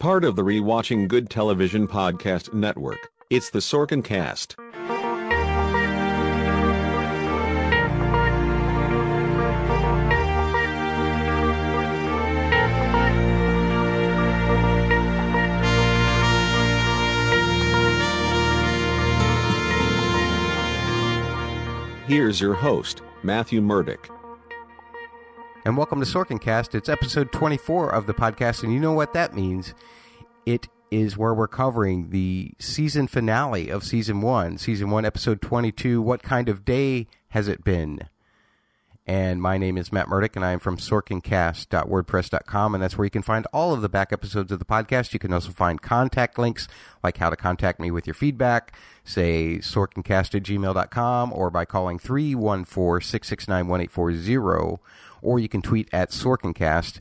part 0.00 0.24
of 0.24 0.34
the 0.34 0.42
Rewatching 0.42 1.06
Good 1.06 1.28
Television 1.28 1.86
Podcast 1.86 2.54
Network. 2.54 3.10
It's 3.28 3.50
the 3.50 3.58
Sorkin 3.58 4.02
Cast. 4.02 4.56
Here's 22.06 22.40
your 22.40 22.54
host, 22.54 23.02
Matthew 23.22 23.60
Murdoch. 23.60 24.19
And 25.70 25.78
welcome 25.78 26.00
to 26.00 26.04
Sorkincast. 26.04 26.74
It's 26.74 26.88
episode 26.88 27.30
24 27.30 27.94
of 27.94 28.08
the 28.08 28.12
podcast, 28.12 28.64
and 28.64 28.74
you 28.74 28.80
know 28.80 28.90
what 28.92 29.12
that 29.12 29.36
means. 29.36 29.72
It 30.44 30.66
is 30.90 31.16
where 31.16 31.32
we're 31.32 31.46
covering 31.46 32.10
the 32.10 32.54
season 32.58 33.06
finale 33.06 33.68
of 33.68 33.84
season 33.84 34.20
one. 34.20 34.58
Season 34.58 34.90
one, 34.90 35.04
episode 35.04 35.40
22. 35.40 36.02
What 36.02 36.24
kind 36.24 36.48
of 36.48 36.64
day 36.64 37.06
has 37.28 37.46
it 37.46 37.62
been? 37.62 38.08
And 39.06 39.40
my 39.40 39.58
name 39.58 39.78
is 39.78 39.92
Matt 39.92 40.08
Murdock, 40.08 40.34
and 40.34 40.44
I 40.44 40.50
am 40.50 40.58
from 40.58 40.76
sorkincast.wordpress.com, 40.76 42.74
and 42.74 42.82
that's 42.82 42.98
where 42.98 43.04
you 43.04 43.10
can 43.10 43.22
find 43.22 43.46
all 43.52 43.72
of 43.72 43.80
the 43.80 43.88
back 43.88 44.12
episodes 44.12 44.50
of 44.50 44.58
the 44.58 44.64
podcast. 44.64 45.12
You 45.12 45.20
can 45.20 45.32
also 45.32 45.52
find 45.52 45.80
contact 45.80 46.36
links, 46.36 46.66
like 47.04 47.18
how 47.18 47.30
to 47.30 47.36
contact 47.36 47.78
me 47.78 47.92
with 47.92 48.08
your 48.08 48.14
feedback, 48.14 48.76
say 49.04 49.58
sorkincast 49.58 50.34
at 50.34 50.42
gmail.com, 50.42 51.32
or 51.32 51.48
by 51.48 51.64
calling 51.64 52.00
314 52.00 53.06
669 53.06 53.68
1840, 53.68 54.80
or 55.22 55.38
you 55.38 55.48
can 55.48 55.62
tweet 55.62 55.88
at 55.92 56.10
sorkincast. 56.10 57.00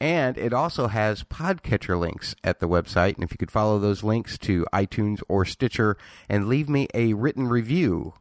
And 0.00 0.38
it 0.38 0.52
also 0.52 0.86
has 0.86 1.24
podcatcher 1.24 1.98
links 1.98 2.36
at 2.44 2.60
the 2.60 2.68
website. 2.68 3.16
And 3.16 3.24
if 3.24 3.32
you 3.32 3.38
could 3.38 3.50
follow 3.50 3.78
those 3.78 4.04
links 4.04 4.38
to 4.38 4.64
iTunes 4.72 5.20
or 5.28 5.44
Stitcher 5.44 5.96
and 6.28 6.48
leave 6.48 6.68
me 6.68 6.86
a 6.94 7.14
written 7.14 7.48
review 7.48 8.14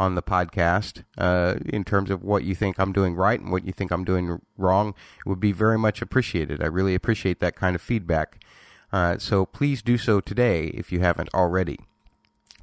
on 0.00 0.16
the 0.16 0.22
podcast 0.22 1.04
uh, 1.16 1.54
in 1.66 1.84
terms 1.84 2.10
of 2.10 2.24
what 2.24 2.42
you 2.42 2.56
think 2.56 2.78
I'm 2.78 2.92
doing 2.92 3.14
right 3.14 3.38
and 3.38 3.52
what 3.52 3.64
you 3.64 3.72
think 3.72 3.92
I'm 3.92 4.04
doing 4.04 4.40
wrong, 4.56 4.94
it 5.24 5.28
would 5.28 5.38
be 5.38 5.52
very 5.52 5.78
much 5.78 6.02
appreciated. 6.02 6.60
I 6.60 6.66
really 6.66 6.96
appreciate 6.96 7.38
that 7.38 7.54
kind 7.54 7.76
of 7.76 7.82
feedback. 7.82 8.44
Uh, 8.92 9.16
so 9.18 9.46
please 9.46 9.80
do 9.80 9.96
so 9.96 10.20
today 10.20 10.66
if 10.74 10.90
you 10.90 11.00
haven't 11.00 11.30
already. 11.32 11.78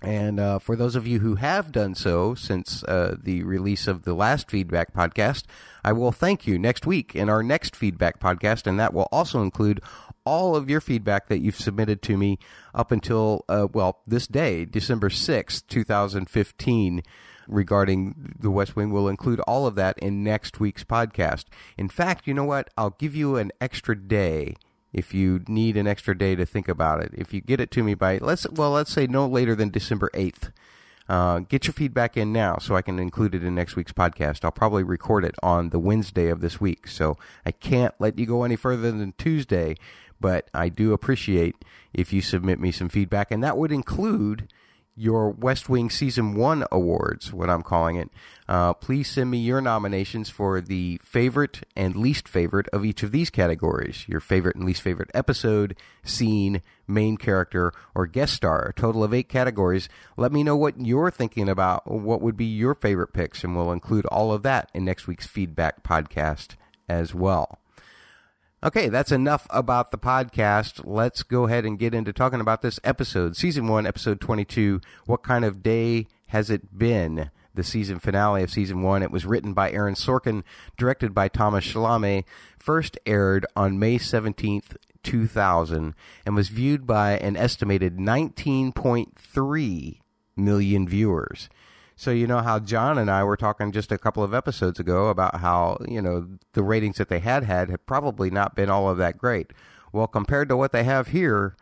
And 0.01 0.39
uh, 0.39 0.59
for 0.59 0.75
those 0.75 0.95
of 0.95 1.05
you 1.05 1.19
who 1.19 1.35
have 1.35 1.71
done 1.71 1.93
so 1.93 2.33
since 2.33 2.83
uh, 2.83 3.17
the 3.21 3.43
release 3.43 3.85
of 3.85 4.03
the 4.03 4.13
last 4.13 4.49
feedback 4.49 4.93
podcast, 4.93 5.43
I 5.83 5.91
will 5.91 6.13
thank 6.13 6.47
you 6.47 6.57
next 6.57 6.85
week 6.85 7.15
in 7.15 7.29
our 7.29 7.43
next 7.43 7.75
feedback 7.75 8.19
podcast, 8.19 8.65
and 8.65 8.79
that 8.79 8.93
will 8.93 9.09
also 9.11 9.41
include 9.41 9.81
all 10.25 10.55
of 10.55 10.69
your 10.69 10.79
feedback 10.79 11.27
that 11.27 11.39
you've 11.39 11.59
submitted 11.59 12.01
to 12.03 12.17
me 12.17 12.39
up 12.73 12.91
until, 12.91 13.43
uh, 13.49 13.67
well, 13.73 13.99
this 14.07 14.27
day, 14.27 14.63
December 14.63 15.09
6th, 15.09 15.67
2015 15.67 17.01
regarding 17.47 18.35
the 18.39 18.51
West 18.51 18.75
Wing. 18.75 18.91
We'll 18.91 19.07
include 19.07 19.39
all 19.41 19.65
of 19.65 19.75
that 19.75 19.97
in 19.99 20.23
next 20.23 20.59
week's 20.59 20.83
podcast. 20.83 21.45
In 21.77 21.89
fact, 21.89 22.27
you 22.27 22.33
know 22.33 22.45
what? 22.45 22.69
I'll 22.77 22.91
give 22.91 23.15
you 23.15 23.35
an 23.35 23.51
extra 23.59 23.97
day 23.97 24.55
if 24.93 25.13
you 25.13 25.41
need 25.47 25.77
an 25.77 25.87
extra 25.87 26.17
day 26.17 26.35
to 26.35 26.45
think 26.45 26.67
about 26.67 27.01
it. 27.01 27.11
If 27.13 27.33
you 27.33 27.41
get 27.41 27.59
it 27.59 27.71
to 27.71 27.83
me 27.83 27.93
by 27.93 28.17
let's 28.17 28.49
well, 28.49 28.71
let's 28.71 28.91
say 28.91 29.07
no 29.07 29.27
later 29.27 29.55
than 29.55 29.69
December 29.69 30.09
eighth. 30.13 30.51
Uh, 31.07 31.39
get 31.39 31.65
your 31.65 31.73
feedback 31.73 32.15
in 32.15 32.31
now 32.31 32.57
so 32.57 32.75
I 32.75 32.83
can 32.83 32.99
include 32.99 33.33
it 33.33 33.43
in 33.43 33.55
next 33.55 33.75
week's 33.75 33.91
podcast. 33.91 34.45
I'll 34.45 34.51
probably 34.51 34.83
record 34.83 35.25
it 35.25 35.33
on 35.41 35.71
the 35.71 35.79
Wednesday 35.79 36.27
of 36.27 36.39
this 36.39 36.61
week, 36.61 36.87
so 36.87 37.17
I 37.43 37.51
can't 37.51 37.95
let 37.97 38.19
you 38.19 38.27
go 38.27 38.43
any 38.43 38.55
further 38.55 38.91
than 38.91 39.13
Tuesday. 39.17 39.75
But 40.21 40.49
I 40.53 40.69
do 40.69 40.93
appreciate 40.93 41.55
if 41.93 42.13
you 42.13 42.21
submit 42.21 42.59
me 42.59 42.71
some 42.71 42.89
feedback, 42.89 43.31
and 43.31 43.43
that 43.43 43.57
would 43.57 43.71
include 43.71 44.51
your 44.99 45.29
West 45.29 45.69
Wing 45.69 45.89
Season 45.89 46.35
1 46.35 46.65
awards, 46.71 47.31
what 47.31 47.49
I'm 47.49 47.63
calling 47.63 47.95
it. 47.95 48.09
Uh, 48.49 48.73
please 48.73 49.09
send 49.09 49.31
me 49.31 49.37
your 49.37 49.61
nominations 49.61 50.29
for 50.29 50.59
the 50.59 50.99
favorite 51.03 51.61
and 51.75 51.95
least 51.95 52.27
favorite 52.27 52.67
of 52.73 52.83
each 52.83 53.01
of 53.01 53.11
these 53.11 53.29
categories 53.29 54.05
your 54.09 54.19
favorite 54.19 54.57
and 54.57 54.65
least 54.65 54.81
favorite 54.81 55.09
episode, 55.13 55.77
scene, 56.03 56.61
main 56.85 57.15
character, 57.15 57.71
or 57.95 58.07
guest 58.07 58.33
star. 58.33 58.67
A 58.67 58.73
total 58.73 59.03
of 59.03 59.13
eight 59.13 59.29
categories. 59.29 59.87
Let 60.17 60.33
me 60.33 60.43
know 60.43 60.57
what 60.57 60.79
you're 60.79 61.11
thinking 61.11 61.47
about, 61.47 61.89
what 61.89 62.21
would 62.21 62.35
be 62.35 62.45
your 62.45 62.75
favorite 62.75 63.13
picks, 63.13 63.43
and 63.43 63.55
we'll 63.55 63.71
include 63.71 64.05
all 64.07 64.33
of 64.33 64.43
that 64.43 64.69
in 64.73 64.83
next 64.83 65.07
week's 65.07 65.27
feedback 65.27 65.83
podcast 65.83 66.55
as 66.89 67.15
well. 67.15 67.59
Okay, 68.61 68.89
that's 68.89 69.13
enough 69.13 69.47
about 69.51 69.91
the 69.91 69.97
podcast. 69.97 70.81
Let's 70.83 71.23
go 71.23 71.45
ahead 71.45 71.63
and 71.63 71.79
get 71.79 71.93
into 71.93 72.11
talking 72.11 72.41
about 72.41 72.61
this 72.61 72.77
episode. 72.83 73.37
Season 73.37 73.69
1, 73.69 73.87
episode 73.87 74.19
22. 74.19 74.81
What 75.05 75.23
kind 75.23 75.45
of 75.45 75.63
day 75.63 76.07
has 76.27 76.49
it 76.49 76.77
been? 76.77 77.31
The 77.53 77.63
season 77.63 77.99
finale 77.99 78.43
of 78.43 78.51
season 78.51 78.81
1. 78.81 79.01
It 79.01 79.11
was 79.11 79.25
written 79.25 79.53
by 79.53 79.71
Aaron 79.71 79.95
Sorkin, 79.95 80.43
directed 80.77 81.13
by 81.13 81.29
Thomas 81.29 81.65
Schlamme, 81.65 82.25
first 82.59 82.97
aired 83.05 83.45
on 83.55 83.79
May 83.79 83.97
17th, 83.97 84.75
2000, 85.03 85.95
and 86.25 86.35
was 86.35 86.49
viewed 86.49 86.85
by 86.85 87.13
an 87.13 87.37
estimated 87.37 87.95
19.3 87.95 89.99
million 90.35 90.85
viewers. 90.85 91.47
So 91.99 92.11
you 92.11 92.27
know 92.27 92.39
how 92.39 92.59
John 92.59 92.97
and 92.97 93.11
I 93.11 93.25
were 93.25 93.35
talking 93.35 93.73
just 93.73 93.91
a 93.91 93.97
couple 93.97 94.23
of 94.23 94.33
episodes 94.33 94.79
ago 94.79 95.09
about 95.09 95.41
how 95.41 95.79
you 95.85 96.01
know 96.01 96.29
the 96.53 96.63
ratings 96.63 96.95
that 96.95 97.09
they 97.09 97.19
had 97.19 97.43
had 97.43 97.69
had 97.69 97.85
probably 97.85 98.29
not 98.29 98.55
been 98.55 98.69
all 98.69 98.89
of 98.89 98.97
that 98.99 99.17
great. 99.17 99.51
Well, 99.91 100.07
compared 100.07 100.47
to 100.47 100.55
what 100.55 100.71
they 100.71 100.85
have 100.85 101.09
here, 101.09 101.57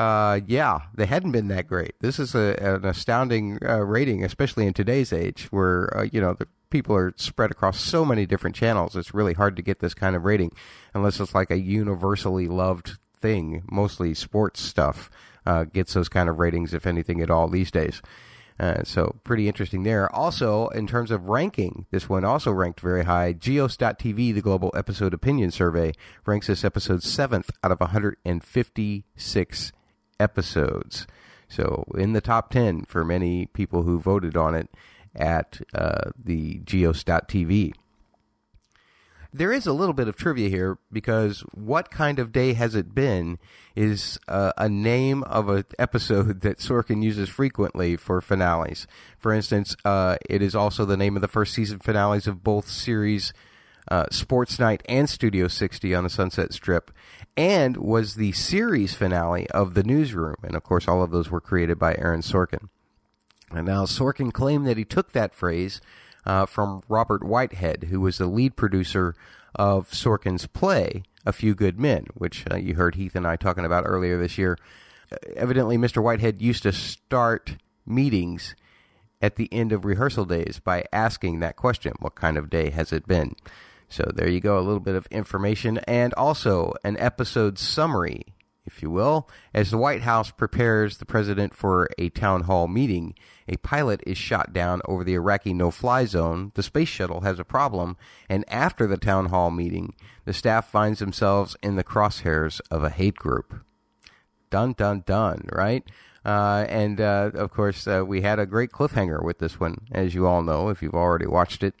uh, 0.00 0.40
yeah, 0.46 0.78
they 0.94 1.04
hadn't 1.04 1.32
been 1.32 1.48
that 1.48 1.66
great. 1.66 1.96
This 2.00 2.18
is 2.18 2.34
a, 2.34 2.56
an 2.58 2.86
astounding 2.86 3.58
uh, 3.62 3.80
rating, 3.80 4.24
especially 4.24 4.66
in 4.66 4.72
today's 4.72 5.12
age, 5.12 5.48
where 5.50 5.94
uh, 5.94 6.08
you 6.10 6.18
know 6.18 6.32
the 6.32 6.48
people 6.70 6.96
are 6.96 7.12
spread 7.16 7.50
across 7.50 7.78
so 7.78 8.06
many 8.06 8.24
different 8.24 8.56
channels. 8.56 8.96
It's 8.96 9.12
really 9.12 9.34
hard 9.34 9.54
to 9.56 9.62
get 9.62 9.80
this 9.80 9.92
kind 9.92 10.16
of 10.16 10.24
rating 10.24 10.52
unless 10.94 11.20
it's 11.20 11.34
like 11.34 11.50
a 11.50 11.60
universally 11.60 12.48
loved 12.48 12.96
thing. 13.18 13.64
Mostly 13.70 14.14
sports 14.14 14.62
stuff 14.62 15.10
uh, 15.44 15.64
gets 15.64 15.92
those 15.92 16.08
kind 16.08 16.30
of 16.30 16.38
ratings, 16.38 16.72
if 16.72 16.86
anything 16.86 17.20
at 17.20 17.30
all, 17.30 17.48
these 17.48 17.70
days. 17.70 18.00
Uh, 18.58 18.84
so 18.84 19.16
pretty 19.24 19.48
interesting 19.48 19.82
there. 19.82 20.14
Also, 20.14 20.68
in 20.68 20.86
terms 20.86 21.10
of 21.10 21.28
ranking, 21.28 21.86
this 21.90 22.08
one 22.08 22.24
also 22.24 22.52
ranked 22.52 22.80
very 22.80 23.04
high. 23.04 23.32
Geos.tv, 23.32 24.34
the 24.34 24.40
global 24.40 24.70
episode 24.76 25.12
opinion 25.12 25.50
survey, 25.50 25.92
ranks 26.24 26.46
this 26.46 26.64
episode 26.64 27.02
seventh 27.02 27.50
out 27.64 27.72
of 27.72 27.80
156 27.80 29.72
episodes. 30.20 31.06
So 31.48 31.84
in 31.96 32.12
the 32.12 32.20
top 32.20 32.50
10 32.50 32.84
for 32.84 33.04
many 33.04 33.46
people 33.46 33.82
who 33.82 33.98
voted 34.00 34.36
on 34.36 34.54
it 34.54 34.70
at 35.14 35.60
uh, 35.74 36.10
the 36.16 36.60
Geos.tv 36.64 37.72
there 39.34 39.52
is 39.52 39.66
a 39.66 39.72
little 39.72 39.92
bit 39.92 40.06
of 40.06 40.14
trivia 40.14 40.48
here 40.48 40.78
because 40.92 41.40
what 41.52 41.90
kind 41.90 42.20
of 42.20 42.30
day 42.30 42.52
has 42.52 42.76
it 42.76 42.94
been 42.94 43.36
is 43.74 44.16
uh, 44.28 44.52
a 44.56 44.68
name 44.68 45.24
of 45.24 45.48
an 45.48 45.64
episode 45.76 46.40
that 46.42 46.58
Sorkin 46.58 47.02
uses 47.02 47.28
frequently 47.28 47.96
for 47.96 48.20
finales. 48.20 48.86
For 49.18 49.32
instance, 49.32 49.74
uh, 49.84 50.16
it 50.30 50.40
is 50.40 50.54
also 50.54 50.84
the 50.84 50.96
name 50.96 51.16
of 51.16 51.20
the 51.20 51.28
first 51.28 51.52
season 51.52 51.80
finales 51.80 52.28
of 52.28 52.44
both 52.44 52.68
series 52.68 53.32
uh, 53.90 54.06
Sports 54.10 54.60
Night 54.60 54.82
and 54.88 55.10
Studio 55.10 55.48
60 55.48 55.94
on 55.94 56.04
the 56.04 56.10
Sunset 56.10 56.54
Strip, 56.54 56.90
and 57.36 57.76
was 57.76 58.14
the 58.14 58.32
series 58.32 58.94
finale 58.94 59.50
of 59.50 59.74
The 59.74 59.82
Newsroom. 59.82 60.36
And 60.44 60.54
of 60.54 60.62
course, 60.62 60.86
all 60.88 61.02
of 61.02 61.10
those 61.10 61.30
were 61.30 61.40
created 61.40 61.78
by 61.78 61.96
Aaron 61.96 62.22
Sorkin. 62.22 62.68
And 63.50 63.66
now 63.66 63.84
Sorkin 63.84 64.32
claimed 64.32 64.66
that 64.66 64.78
he 64.78 64.84
took 64.84 65.12
that 65.12 65.34
phrase 65.34 65.80
uh, 66.26 66.46
from 66.46 66.82
Robert 66.88 67.24
Whitehead, 67.24 67.84
who 67.90 68.00
was 68.00 68.18
the 68.18 68.26
lead 68.26 68.56
producer 68.56 69.14
of 69.54 69.90
Sorkin's 69.90 70.46
play, 70.46 71.02
A 71.24 71.32
Few 71.32 71.54
Good 71.54 71.78
Men, 71.78 72.06
which 72.14 72.44
uh, 72.50 72.56
you 72.56 72.74
heard 72.74 72.94
Heath 72.96 73.14
and 73.14 73.26
I 73.26 73.36
talking 73.36 73.64
about 73.64 73.84
earlier 73.86 74.18
this 74.18 74.38
year. 74.38 74.58
Uh, 75.12 75.16
evidently, 75.36 75.76
Mr. 75.76 76.02
Whitehead 76.02 76.42
used 76.42 76.62
to 76.64 76.72
start 76.72 77.56
meetings 77.86 78.54
at 79.20 79.36
the 79.36 79.48
end 79.52 79.72
of 79.72 79.84
rehearsal 79.84 80.24
days 80.24 80.60
by 80.62 80.84
asking 80.92 81.40
that 81.40 81.56
question 81.56 81.94
What 81.98 82.14
kind 82.14 82.36
of 82.36 82.50
day 82.50 82.70
has 82.70 82.92
it 82.92 83.06
been? 83.06 83.34
So 83.88 84.10
there 84.14 84.28
you 84.28 84.40
go, 84.40 84.58
a 84.58 84.60
little 84.60 84.80
bit 84.80 84.96
of 84.96 85.06
information 85.10 85.78
and 85.86 86.12
also 86.14 86.74
an 86.84 86.96
episode 86.98 87.58
summary, 87.58 88.34
if 88.66 88.82
you 88.82 88.90
will. 88.90 89.28
As 89.52 89.70
the 89.70 89.78
White 89.78 90.02
House 90.02 90.30
prepares 90.30 90.98
the 90.98 91.06
president 91.06 91.54
for 91.54 91.88
a 91.98 92.08
town 92.10 92.42
hall 92.42 92.66
meeting, 92.66 93.14
a 93.48 93.56
pilot 93.58 94.02
is 94.06 94.16
shot 94.16 94.52
down 94.52 94.80
over 94.86 95.04
the 95.04 95.14
Iraqi 95.14 95.52
no 95.52 95.70
fly 95.70 96.04
zone. 96.04 96.52
The 96.54 96.62
space 96.62 96.88
shuttle 96.88 97.20
has 97.22 97.38
a 97.38 97.44
problem, 97.44 97.96
and 98.28 98.44
after 98.48 98.86
the 98.86 98.96
town 98.96 99.26
hall 99.26 99.50
meeting, 99.50 99.94
the 100.24 100.32
staff 100.32 100.70
finds 100.70 100.98
themselves 100.98 101.56
in 101.62 101.76
the 101.76 101.84
crosshairs 101.84 102.60
of 102.70 102.82
a 102.82 102.90
hate 102.90 103.16
group. 103.16 103.54
Dun, 104.50 104.72
dun, 104.72 105.02
dun, 105.06 105.48
right? 105.52 105.84
Uh, 106.24 106.64
and 106.68 107.00
uh, 107.00 107.30
of 107.34 107.50
course, 107.50 107.86
uh, 107.86 108.02
we 108.06 108.22
had 108.22 108.38
a 108.38 108.46
great 108.46 108.70
cliffhanger 108.70 109.22
with 109.22 109.38
this 109.38 109.60
one, 109.60 109.78
as 109.92 110.14
you 110.14 110.26
all 110.26 110.42
know 110.42 110.70
if 110.70 110.82
you've 110.82 110.94
already 110.94 111.26
watched 111.26 111.62
it. 111.62 111.74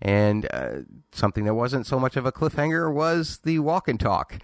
And 0.00 0.46
uh, 0.52 0.82
something 1.12 1.44
that 1.44 1.54
wasn't 1.54 1.86
so 1.86 1.98
much 1.98 2.16
of 2.16 2.24
a 2.24 2.32
cliffhanger 2.32 2.92
was 2.92 3.38
the 3.38 3.58
walk 3.58 3.88
and 3.88 3.98
talk. 3.98 4.38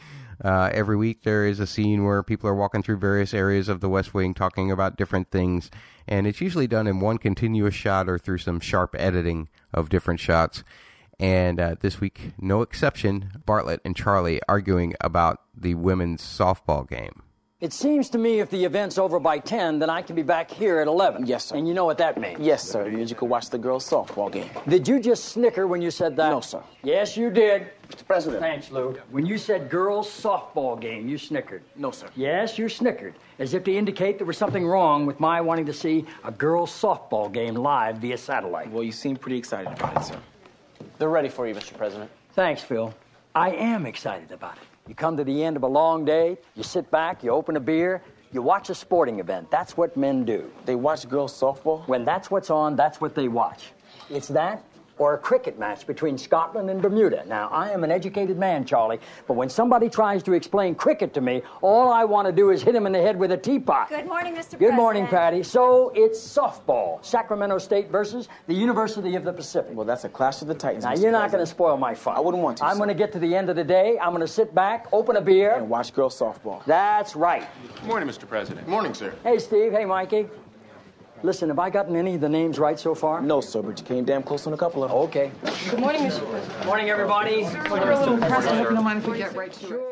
Uh, 0.45 0.71
every 0.73 0.97
week 0.97 1.23
there 1.23 1.47
is 1.47 1.61
a 1.61 1.67
scene 1.67 2.05
where 2.05 2.23
people 2.23 2.49
are 2.49 2.55
walking 2.55 2.83
through 2.83 2.99
various 2.99 3.33
areas 3.33 3.69
of 3.69 3.81
the 3.81 3.89
West 3.89 4.13
Wing 4.13 4.35
talking 4.35 4.71
about 4.71 4.97
different 4.97 5.31
things, 5.31 5.71
and 6.07 6.27
it's 6.27 6.41
usually 6.41 6.67
done 6.67 6.87
in 6.87 7.01
one 7.01 7.19
continuous 7.19 7.75
shot 7.75 8.09
or 8.09 8.19
through 8.19 8.39
some 8.39 8.61
sharp 8.61 8.95
editing 8.99 9.49
of 9.73 9.89
different 9.89 10.21
shots. 10.21 10.63
And 11.19 11.59
uh, 11.59 11.77
this 11.81 12.01
week, 12.01 12.33
no 12.39 12.61
exception, 12.61 13.43
Bartlet 13.47 13.79
and 13.85 13.97
Charlie 13.97 14.41
arguing 14.49 14.95
about 15.01 15.41
the 15.57 15.75
women's 15.75 16.23
softball 16.23 16.89
game. 16.89 17.23
It 17.59 17.73
seems 17.73 18.11
to 18.11 18.19
me 18.19 18.41
if 18.41 18.51
the 18.51 18.63
event's 18.67 18.99
over 18.99 19.19
by 19.19 19.39
10, 19.39 19.79
then 19.79 19.89
I 19.89 20.03
can 20.03 20.15
be 20.15 20.23
back 20.23 20.51
here 20.51 20.79
at 20.81 20.87
11. 20.87 21.25
Yes, 21.25 21.47
sir. 21.47 21.57
And 21.57 21.67
you 21.67 21.73
know 21.73 21.87
what 21.87 21.97
that 21.97 22.21
means? 22.21 22.39
Yes, 22.39 22.63
sir. 22.63 22.87
It 22.87 22.93
means 22.93 23.09
you 23.09 23.17
could 23.17 23.31
watch 23.31 23.49
the 23.49 23.57
girls' 23.57 23.89
softball 23.89 24.31
game. 24.31 24.51
Did 24.69 24.87
you 24.87 25.01
just 25.01 25.31
snicker 25.31 25.67
when 25.67 25.81
you 25.81 25.91
said 25.91 26.17
that? 26.17 26.29
No, 26.29 26.43
sir. 26.43 26.63
Yes, 26.83 27.17
you 27.17 27.31
did. 27.31 27.69
Mr. 27.89 28.07
President. 28.07 28.43
Thanks, 28.43 28.71
Lou. 28.71 29.01
When 29.11 29.25
you 29.25 29.39
said 29.39 29.71
girls' 29.71 30.07
softball 30.07 30.79
game, 30.79 31.09
you 31.09 31.17
snickered. 31.17 31.63
No, 31.77 31.91
sir. 31.91 32.09
Yes, 32.15 32.59
you 32.59 32.69
snickered, 32.69 33.15
as 33.39 33.55
if 33.55 33.65
to 33.65 33.75
indicate 33.75 34.19
there 34.19 34.27
was 34.27 34.37
something 34.37 34.67
wrong 34.67 35.07
with 35.07 35.19
my 35.19 35.41
wanting 35.41 35.65
to 35.65 35.73
see 35.73 36.05
a 36.25 36.33
girls' 36.33 36.71
softball 36.71 37.33
game 37.33 37.55
live 37.55 37.97
via 37.97 38.19
satellite. 38.19 38.71
Well, 38.71 38.85
you 38.85 38.93
seem 38.93 39.17
pretty 39.17 39.39
excited 39.39 39.73
about 39.73 39.97
it, 39.97 40.05
sir. 40.05 40.21
They're 40.99 41.09
ready 41.09 41.31
for 41.31 41.49
you, 41.49 41.55
Mr. 41.55 41.75
President. 41.75 42.11
Thanks, 42.35 42.61
Phil. 42.61 42.93
I 43.35 43.53
am 43.53 43.87
excited 43.87 44.31
about 44.31 44.59
it. 44.59 44.76
You 44.89 44.95
come 44.95 45.17
to 45.17 45.25
the 45.25 45.43
end 45.43 45.57
of 45.57 45.63
a 45.63 45.69
long 45.69 46.05
day, 46.05 46.39
you 46.55 46.63
sit 46.63 46.91
back, 46.91 47.25
you 47.25 47.31
open 47.31 47.57
a 47.57 47.61
beer, 47.61 48.03
you 48.33 48.43
watch 48.43 48.71
a 48.71 48.75
sporting 48.75 49.19
event. 49.19 49.51
That's 49.51 49.77
what 49.77 49.97
men 49.97 50.25
do. 50.25 50.51
They 50.65 50.75
watch 50.75 51.09
girls' 51.09 51.39
softball? 51.39 51.87
When 51.89 52.05
that's 52.05 52.31
what's 52.31 52.51
on, 52.51 52.77
that's 52.77 53.01
what 53.01 53.15
they 53.15 53.29
watch. 53.29 53.73
It's 54.11 54.29
that 54.29 54.63
or 54.99 55.15
a 55.15 55.19
cricket 55.19 55.59
match 55.59 55.87
between 55.87 56.17
Scotland 56.17 56.71
and 56.71 56.81
Bermuda. 56.81 57.25
Now, 57.27 57.49
I 57.49 57.71
am 57.71 57.85
an 57.85 57.91
educated 57.91 58.39
man, 58.39 58.65
Charlie, 58.65 58.99
but 59.27 59.35
when 59.35 59.49
somebody 59.49 59.89
tries 59.89 60.23
to 60.25 60.33
explain 60.33 60.75
cricket 60.75 61.13
to 61.15 61.21
me, 61.21 61.43
all 61.61 61.91
I 61.93 62.05
want 62.05 62.27
to 62.27 62.33
do 62.33 62.51
is 62.51 62.63
hit 62.63 62.75
him 62.75 62.87
in 62.87 62.93
the 62.93 63.01
head 63.01 63.19
with 63.19 63.33
a 63.33 63.37
teapot. 63.37 63.89
Good 63.89 64.07
morning, 64.07 64.35
Mr. 64.35 64.53
Good 64.53 64.59
President. 64.59 64.77
morning, 64.77 65.07
Patty. 65.07 65.43
So 65.43 65.93
it's 65.95 66.19
softball. 66.19 67.05
Sacramento 67.05 67.59
State 67.59 67.91
versus 67.91 68.29
the 68.47 68.55
University 68.55 69.17
of 69.17 69.25
the 69.25 69.33
Pacific. 69.33 69.73
Well, 69.75 69.87
that's 69.87 70.05
a 70.05 70.09
clash 70.09 70.41
of 70.43 70.49
the 70.49 70.55
titans. 70.55 70.85
Now, 70.85 70.93
Mr. 70.93 71.03
you're 71.03 71.13
not 71.13 71.31
going 71.31 71.43
to 71.43 71.51
spoil 71.51 71.77
my 71.77 71.95
fun. 71.95 72.17
I 72.17 72.21
wouldn't 72.21 72.43
want 72.43 72.59
to, 72.59 72.65
I'm 72.65 72.77
going 72.79 72.89
to 72.89 72.95
get 72.95 73.13
to 73.13 73.19
the 73.19 73.35
end 73.35 73.51
of 73.51 73.57
the 73.57 73.65
day. 73.65 73.99
I'm 73.99 74.11
going 74.11 74.21
to 74.21 74.29
sit 74.29 74.55
back, 74.55 74.87
open 74.93 75.17
a 75.17 75.21
beer. 75.21 75.55
And 75.57 75.69
watch 75.69 75.93
girls' 75.93 76.19
softball. 76.19 76.65
That's 76.65 77.15
right. 77.15 77.47
Good 77.81 77.85
morning, 77.85 78.09
Mr. 78.09 78.27
President. 78.27 78.67
Good 78.67 78.71
Morning, 78.71 78.95
sir. 78.95 79.15
Hey, 79.25 79.39
Steve. 79.39 79.73
Hey, 79.73 79.85
Mikey. 79.85 80.29
Listen, 81.27 81.49
have 81.49 81.59
I 81.59 81.71
gotten 81.71 81.97
any 81.97 82.15
of 82.15 82.21
the 82.21 82.29
names 82.29 82.57
right 82.57 82.79
so 82.79 82.95
far? 82.95 83.21
No, 83.21 83.41
sir, 83.41 83.61
but 83.61 83.77
you 83.81 83.85
came 83.85 84.05
damn 84.05 84.23
close 84.23 84.47
on 84.47 84.53
a 84.53 84.57
couple 84.57 84.85
of 84.85 84.91
them. 84.91 84.99
Okay. 85.01 85.33
Good 85.69 85.81
morning, 85.81 86.03
Mr. 86.03 86.25
President. 86.31 86.67
Morning, 86.67 86.89
everybody. 86.89 87.43
We're 87.69 87.91
a 87.91 87.99
little 87.99 88.17
pressed. 88.19 88.47
I 88.47 88.55
hope 88.55 88.69
you 88.69 88.77
don't 88.77 88.85
mind 88.85 89.01
if 89.01 89.09
we 89.09 89.19
get 89.19 89.35
right 89.35 89.53
to 89.53 89.75
it. 89.75 89.87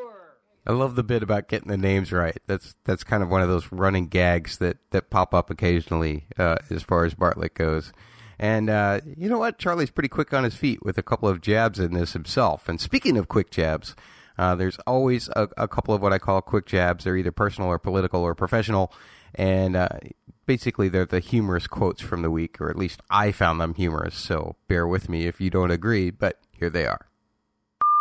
I 0.64 0.72
love 0.72 0.94
the 0.94 1.02
bit 1.02 1.24
about 1.24 1.48
getting 1.48 1.66
the 1.66 1.76
names 1.76 2.12
right. 2.12 2.38
That's 2.46 2.76
that's 2.84 3.02
kind 3.02 3.20
of 3.20 3.30
one 3.30 3.42
of 3.42 3.48
those 3.48 3.72
running 3.72 4.06
gags 4.06 4.58
that, 4.58 4.76
that 4.92 5.10
pop 5.10 5.34
up 5.34 5.50
occasionally 5.50 6.26
uh, 6.38 6.58
as 6.70 6.84
far 6.84 7.04
as 7.04 7.16
Bartlet 7.16 7.54
goes. 7.54 7.92
And 8.38 8.70
uh, 8.70 9.00
you 9.04 9.28
know 9.28 9.38
what? 9.38 9.58
Charlie's 9.58 9.90
pretty 9.90 10.08
quick 10.08 10.32
on 10.32 10.44
his 10.44 10.54
feet 10.54 10.84
with 10.84 10.98
a 10.98 11.02
couple 11.02 11.28
of 11.28 11.40
jabs 11.40 11.80
in 11.80 11.94
this 11.94 12.12
himself. 12.12 12.68
And 12.68 12.80
speaking 12.80 13.16
of 13.16 13.26
quick 13.26 13.50
jabs, 13.50 13.96
uh, 14.38 14.54
there's 14.54 14.78
always 14.86 15.28
a, 15.30 15.48
a 15.56 15.66
couple 15.66 15.94
of 15.94 16.00
what 16.00 16.12
I 16.12 16.18
call 16.18 16.40
quick 16.42 16.66
jabs. 16.66 17.02
They're 17.02 17.16
either 17.16 17.32
personal 17.32 17.68
or 17.68 17.80
political 17.80 18.22
or 18.22 18.36
professional. 18.36 18.92
And 19.34 19.74
uh, 19.74 19.88
basically, 20.46 20.88
they're 20.88 21.04
the 21.04 21.20
humorous 21.20 21.66
quotes 21.66 22.02
from 22.02 22.22
the 22.22 22.30
week, 22.30 22.60
or 22.60 22.70
at 22.70 22.76
least 22.76 23.00
I 23.10 23.32
found 23.32 23.60
them 23.60 23.74
humorous. 23.74 24.16
So 24.16 24.56
bear 24.68 24.86
with 24.86 25.08
me 25.08 25.26
if 25.26 25.40
you 25.40 25.50
don't 25.50 25.70
agree, 25.70 26.10
but 26.10 26.38
here 26.52 26.70
they 26.70 26.86
are. 26.86 27.06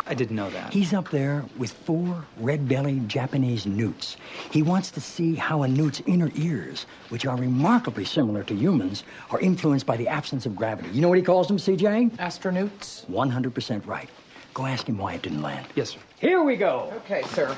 I 0.06 0.14
didn't 0.14 0.36
know 0.36 0.50
that. 0.50 0.74
He's 0.74 0.94
up 0.94 1.10
there 1.12 1.46
with 1.58 1.72
four 1.72 2.26
red-bellied 2.38 3.08
Japanese 3.08 3.66
newts. 3.66 4.18
He 4.52 4.62
wants 4.62 4.92
to 4.92 5.00
see 5.02 5.34
how 5.34 5.64
a 5.64 5.68
newt's 5.68 6.02
inner 6.06 6.30
ears, 6.36 6.86
which 7.08 7.26
are 7.26 7.38
remarkably 7.38 8.04
similar 8.04 8.44
to 8.44 8.54
humans, 8.54 9.06
are 9.32 9.40
influenced 9.40 9.86
by 9.86 9.96
the 9.96 10.10
absence 10.10 10.46
of 10.46 10.56
gravity. 10.56 10.90
You 10.90 11.02
know 11.02 11.08
what 11.08 11.18
he 11.18 11.24
calls 11.24 11.48
them, 11.48 11.58
CJ? 11.58 12.18
Astronauts? 12.18 13.06
100% 13.06 13.88
right. 13.88 14.10
Go 14.54 14.66
ask 14.66 14.88
him 14.88 14.98
why 14.98 15.14
it 15.14 15.22
didn't 15.22 15.42
land. 15.42 15.68
Yes, 15.76 15.92
sir. 15.92 16.00
Here 16.20 16.44
we 16.44 16.58
go. 16.58 16.92
Okay, 16.98 17.24
sir. 17.30 17.56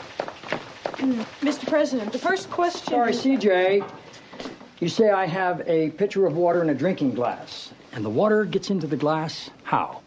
Mm, 0.84 1.26
Mr. 1.42 1.68
President, 1.68 2.12
the 2.12 2.20
first 2.20 2.50
question. 2.52 2.94
Sorry, 2.94 3.12
CJ. 3.12 3.90
You 4.80 4.90
say 4.90 5.10
I 5.10 5.26
have 5.26 5.62
a 5.68 5.90
pitcher 5.92 6.26
of 6.26 6.36
water 6.36 6.62
and 6.62 6.70
a 6.70 6.74
drinking 6.74 7.14
glass, 7.16 7.72
and 7.94 8.04
the 8.04 8.10
water 8.10 8.44
gets 8.44 8.70
into 8.70 8.88
the 8.88 8.98
glass 8.98 9.50
how? 9.64 10.02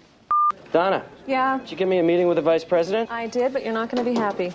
Donna, 0.72 1.02
Yeah, 1.26 1.58
did 1.60 1.70
you 1.70 1.76
give 1.78 1.88
me 1.88 1.98
a 1.98 2.02
meeting 2.02 2.28
with 2.28 2.36
the 2.36 2.42
vice 2.42 2.64
president? 2.64 3.10
I 3.10 3.26
did, 3.28 3.54
but 3.54 3.64
you're 3.64 3.72
not 3.72 3.88
going 3.90 4.04
to 4.04 4.10
be 4.10 4.14
happy. 4.18 4.52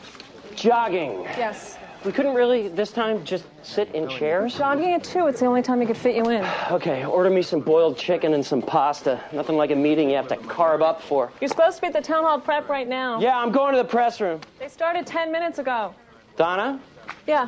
Jogging. 0.56 1.24
Yes. 1.24 1.80
We 2.06 2.12
couldn't 2.12 2.36
really, 2.36 2.68
this 2.68 2.92
time, 2.92 3.24
just 3.26 3.46
sit 3.64 3.90
in 3.96 4.08
chairs? 4.10 4.56
Jogging 4.56 4.94
at 4.94 5.04
two, 5.04 5.26
it's 5.26 5.40
the 5.40 5.48
only 5.48 5.64
time 5.64 5.80
he 5.82 5.88
could 5.88 5.98
fit 5.98 6.16
you 6.16 6.30
in. 6.30 6.46
Okay, 6.70 7.04
order 7.06 7.32
me 7.32 7.42
some 7.42 7.62
boiled 7.62 7.98
chicken 7.98 8.36
and 8.36 8.46
some 8.46 8.62
pasta. 8.62 9.20
Nothing 9.32 9.56
like 9.56 9.72
a 9.72 9.76
meeting 9.76 10.10
you 10.12 10.16
have 10.18 10.28
to 10.28 10.36
carb 10.38 10.84
up 10.84 11.02
for. 11.02 11.32
You're 11.42 11.48
supposed 11.48 11.78
to 11.78 11.82
be 11.82 11.88
at 11.88 11.94
the 11.94 12.02
town 12.02 12.24
hall 12.26 12.40
prep 12.40 12.70
right 12.70 12.88
now. 12.88 13.20
Yeah, 13.20 13.40
I'm 13.40 13.52
going 13.52 13.74
to 13.74 13.78
the 13.82 13.88
press 13.88 14.22
room. 14.22 14.40
They 14.60 14.68
started 14.68 15.08
10 15.08 15.32
minutes 15.32 15.58
ago. 15.58 15.96
Donna, 16.38 16.80
Yeah. 17.26 17.48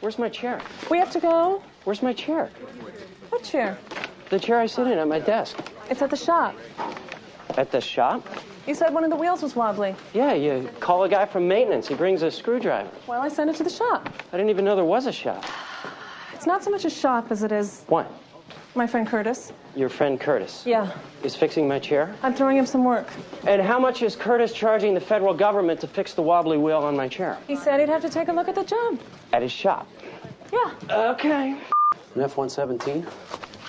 where's 0.00 0.18
my 0.18 0.28
chair? 0.28 0.60
We 0.90 0.98
have 0.98 1.10
to 1.12 1.20
go. 1.20 1.62
Where's 1.84 2.02
my 2.02 2.12
chair? 2.12 2.50
What 3.30 3.42
chair? 3.42 3.78
The 4.30 4.38
chair 4.38 4.58
I 4.58 4.66
sit 4.66 4.86
in 4.86 4.98
at 4.98 5.06
my 5.08 5.18
desk. 5.20 5.56
It's 5.90 6.02
at 6.02 6.10
the 6.10 6.16
shop. 6.16 6.54
At 7.58 7.70
the 7.70 7.80
shop? 7.80 8.26
You 8.66 8.74
said 8.74 8.94
one 8.94 9.04
of 9.04 9.10
the 9.10 9.16
wheels 9.16 9.42
was 9.42 9.54
wobbly. 9.54 9.94
Yeah, 10.14 10.32
you 10.32 10.68
call 10.80 11.04
a 11.04 11.08
guy 11.08 11.26
from 11.26 11.46
maintenance. 11.46 11.86
He 11.86 11.94
brings 11.94 12.22
a 12.22 12.30
screwdriver. 12.30 12.88
Well, 13.06 13.20
I 13.20 13.28
sent 13.28 13.50
it 13.50 13.56
to 13.56 13.64
the 13.64 13.70
shop. 13.70 14.08
I 14.32 14.36
didn't 14.36 14.48
even 14.50 14.64
know 14.64 14.74
there 14.74 14.84
was 14.84 15.06
a 15.06 15.12
shop. 15.12 15.44
It's 16.32 16.46
not 16.46 16.64
so 16.64 16.70
much 16.70 16.84
a 16.86 16.90
shop 16.90 17.30
as 17.30 17.42
it 17.42 17.52
is 17.52 17.84
What? 17.88 18.10
my 18.74 18.86
friend 18.86 19.06
Curtis. 19.06 19.52
Your 19.76 19.88
friend 19.90 20.18
Curtis 20.18 20.62
Yeah. 20.66 20.90
is 21.22 21.36
fixing 21.36 21.68
my 21.68 21.78
chair? 21.78 22.14
I'm 22.22 22.32
throwing 22.34 22.56
him 22.56 22.64
some 22.66 22.84
work. 22.84 23.08
And 23.46 23.60
how 23.60 23.78
much 23.78 24.02
is 24.02 24.16
Curtis 24.16 24.52
charging 24.54 24.94
the 24.94 25.00
federal 25.00 25.34
government 25.34 25.80
to 25.80 25.86
fix 25.86 26.14
the 26.14 26.22
wobbly 26.22 26.56
wheel 26.56 26.78
on 26.78 26.96
my 26.96 27.08
chair? 27.08 27.36
He 27.46 27.56
said 27.56 27.78
he'd 27.80 27.90
have 27.90 28.02
to 28.02 28.08
take 28.08 28.28
a 28.28 28.32
look 28.32 28.48
at 28.48 28.54
the 28.54 28.64
job. 28.64 28.98
At 29.34 29.42
his 29.42 29.52
shop. 29.52 29.86
Yeah. 30.52 30.70
Okay. 30.90 31.56
An 32.14 32.22
F-117? 32.22 33.04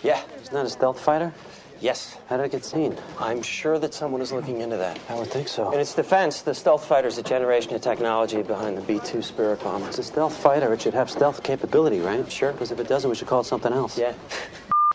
Yeah. 0.03 0.21
Isn't 0.42 0.53
that 0.53 0.65
a 0.65 0.69
stealth 0.69 1.00
fighter? 1.00 1.33
Yes. 1.81 2.18
How 2.27 2.38
did 2.38 2.44
it 2.45 2.51
get 2.51 2.63
seen? 2.63 2.95
I'm 3.19 3.42
sure 3.42 3.80
that 3.80 3.94
someone 3.94 4.21
is 4.21 4.31
looking 4.31 4.62
into 4.62 4.77
that. 4.77 5.00
I 5.09 5.15
would 5.15 5.27
think 5.27 5.47
so. 5.47 5.71
In 5.71 5.80
its 5.80 5.94
defense, 5.94 6.42
the 6.42 6.53
stealth 6.53 6.86
fighter 6.86 7.07
is 7.07 7.18
a 7.18 7.24
generation 7.24 7.74
of 7.74 7.81
technology 7.81 8.42
behind 8.44 8.77
the 8.77 8.81
B-2 8.81 9.24
Spirit 9.24 9.62
bomber. 9.63 9.88
It's 9.88 9.97
a 10.00 10.03
stealth 10.03 10.36
fighter. 10.38 10.74
It 10.74 10.81
should 10.81 10.93
have 10.93 11.10
stealth 11.10 11.43
capability, 11.43 12.00
right? 12.00 12.31
Sure. 12.31 12.51
Because 12.53 12.72
if 12.72 12.79
it 12.79 12.88
doesn't, 12.88 13.10
we 13.10 13.15
should 13.15 13.27
call 13.27 13.41
it 13.41 13.46
something 13.46 13.74
else. 13.74 13.98
Yeah. 13.98 14.13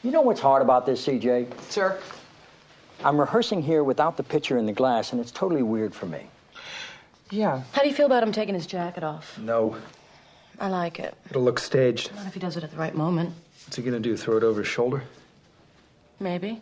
You 0.02 0.10
know 0.10 0.22
what's 0.22 0.40
hard 0.40 0.62
about 0.62 0.86
this, 0.86 1.06
CJ? 1.06 1.60
Sir? 1.68 2.00
I'm 3.04 3.20
rehearsing 3.20 3.60
here 3.62 3.84
without 3.84 4.16
the 4.16 4.22
pitcher 4.22 4.56
in 4.56 4.64
the 4.64 4.72
glass, 4.72 5.12
and 5.12 5.20
it's 5.20 5.30
totally 5.30 5.62
weird 5.62 5.94
for 5.94 6.06
me. 6.06 6.26
Yeah. 7.30 7.64
How 7.72 7.82
do 7.82 7.88
you 7.88 7.94
feel 7.94 8.06
about 8.06 8.22
him 8.22 8.32
taking 8.32 8.54
his 8.54 8.66
jacket 8.66 9.04
off? 9.04 9.38
No. 9.38 9.76
I 10.60 10.68
like 10.68 11.00
it. 11.00 11.14
It'll 11.30 11.42
look 11.42 11.58
staged. 11.58 12.14
Not 12.14 12.26
if 12.26 12.34
he 12.34 12.40
does 12.40 12.56
it 12.58 12.62
at 12.62 12.70
the 12.70 12.76
right 12.76 12.94
moment. 12.94 13.32
What's 13.66 13.76
he 13.76 13.82
gonna 13.82 13.98
do? 13.98 14.16
Throw 14.16 14.36
it 14.36 14.44
over 14.44 14.60
his 14.60 14.68
shoulder? 14.68 15.02
Maybe. 16.20 16.60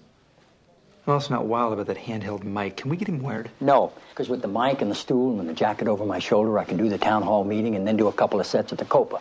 I'm 1.07 1.15
also 1.15 1.35
not 1.35 1.47
wild 1.47 1.73
about 1.73 1.87
that 1.87 1.97
handheld 1.97 2.45
mic. 2.45 2.77
Can 2.77 2.91
we 2.91 2.97
get 2.97 3.09
him 3.09 3.21
wired? 3.23 3.51
No, 3.61 3.93
because 4.11 4.29
with 4.29 4.41
the 4.41 4.49
mic 4.49 4.83
and 4.83 4.91
the 4.91 4.95
stool 4.95 5.41
and 5.41 5.49
the 5.49 5.55
jacket 5.55 5.89
over 5.89 6.05
my 6.05 6.21
shoulder, 6.21 6.59
I 6.59 6.65
can 6.65 6.77
do 6.77 6.89
the 6.89 6.99
town 6.99 7.23
hall 7.23 7.45
meeting 7.45 7.75
and 7.75 7.89
then 7.89 7.97
do 7.97 8.07
a 8.07 8.13
couple 8.13 8.39
of 8.39 8.47
sets 8.47 8.73
at 8.73 8.79
the 8.79 8.85
Copa. 8.85 9.21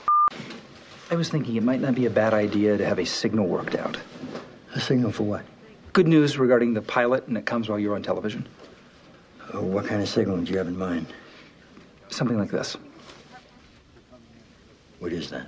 I 1.10 1.16
was 1.16 1.30
thinking 1.30 1.56
it 1.56 1.64
might 1.64 1.80
not 1.80 1.96
be 1.96 2.06
a 2.06 2.10
bad 2.10 2.34
idea 2.34 2.78
to 2.78 2.86
have 2.86 3.00
a 3.00 3.06
signal 3.06 3.48
worked 3.48 3.74
out. 3.74 3.98
A 4.76 4.80
signal 4.80 5.12
for 5.12 5.24
what? 5.24 5.46
Good 5.94 6.08
news 6.08 6.38
regarding 6.38 6.74
the 6.74 6.82
pilot, 6.82 7.26
and 7.28 7.38
it 7.38 7.46
comes 7.46 7.70
while 7.70 7.80
you're 7.80 7.96
on 7.96 8.04
television. 8.04 8.46
Oh, 9.54 9.62
what 9.62 9.88
kind 9.88 10.02
of 10.02 10.10
signal 10.10 10.38
do 10.38 10.52
you 10.52 10.58
have 10.58 10.68
in 10.68 10.78
mind? 10.78 11.08
Something 12.10 12.38
like 12.38 12.52
this. 12.52 12.76
What 15.00 15.14
is 15.14 15.30
that? 15.30 15.48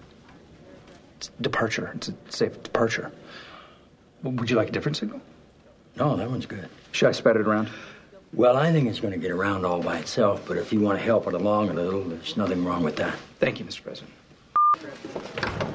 It's 1.17 1.31
departure. 1.41 1.91
It's 1.95 2.09
a 2.09 2.13
safe 2.29 2.61
departure. 2.63 3.11
Would 4.23 4.49
you 4.49 4.55
like 4.55 4.69
a 4.69 4.71
different 4.71 4.97
signal? 4.97 5.21
No, 5.95 6.15
that 6.15 6.29
one's 6.29 6.45
good. 6.45 6.69
Should 6.91 7.09
I 7.09 7.11
spread 7.11 7.35
it 7.35 7.47
around? 7.47 7.69
Well, 8.33 8.57
I 8.57 8.71
think 8.71 8.87
it's 8.87 8.99
going 8.99 9.13
to 9.13 9.19
get 9.19 9.31
around 9.31 9.65
all 9.65 9.81
by 9.81 9.97
itself, 9.97 10.43
but 10.47 10.57
if 10.57 10.71
you 10.71 10.79
want 10.79 10.99
to 10.99 11.03
help 11.03 11.27
it 11.27 11.33
along 11.33 11.69
a 11.69 11.73
little, 11.73 12.03
there's 12.03 12.37
nothing 12.37 12.63
wrong 12.63 12.83
with 12.83 12.95
that. 12.97 13.17
Thank 13.39 13.59
you, 13.59 13.65
Mr. 13.65 13.83
President. 13.83 14.11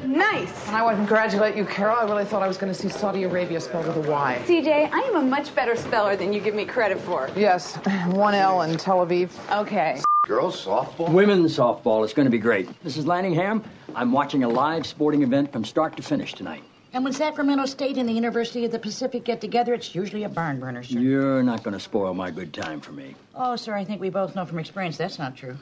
Nice. 0.04 0.68
And 0.68 0.76
I 0.76 0.82
want 0.82 0.94
to 0.94 0.98
congratulate 0.98 1.56
you, 1.56 1.64
Carol. 1.64 1.96
I 1.96 2.04
really 2.04 2.24
thought 2.24 2.42
I 2.42 2.46
was 2.46 2.56
going 2.56 2.72
to 2.72 2.78
see 2.78 2.88
Saudi 2.88 3.24
Arabia 3.24 3.60
spelled 3.60 3.86
with 3.88 3.96
a 3.96 4.10
Y. 4.10 4.40
CJ, 4.46 4.90
I 4.92 5.00
am 5.00 5.16
a 5.16 5.22
much 5.22 5.54
better 5.54 5.74
speller 5.74 6.14
than 6.14 6.32
you 6.32 6.40
give 6.40 6.54
me 6.54 6.64
credit 6.64 7.00
for. 7.00 7.28
Yes, 7.34 7.76
one 8.06 8.34
L 8.34 8.62
in 8.62 8.76
Tel 8.76 9.04
Aviv. 9.04 9.30
Okay. 9.60 10.00
Girls 10.24 10.64
softball? 10.64 11.12
Women's 11.12 11.54
softball 11.54 12.02
is 12.02 12.14
going 12.14 12.24
to 12.24 12.30
be 12.30 12.38
great. 12.38 12.66
Mrs. 12.82 13.04
Landingham, 13.04 13.62
I'm 13.94 14.10
watching 14.10 14.42
a 14.42 14.48
live 14.48 14.86
sporting 14.86 15.22
event 15.22 15.52
from 15.52 15.64
start 15.64 15.98
to 15.98 16.02
finish 16.02 16.32
tonight. 16.32 16.64
And 16.94 17.04
when 17.04 17.12
Sacramento 17.12 17.66
State 17.66 17.98
and 17.98 18.08
the 18.08 18.12
University 18.12 18.64
of 18.64 18.72
the 18.72 18.78
Pacific 18.78 19.24
get 19.24 19.42
together, 19.42 19.74
it's 19.74 19.94
usually 19.94 20.24
a 20.24 20.28
barn 20.30 20.60
burner, 20.60 20.82
sir. 20.82 20.98
You're 20.98 21.42
not 21.42 21.62
going 21.62 21.74
to 21.74 21.80
spoil 21.80 22.14
my 22.14 22.30
good 22.30 22.54
time 22.54 22.80
for 22.80 22.92
me. 22.92 23.14
Oh, 23.34 23.54
sir, 23.56 23.74
I 23.74 23.84
think 23.84 24.00
we 24.00 24.08
both 24.08 24.34
know 24.34 24.46
from 24.46 24.58
experience 24.58 24.96
that's 24.96 25.18
not 25.18 25.36
true. 25.36 25.58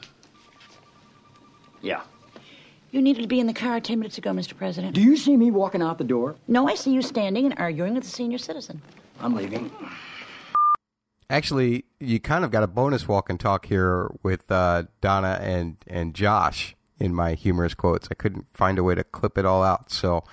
Yeah. 1.80 2.02
You 2.92 3.02
needed 3.02 3.22
to 3.22 3.28
be 3.28 3.40
in 3.40 3.48
the 3.48 3.54
car 3.54 3.80
10 3.80 3.98
minutes 3.98 4.18
ago, 4.18 4.30
Mr. 4.30 4.56
President. 4.56 4.94
Do 4.94 5.00
you 5.00 5.16
see 5.16 5.36
me 5.36 5.50
walking 5.50 5.82
out 5.82 5.98
the 5.98 6.04
door? 6.04 6.36
No, 6.46 6.68
I 6.68 6.76
see 6.76 6.92
you 6.92 7.02
standing 7.02 7.46
and 7.46 7.54
arguing 7.58 7.94
with 7.94 8.04
a 8.04 8.08
senior 8.08 8.38
citizen. 8.38 8.80
I'm 9.18 9.34
leaving. 9.34 9.72
Actually, 11.32 11.86
you 11.98 12.20
kind 12.20 12.44
of 12.44 12.50
got 12.50 12.62
a 12.62 12.66
bonus 12.66 13.08
walk 13.08 13.30
and 13.30 13.40
talk 13.40 13.64
here 13.64 14.10
with 14.22 14.52
uh, 14.52 14.82
Donna 15.00 15.38
and, 15.40 15.78
and 15.86 16.12
Josh 16.12 16.76
in 17.00 17.14
my 17.14 17.32
humorous 17.32 17.72
quotes. 17.72 18.06
I 18.10 18.14
couldn't 18.14 18.44
find 18.52 18.78
a 18.78 18.84
way 18.84 18.94
to 18.94 19.02
clip 19.02 19.38
it 19.38 19.46
all 19.46 19.62
out, 19.62 19.90
so 19.90 20.24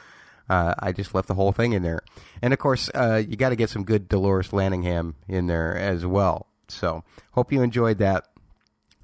uh, 0.50 0.76
I 0.78 0.92
just 0.92 1.16
left 1.16 1.30
the 1.30 1.36
whole 1.36 1.54
thing 1.54 1.72
in 1.72 1.84
there. 1.84 2.02
And 2.42 2.52
of 2.52 2.60
course, 2.60 2.90
uh, 2.94 3.24
you 3.26 3.38
got 3.38 3.50
to 3.50 3.56
get 3.56 3.70
some 3.70 3.86
good 3.86 4.10
Dolores 4.10 4.50
Landingham 4.50 5.14
in 5.30 5.48
there 5.48 5.74
as 5.74 6.06
well. 6.06 6.48
So, 6.68 7.06
hope 7.32 7.54
you 7.54 7.62
enjoyed 7.62 8.00
that. 8.00 8.28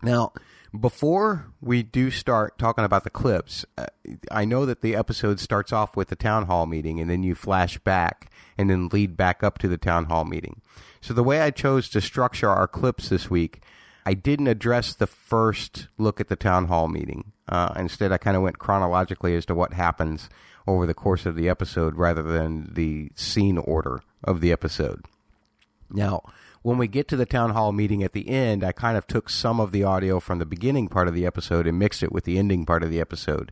Now, 0.03 0.33
before 0.81 1.47
we 1.61 1.83
do 1.83 2.09
start 2.11 2.57
talking 2.57 2.83
about 2.83 3.03
the 3.03 3.09
clips, 3.09 3.65
uh, 3.77 3.85
I 4.31 4.45
know 4.45 4.65
that 4.65 4.81
the 4.81 4.95
episode 4.95 5.39
starts 5.39 5.73
off 5.73 5.95
with 5.95 6.09
the 6.09 6.15
town 6.15 6.45
hall 6.45 6.65
meeting 6.65 6.99
and 6.99 7.09
then 7.09 7.23
you 7.23 7.35
flash 7.35 7.77
back 7.79 8.31
and 8.57 8.69
then 8.69 8.89
lead 8.89 9.17
back 9.17 9.43
up 9.43 9.57
to 9.59 9.67
the 9.67 9.77
town 9.77 10.05
hall 10.05 10.25
meeting. 10.25 10.61
So 11.01 11.13
the 11.13 11.23
way 11.23 11.41
I 11.41 11.51
chose 11.51 11.89
to 11.89 12.01
structure 12.01 12.49
our 12.49 12.67
clips 12.67 13.09
this 13.09 13.29
week, 13.29 13.61
I 14.05 14.13
didn't 14.13 14.47
address 14.47 14.93
the 14.93 15.07
first 15.07 15.87
look 15.97 16.19
at 16.19 16.29
the 16.29 16.35
town 16.35 16.65
hall 16.65 16.87
meeting. 16.87 17.31
Uh, 17.47 17.73
instead, 17.75 18.11
I 18.11 18.17
kind 18.17 18.37
of 18.37 18.43
went 18.43 18.59
chronologically 18.59 19.35
as 19.35 19.45
to 19.47 19.55
what 19.55 19.73
happens 19.73 20.29
over 20.67 20.85
the 20.85 20.93
course 20.93 21.25
of 21.25 21.35
the 21.35 21.49
episode 21.49 21.95
rather 21.95 22.23
than 22.23 22.73
the 22.73 23.11
scene 23.15 23.57
order 23.57 24.01
of 24.23 24.41
the 24.41 24.51
episode. 24.51 25.05
Now, 25.89 26.23
when 26.65 26.79
we 26.79 26.87
get 26.87 27.07
to 27.07 27.15
the 27.15 27.27
town 27.27 27.51
hall 27.51 27.71
meeting 27.71 28.01
at 28.01 28.13
the 28.13 28.27
end, 28.27 28.63
I 28.63 28.71
kind 28.71 28.97
of 28.97 29.05
took 29.05 29.29
some 29.29 29.59
of 29.59 29.71
the 29.71 29.83
audio 29.83 30.19
from 30.19 30.39
the 30.39 30.47
beginning 30.47 30.87
part 30.87 31.07
of 31.07 31.13
the 31.13 31.23
episode 31.23 31.67
and 31.67 31.77
mixed 31.77 32.01
it 32.01 32.11
with 32.11 32.23
the 32.23 32.39
ending 32.39 32.65
part 32.65 32.81
of 32.81 32.89
the 32.89 32.99
episode. 32.99 33.51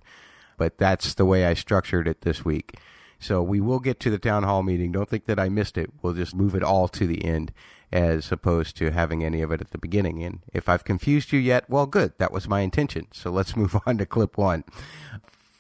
But 0.58 0.80
that's 0.80 1.14
the 1.14 1.24
way 1.24 1.46
I 1.46 1.54
structured 1.54 2.08
it 2.08 2.22
this 2.22 2.44
week. 2.44 2.80
So 3.20 3.44
we 3.44 3.62
will 3.62 3.80
get 3.80 4.00
to 4.00 4.10
the 4.10 4.18
town 4.18 4.42
hall 4.42 4.64
meeting. 4.64 4.92
Don't 4.92 5.08
think 5.08 5.26
that 5.26 5.40
I 5.40 5.48
missed 5.48 5.78
it. 5.78 5.92
We'll 6.02 6.16
just 6.16 6.34
move 6.34 6.56
it 6.56 6.64
all 6.64 6.88
to 6.88 7.06
the 7.06 7.24
end 7.24 7.52
as 7.92 8.32
opposed 8.32 8.78
to 8.78 8.90
having 8.90 9.24
any 9.24 9.44
of 9.44 9.52
it 9.52 9.62
at 9.62 9.70
the 9.70 9.78
beginning. 9.78 10.24
And 10.24 10.40
if 10.52 10.68
I've 10.68 10.84
confused 10.84 11.32
you 11.32 11.40
yet, 11.40 11.70
well, 11.70 11.86
good. 11.86 12.14
That 12.18 12.32
was 12.32 12.50
my 12.50 12.62
intention. 12.62 13.10
So 13.12 13.30
let's 13.30 13.56
move 13.56 13.80
on 13.86 14.00
to 14.00 14.08
clip 14.08 14.40
one. 14.40 14.64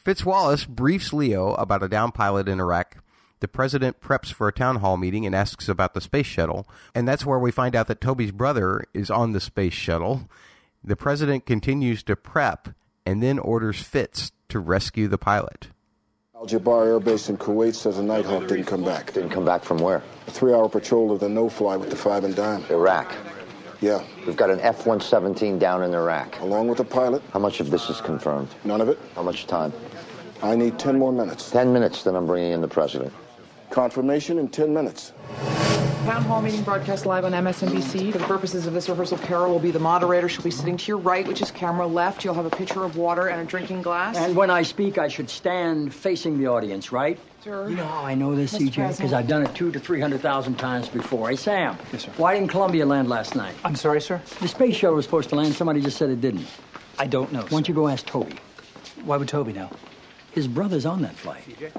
Fitzwallace 0.03 0.67
briefs 0.67 1.13
Leo 1.13 1.53
about 1.53 1.83
a 1.83 1.87
down 1.87 2.13
pilot 2.13 2.49
in 2.49 2.59
Iraq. 2.59 3.02
The 3.43 3.49
president 3.49 3.99
preps 3.99 4.31
for 4.31 4.47
a 4.47 4.53
town 4.53 4.77
hall 4.77 4.95
meeting 4.95 5.25
and 5.25 5.35
asks 5.35 5.67
about 5.67 5.93
the 5.93 5.99
space 5.99 6.27
shuttle. 6.27 6.65
And 6.95 7.05
that's 7.05 7.25
where 7.25 7.37
we 7.37 7.51
find 7.51 7.75
out 7.75 7.87
that 7.87 7.99
Toby's 7.99 8.31
brother 8.31 8.85
is 8.93 9.11
on 9.11 9.33
the 9.33 9.41
space 9.41 9.73
shuttle. 9.73 10.29
The 10.81 10.95
president 10.95 11.45
continues 11.45 12.03
to 12.03 12.15
prep 12.15 12.69
and 13.05 13.21
then 13.21 13.39
orders 13.39 13.81
Fitz 13.81 14.31
to 14.47 14.59
rescue 14.59 15.09
the 15.09 15.17
pilot. 15.17 15.67
Al 16.33 16.47
Jaber 16.47 16.87
Air 16.87 17.01
Base 17.01 17.27
in 17.27 17.35
Kuwait 17.35 17.75
says 17.75 17.97
a 17.97 18.01
Nighthawk 18.01 18.47
didn't 18.47 18.63
come 18.63 18.85
back. 18.85 19.11
Didn't 19.11 19.31
come 19.31 19.43
back 19.43 19.65
from 19.65 19.79
where? 19.79 20.01
A 20.25 20.31
three 20.31 20.53
hour 20.53 20.69
patrol 20.69 21.11
of 21.11 21.19
the 21.19 21.27
no 21.27 21.49
fly 21.49 21.75
with 21.75 21.89
the 21.89 21.97
five 21.97 22.23
and 22.23 22.33
dime. 22.33 22.63
Iraq. 22.69 23.13
Yeah. 23.81 24.05
We've 24.25 24.37
got 24.37 24.51
an 24.51 24.61
F 24.61 24.85
117 24.85 25.59
down 25.59 25.83
in 25.83 25.93
Iraq. 25.93 26.39
Along 26.39 26.69
with 26.69 26.77
the 26.77 26.85
pilot? 26.85 27.21
How 27.33 27.39
much 27.39 27.59
of 27.59 27.71
this 27.71 27.89
is 27.89 27.99
confirmed? 27.99 28.47
None 28.63 28.79
of 28.79 28.87
it. 28.87 28.97
How 29.15 29.21
much 29.21 29.47
time? 29.47 29.73
I 30.41 30.55
need 30.55 30.79
10 30.79 30.97
more 30.97 31.11
minutes. 31.11 31.51
10 31.51 31.73
minutes, 31.73 32.03
then 32.03 32.15
I'm 32.15 32.25
bringing 32.25 32.53
in 32.53 32.61
the 32.61 32.69
president. 32.69 33.11
Confirmation 33.73 34.37
in 34.37 34.47
10 34.49 34.71
minutes. 34.71 35.13
Town 36.05 36.21
hall 36.25 36.43
meeting 36.43 36.61
broadcast 36.61 37.07
live 37.07 37.25
on 37.25 37.31
MSNBC. 37.31 38.11
For 38.11 38.19
the 38.19 38.23
purposes 38.25 38.67
of 38.67 38.73
this 38.73 38.87
rehearsal, 38.87 39.17
Carol 39.17 39.51
will 39.51 39.59
be 39.59 39.71
the 39.71 39.79
moderator. 39.79 40.29
She'll 40.29 40.43
be 40.43 40.51
sitting 40.51 40.77
to 40.77 40.87
your 40.89 40.99
right, 40.99 41.27
which 41.27 41.41
is 41.41 41.49
camera 41.49 41.87
left. 41.87 42.23
You'll 42.23 42.35
have 42.35 42.45
a 42.45 42.51
pitcher 42.51 42.83
of 42.83 42.97
water 42.97 43.29
and 43.29 43.41
a 43.41 43.45
drinking 43.45 43.81
glass. 43.81 44.15
And 44.15 44.35
when 44.35 44.51
I 44.51 44.61
speak, 44.61 44.99
I 44.99 45.07
should 45.07 45.27
stand 45.27 45.91
facing 45.91 46.37
the 46.37 46.45
audience, 46.45 46.91
right? 46.91 47.17
Sir. 47.43 47.67
You 47.67 47.75
know 47.77 47.85
how 47.85 48.03
I 48.03 48.13
know 48.13 48.35
this, 48.35 48.53
Mr. 48.53 48.69
CJ? 48.69 48.97
Because 48.97 49.11
I've 49.11 49.27
done 49.27 49.41
it 49.41 49.55
two 49.55 49.71
to 49.71 49.79
three 49.79 49.99
hundred 49.99 50.21
thousand 50.21 50.59
times 50.59 50.87
before. 50.87 51.29
Hey, 51.29 51.35
Sam. 51.35 51.75
Yes, 51.91 52.03
sir. 52.03 52.11
Why 52.17 52.35
didn't 52.35 52.49
Columbia 52.49 52.85
land 52.85 53.09
last 53.09 53.35
night? 53.35 53.55
I'm 53.63 53.75
sorry, 53.75 54.01
sir. 54.01 54.21
The 54.39 54.47
space 54.47 54.75
shuttle 54.75 54.97
was 54.97 55.05
supposed 55.05 55.29
to 55.29 55.35
land. 55.35 55.55
Somebody 55.55 55.81
just 55.81 55.97
said 55.97 56.11
it 56.11 56.21
didn't. 56.21 56.45
I 56.99 57.07
don't 57.07 57.31
know. 57.33 57.41
Why 57.41 57.47
don't 57.49 57.67
you 57.67 57.73
go 57.73 57.87
ask 57.87 58.05
Toby? 58.05 58.35
Why 59.03 59.17
would 59.17 59.29
Toby 59.29 59.53
know? 59.53 59.71
His 60.31 60.47
brother's 60.47 60.85
on 60.85 61.01
that 61.01 61.15
flight. 61.15 61.43
CJ? 61.47 61.71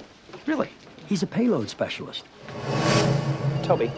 Really? 0.47 0.71
He's 1.07 1.23
a 1.23 1.27
payload 1.27 1.69
specialist. 1.69 2.25
Toby. 3.63 3.91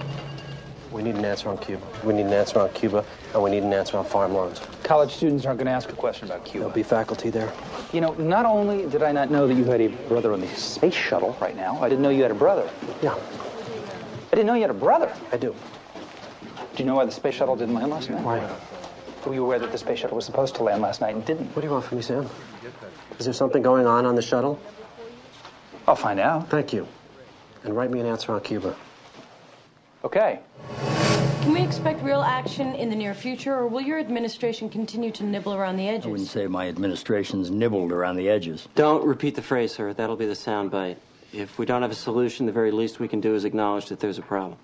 We 0.92 1.02
need 1.02 1.16
an 1.16 1.24
answer 1.24 1.48
on 1.48 1.58
Cuba. 1.58 1.86
We 2.04 2.14
need 2.14 2.26
an 2.26 2.32
answer 2.32 2.58
on 2.58 2.70
Cuba, 2.70 3.04
and 3.34 3.42
we 3.42 3.50
need 3.50 3.62
an 3.62 3.72
answer 3.72 3.98
on 3.98 4.04
farm 4.04 4.32
loans. 4.32 4.60
College 4.82 5.12
students 5.12 5.44
aren't 5.44 5.58
going 5.58 5.66
to 5.66 5.72
ask 5.72 5.90
a 5.90 5.92
question 5.92 6.26
about 6.26 6.44
Cuba. 6.44 6.60
There'll 6.60 6.74
be 6.74 6.82
faculty 6.82 7.28
there. 7.28 7.52
You 7.92 8.00
know, 8.00 8.14
not 8.14 8.46
only 8.46 8.86
did 8.86 9.02
I 9.02 9.12
not 9.12 9.30
know 9.30 9.46
that 9.46 9.54
you 9.54 9.64
had 9.64 9.80
a 9.80 9.88
brother 10.08 10.32
on 10.32 10.40
the 10.40 10.48
space 10.48 10.94
shuttle 10.94 11.36
right 11.40 11.56
now, 11.56 11.78
I 11.82 11.88
didn't 11.88 12.02
know 12.02 12.08
you 12.10 12.22
had 12.22 12.30
a 12.30 12.34
brother. 12.34 12.68
Yeah, 13.02 13.14
I 13.14 14.30
didn't 14.30 14.46
know 14.46 14.54
you 14.54 14.62
had 14.62 14.70
a 14.70 14.74
brother. 14.74 15.12
I 15.32 15.36
do. 15.36 15.54
Do 16.74 16.82
you 16.82 16.84
know 16.84 16.94
why 16.94 17.04
the 17.04 17.12
space 17.12 17.34
shuttle 17.34 17.56
didn't 17.56 17.74
land 17.74 17.90
last 17.90 18.08
night? 18.10 18.22
Why? 18.22 18.48
Were 19.26 19.34
you 19.34 19.44
aware 19.44 19.58
that 19.58 19.72
the 19.72 19.78
space 19.78 19.98
shuttle 19.98 20.16
was 20.16 20.24
supposed 20.24 20.54
to 20.56 20.62
land 20.62 20.82
last 20.82 21.00
night 21.00 21.14
and 21.14 21.24
didn't? 21.24 21.46
What 21.56 21.62
do 21.62 21.68
you 21.68 21.72
want 21.72 21.84
from 21.84 21.98
me, 21.98 22.02
Sam? 22.02 22.28
Is 23.18 23.24
there 23.24 23.34
something 23.34 23.60
going 23.62 23.86
on 23.86 24.06
on 24.06 24.14
the 24.14 24.22
shuttle? 24.22 24.58
I'll 25.86 25.96
find 25.96 26.18
out. 26.18 26.48
Thank 26.48 26.72
you. 26.72 26.86
And 27.64 27.76
write 27.76 27.90
me 27.90 28.00
an 28.00 28.06
answer 28.06 28.32
on 28.32 28.40
Cuba. 28.40 28.76
Okay. 30.04 30.40
Can 31.42 31.52
we 31.52 31.62
expect 31.62 32.02
real 32.02 32.22
action 32.22 32.74
in 32.74 32.90
the 32.90 32.96
near 32.96 33.14
future, 33.14 33.54
or 33.54 33.68
will 33.68 33.80
your 33.80 33.98
administration 34.00 34.68
continue 34.68 35.12
to 35.12 35.24
nibble 35.24 35.54
around 35.54 35.76
the 35.76 35.88
edges? 35.88 36.06
I 36.06 36.08
wouldn't 36.08 36.28
say 36.28 36.46
my 36.48 36.68
administration's 36.68 37.50
nibbled 37.50 37.92
around 37.92 38.16
the 38.16 38.28
edges. 38.28 38.66
Don't 38.74 39.04
repeat 39.04 39.36
the 39.36 39.42
phrase, 39.42 39.72
sir. 39.72 39.92
That'll 39.92 40.16
be 40.16 40.26
the 40.26 40.32
soundbite. 40.32 40.96
If 41.32 41.58
we 41.58 41.66
don't 41.66 41.82
have 41.82 41.90
a 41.90 41.94
solution, 41.94 42.46
the 42.46 42.52
very 42.52 42.72
least 42.72 42.98
we 42.98 43.08
can 43.08 43.20
do 43.20 43.34
is 43.34 43.44
acknowledge 43.44 43.86
that 43.86 44.00
there's 44.00 44.18
a 44.18 44.22
problem. 44.22 44.58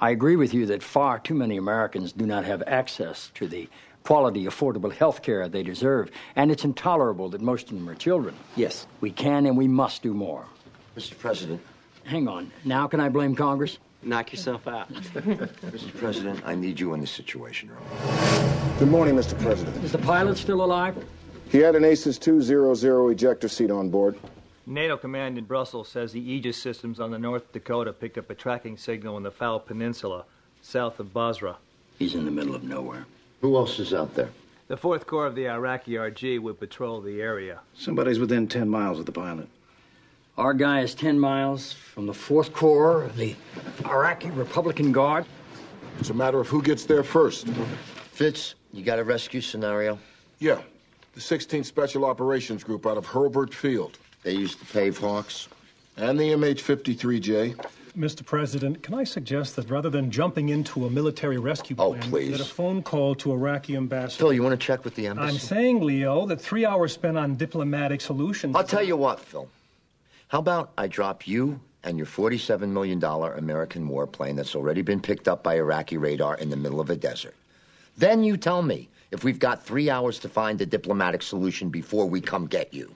I 0.00 0.10
agree 0.10 0.36
with 0.36 0.54
you 0.54 0.66
that 0.66 0.82
far 0.82 1.18
too 1.18 1.34
many 1.34 1.56
Americans 1.56 2.12
do 2.12 2.24
not 2.24 2.44
have 2.44 2.62
access 2.68 3.32
to 3.34 3.48
the 3.48 3.68
quality, 4.04 4.44
affordable 4.44 4.92
health 4.92 5.22
care 5.22 5.48
they 5.48 5.62
deserve, 5.62 6.10
and 6.36 6.50
it's 6.50 6.64
intolerable 6.64 7.28
that 7.30 7.40
most 7.40 7.68
of 7.70 7.76
them 7.76 7.88
are 7.88 7.94
children. 7.94 8.34
Yes. 8.56 8.86
We 9.00 9.10
can 9.10 9.44
and 9.44 9.56
we 9.56 9.66
must 9.66 10.02
do 10.02 10.14
more. 10.14 10.46
Mr. 10.98 11.16
President. 11.16 11.60
Hang 12.04 12.26
on. 12.26 12.50
Now 12.64 12.88
can 12.88 12.98
I 12.98 13.08
blame 13.08 13.36
Congress? 13.36 13.78
Knock 14.02 14.32
yourself 14.32 14.66
out. 14.66 14.92
Mr. 14.92 15.96
President, 15.96 16.42
I 16.44 16.56
need 16.56 16.80
you 16.80 16.92
in 16.92 17.00
this 17.00 17.12
situation 17.12 17.70
room. 17.70 17.84
Good 18.80 18.88
morning, 18.88 19.14
Mr. 19.14 19.40
President. 19.40 19.76
Is 19.84 19.92
the 19.92 19.98
pilot 19.98 20.36
still 20.36 20.64
alive? 20.64 20.96
He 21.50 21.58
had 21.58 21.76
an 21.76 21.84
ACES 21.84 22.18
200 22.18 23.10
ejector 23.10 23.48
seat 23.48 23.70
on 23.70 23.90
board. 23.90 24.18
NATO 24.66 24.96
command 24.96 25.38
in 25.38 25.44
Brussels 25.44 25.88
says 25.88 26.12
the 26.12 26.32
Aegis 26.32 26.56
systems 26.60 26.98
on 26.98 27.12
the 27.12 27.18
North 27.18 27.52
Dakota 27.52 27.92
picked 27.92 28.18
up 28.18 28.28
a 28.28 28.34
tracking 28.34 28.76
signal 28.76 29.16
in 29.16 29.22
the 29.22 29.30
Faw 29.30 29.58
Peninsula, 29.58 30.24
south 30.62 30.98
of 30.98 31.14
Basra. 31.14 31.58
He's 31.98 32.16
in 32.16 32.24
the 32.24 32.32
middle 32.32 32.56
of 32.56 32.64
nowhere. 32.64 33.06
Who 33.40 33.56
else 33.56 33.78
is 33.78 33.94
out 33.94 34.16
there? 34.16 34.30
The 34.66 34.76
4th 34.76 35.06
Corps 35.06 35.26
of 35.26 35.36
the 35.36 35.48
Iraqi 35.48 35.92
RG 35.92 36.40
would 36.40 36.58
patrol 36.58 37.00
the 37.00 37.22
area. 37.22 37.60
Somebody's 37.74 38.18
within 38.18 38.48
10 38.48 38.68
miles 38.68 38.98
of 38.98 39.06
the 39.06 39.12
pilot. 39.12 39.48
Our 40.38 40.54
guy 40.54 40.82
is 40.82 40.94
10 40.94 41.18
miles 41.18 41.72
from 41.72 42.06
the 42.06 42.12
4th 42.12 42.52
Corps 42.52 43.02
of 43.02 43.16
the 43.16 43.34
Iraqi 43.86 44.30
Republican 44.30 44.92
Guard. 44.92 45.26
It's 45.98 46.10
a 46.10 46.14
matter 46.14 46.38
of 46.38 46.46
who 46.46 46.62
gets 46.62 46.84
there 46.84 47.02
first. 47.02 47.48
Fitz, 48.12 48.54
you 48.72 48.84
got 48.84 49.00
a 49.00 49.04
rescue 49.04 49.40
scenario? 49.40 49.98
Yeah. 50.38 50.60
The 51.14 51.20
16th 51.20 51.64
Special 51.66 52.04
Operations 52.04 52.62
Group 52.62 52.86
out 52.86 52.96
of 52.96 53.04
Hurlburt 53.04 53.52
Field. 53.52 53.98
They 54.22 54.32
used 54.32 54.60
to 54.60 54.66
pave 54.66 54.96
Hawks. 54.96 55.48
And 55.96 56.16
the 56.16 56.30
MH 56.30 56.60
53J. 56.60 57.56
Mr. 57.96 58.24
President, 58.24 58.80
can 58.80 58.94
I 58.94 59.02
suggest 59.02 59.56
that 59.56 59.68
rather 59.68 59.90
than 59.90 60.08
jumping 60.08 60.50
into 60.50 60.86
a 60.86 60.90
military 60.90 61.38
rescue 61.38 61.74
Oh, 61.80 61.94
plan, 61.94 62.02
please. 62.02 62.30
that 62.30 62.40
a 62.40 62.44
phone 62.44 62.80
call 62.80 63.16
to 63.16 63.32
Iraqi 63.32 63.74
ambassador? 63.74 64.20
Phil, 64.22 64.32
you 64.34 64.44
want 64.44 64.52
to 64.60 64.64
check 64.64 64.84
with 64.84 64.94
the 64.94 65.08
embassy? 65.08 65.28
I'm 65.34 65.38
saying, 65.40 65.80
Leo, 65.80 66.24
that 66.26 66.40
three 66.40 66.64
hours 66.64 66.92
spent 66.92 67.18
on 67.18 67.34
diplomatic 67.34 68.00
solutions. 68.00 68.54
I'll 68.54 68.62
tell 68.62 68.84
you 68.84 68.96
what, 68.96 69.18
Phil. 69.18 69.48
How 70.28 70.40
about 70.40 70.72
I 70.76 70.88
drop 70.88 71.26
you 71.26 71.58
and 71.84 71.96
your 71.96 72.06
$47 72.06 72.68
million 72.68 73.02
American 73.02 73.88
warplane 73.88 74.36
that's 74.36 74.54
already 74.54 74.82
been 74.82 75.00
picked 75.00 75.26
up 75.26 75.42
by 75.42 75.56
Iraqi 75.56 75.96
radar 75.96 76.36
in 76.36 76.50
the 76.50 76.56
middle 76.56 76.80
of 76.80 76.90
a 76.90 76.96
desert? 76.96 77.34
Then 77.96 78.22
you 78.22 78.36
tell 78.36 78.60
me 78.60 78.90
if 79.10 79.24
we've 79.24 79.38
got 79.38 79.64
three 79.64 79.88
hours 79.88 80.18
to 80.18 80.28
find 80.28 80.60
a 80.60 80.66
diplomatic 80.66 81.22
solution 81.22 81.70
before 81.70 82.04
we 82.04 82.20
come 82.20 82.46
get 82.46 82.74
you. 82.74 82.94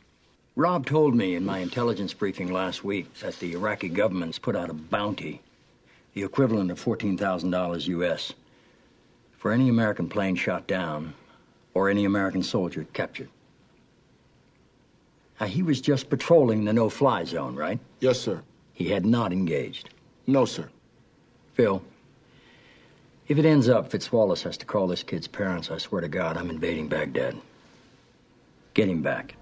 Rob 0.57 0.85
told 0.85 1.15
me 1.15 1.35
in 1.35 1.43
my 1.43 1.61
intelligence 1.61 2.13
briefing 2.13 2.53
last 2.53 2.85
week 2.85 3.15
that 3.21 3.39
the 3.39 3.55
Iraqi 3.55 3.89
government's 3.89 4.39
put 4.39 4.55
out 4.55 4.69
a 4.69 4.75
bounty, 4.75 5.41
the 6.13 6.25
equivalent 6.25 6.71
of 6.71 6.85
$14,000 6.85 7.89
U.S., 7.89 8.35
for 9.39 9.53
any 9.53 9.71
American 9.71 10.07
plane 10.07 10.37
shot 10.37 10.67
down 10.67 11.15
or 11.73 11.89
any 11.89 12.05
American 12.05 12.43
soldier 12.43 12.87
captured. 12.93 13.31
Now, 15.41 15.47
he 15.47 15.63
was 15.63 15.81
just 15.81 16.09
patrolling 16.09 16.65
the 16.65 16.73
no 16.73 16.89
fly 16.89 17.25
zone, 17.25 17.57
right? 17.57 17.81
Yes, 18.01 18.21
sir. 18.21 18.43
He 18.73 18.89
had 18.89 19.05
not 19.05 19.33
engaged. 19.33 19.91
No, 20.27 20.45
sir. 20.45 20.69
Phil, 21.55 21.83
if 23.29 23.39
it 23.39 23.45
ends 23.45 23.69
up 23.69 23.91
Fitzwallace 23.91 24.43
has 24.43 24.57
to 24.59 24.67
call 24.67 24.87
this 24.87 25.03
kid's 25.03 25.27
parents, 25.27 25.71
I 25.71 25.79
swear 25.79 26.01
to 26.01 26.09
God, 26.09 26.37
I'm 26.37 26.51
invading 26.51 26.89
Baghdad. 26.89 27.37
Get 28.75 28.89
him 28.89 29.03
back. 29.03 29.35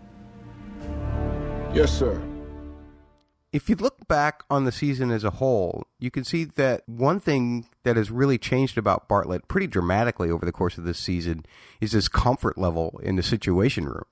Yes, 1.73 1.97
sir. 1.97 2.21
If 3.53 3.69
you 3.69 3.75
look 3.75 4.07
back 4.07 4.45
on 4.49 4.65
the 4.65 4.73
season 4.73 5.11
as 5.11 5.25
a 5.25 5.31
whole, 5.31 5.87
you 5.99 6.11
can 6.11 6.23
see 6.23 6.45
that 6.45 6.83
one 6.87 7.19
thing 7.19 7.67
that 7.83 7.97
has 7.97 8.11
really 8.11 8.39
changed 8.39 8.79
about 8.79 9.09
Bartlet 9.09 9.49
pretty 9.49 9.67
dramatically 9.67 10.31
over 10.31 10.47
the 10.47 10.53
course 10.53 10.79
of 10.79 10.85
this 10.85 10.99
season 10.99 11.45
is 11.81 11.93
his 11.93 12.09
comfort 12.09 12.57
level 12.57 13.01
in 13.03 13.17
the 13.17 13.23
situation 13.23 13.87
room. 13.87 14.05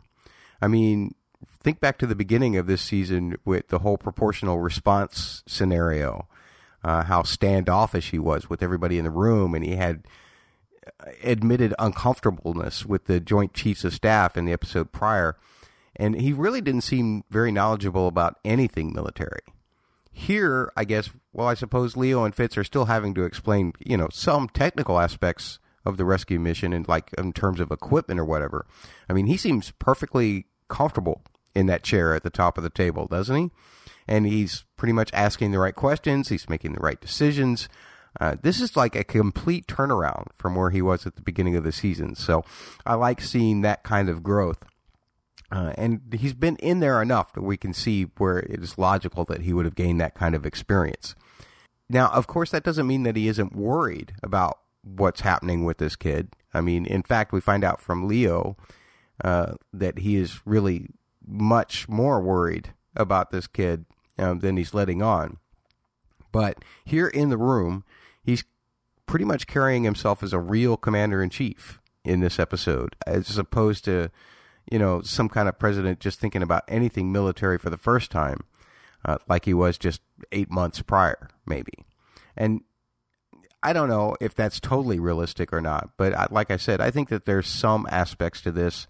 I 0.61 0.67
mean, 0.67 1.15
think 1.61 1.81
back 1.81 1.99
to 1.99 2.07
the 2.07 2.15
beginning 2.15 2.57
of 2.57 2.67
this 2.67 2.83
season 2.83 3.37
with 3.45 3.69
the 3.69 3.81
whole 3.81 3.99
proportional 3.99 4.59
response 4.59 5.43
scenario, 5.47 6.29
uh, 6.85 7.05
how 7.05 7.23
standoffish 7.23 8.11
he 8.11 8.19
was 8.19 8.49
with 8.49 8.63
everybody 8.63 8.99
in 8.99 9.05
the 9.05 9.11
room, 9.11 9.55
and 9.55 9.65
he 9.65 9.77
had 9.77 10.05
admitted 11.23 11.75
uncomfortableness 11.79 12.87
with 12.87 13.05
the 13.05 13.21
Joint 13.21 13.53
Chiefs 13.53 13.85
of 13.85 13.93
Staff 13.93 14.37
in 14.37 14.45
the 14.45 14.53
episode 14.53 14.93
prior 14.93 15.37
and 15.99 16.21
he 16.21 16.33
really 16.33 16.61
didn't 16.61 16.83
seem 16.83 17.25
very 17.29 17.51
knowledgeable 17.51 18.07
about 18.07 18.39
anything 18.45 18.93
military. 18.93 19.41
Here, 20.13 20.73
I 20.77 20.85
guess, 20.85 21.11
well, 21.33 21.49
I 21.49 21.55
suppose 21.55 21.97
Leo 21.97 22.25
and 22.25 22.35
Fitz 22.35 22.57
are 22.57 22.65
still 22.65 22.87
having 22.87 23.15
to 23.15 23.25
explain, 23.25 23.73
you 23.85 23.97
know, 23.97 24.09
some 24.13 24.49
technical 24.49 24.99
aspects 24.99 25.59
of 25.85 25.97
the 25.97 26.05
rescue 26.05 26.39
mission 26.39 26.73
and 26.73 26.87
like 26.89 27.13
in 27.17 27.33
terms 27.33 27.61
of 27.61 27.71
equipment 27.71 28.21
or 28.21 28.25
whatever. 28.25 28.67
I 29.09 29.13
mean, 29.13 29.27
he 29.27 29.37
seems 29.37 29.73
perfectly 29.79 30.47
comfortable 30.69 31.23
in 31.59 31.67
that 31.67 31.83
chair 31.83 32.15
at 32.15 32.23
the 32.23 32.31
top 32.31 32.57
of 32.57 32.63
the 32.65 32.71
table, 32.71 33.07
doesn't 33.07 33.37
he? 33.37 33.51
And 34.07 34.27
he's 34.27 34.65
pretty 34.77 34.93
much 34.93 35.11
asking 35.13 35.51
the 35.51 35.59
right 35.59 35.75
questions. 35.75 36.29
He's 36.29 36.49
making 36.49 36.73
the 36.73 36.81
right 36.81 37.01
decisions. 37.01 37.69
Uh, 38.21 38.37
this 38.41 38.61
is 38.61 38.77
like 38.77 38.95
a 38.95 39.05
complete 39.05 39.67
turnaround 39.67 40.27
from 40.35 40.55
where 40.55 40.71
he 40.71 40.81
was 40.81 41.07
at 41.07 41.17
the 41.17 41.23
beginning 41.23 41.57
of 41.57 41.65
the 41.65 41.73
season. 41.73 42.15
So 42.15 42.45
I 42.87 42.95
like 42.95 43.21
seeing 43.21 43.61
that 43.63 43.83
kind 43.83 44.09
of 44.09 44.23
growth. 44.23 44.65
Uh, 45.51 45.73
and 45.77 46.01
he's 46.17 46.35
been 46.35 46.57
in 46.57 46.81
there 46.81 47.03
enough 47.03 47.33
that 47.33 47.43
we 47.43 47.57
can 47.57 47.73
see 47.73 48.05
where 48.19 48.39
it 48.39 48.63
is 48.63 48.79
logical 48.79 49.25
that 49.25 49.43
he 49.43 49.53
would 49.53 49.65
have 49.65 49.75
gained 49.75 50.01
that 50.01 50.15
kind 50.15 50.35
of 50.35 50.47
experience. 50.47 51.15
Now, 51.89 52.09
of 52.09 52.27
course, 52.27 52.51
that 52.51 52.65
doesn't 52.65 52.87
mean 52.87 53.03
that 53.03 53.17
he 53.17 53.29
isn't 53.29 53.57
worried 53.57 54.13
about 54.23 54.59
what's 54.83 55.23
happening 55.23 55.65
with 55.65 55.79
this 55.79 55.97
kid. 55.97 56.35
I 56.55 56.61
mean, 56.61 56.87
in 56.87 57.03
fact, 57.03 57.33
we 57.33 57.41
find 57.41 57.65
out 57.65 57.81
from 57.81 58.07
Leo 58.07 58.57
uh, 59.25 59.55
that 59.73 59.99
he 59.99 60.17
is 60.17 60.41
really 60.47 60.89
much 61.29 61.89
more 61.89 62.21
worried 62.21 62.75
about 62.97 63.31
this 63.31 63.47
kid 63.47 63.85
um, 64.19 64.41
than 64.41 64.57
he's 64.57 64.75
letting 64.75 65.03
on. 65.03 65.39
But 66.33 66.65
here 66.85 67.09
in 67.09 67.29
the 67.29 67.39
room, 67.39 67.85
he's 68.23 68.45
pretty 69.07 69.25
much 69.25 69.47
carrying 69.47 69.85
himself 69.85 70.23
as 70.23 70.33
a 70.33 70.39
real 70.39 70.77
commander 70.77 71.23
in 71.23 71.31
chief 71.31 71.81
in 72.05 72.21
this 72.21 72.39
episode, 72.39 72.97
as 73.07 73.39
opposed 73.39 73.85
to 73.85 74.11
you 74.71 74.79
know, 74.79 75.01
some 75.03 75.29
kind 75.29 75.49
of 75.49 75.59
president 75.59 76.01
just 76.01 76.21
thinking 76.21 76.43
about 76.43 76.65
anything 76.69 77.11
military 77.11 77.59
for 77.59 77.71
the 77.71 77.77
first 77.77 78.11
time, 78.11 78.45
uh, 79.05 79.19
like 79.29 79.45
he 79.45 79.55
was 79.55 79.79
just 79.79 80.01
eight 80.33 80.51
months 80.51 80.83
prior, 80.83 81.29
maybe. 81.47 81.73
And 82.37 82.63
I 83.63 83.73
don't 83.73 83.89
know 83.89 84.17
if 84.21 84.35
that's 84.35 84.61
totally 84.61 85.01
realistic 85.01 85.53
or 85.53 85.61
not, 85.61 85.91
but 85.97 86.15
I, 86.15 86.27
like 86.31 86.51
I 86.51 86.57
said, 86.57 86.81
I 86.81 86.91
think 86.91 87.09
that 87.09 87.25
there's 87.25 87.49
some 87.49 87.87
aspects 87.91 88.41
to 88.43 88.53
this 88.53 88.87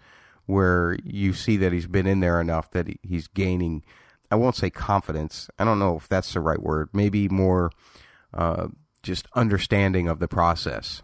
where 0.49 0.97
you 1.05 1.35
see 1.35 1.59
that 1.59 1.75
he's 1.75 1.87
been 1.87 2.07
in 2.07 2.21
there 2.21 2.40
enough 2.40 2.71
that 2.71 2.88
he, 2.88 2.99
he's 3.02 3.28
gaining. 3.28 3.85
I 4.31 4.37
won't 4.37 4.57
say 4.57 4.71
confidence. 4.71 5.50
I 5.59 5.64
don't 5.64 5.78
know 5.78 5.97
if 5.97 6.09
that's 6.09 6.33
the 6.33 6.40
right 6.40 6.61
word. 6.61 6.88
Maybe 6.95 7.28
more 7.28 7.71
uh, 8.33 8.69
just 9.02 9.28
understanding 9.35 10.09
of 10.09 10.21
the 10.21 10.28
process. 10.28 11.02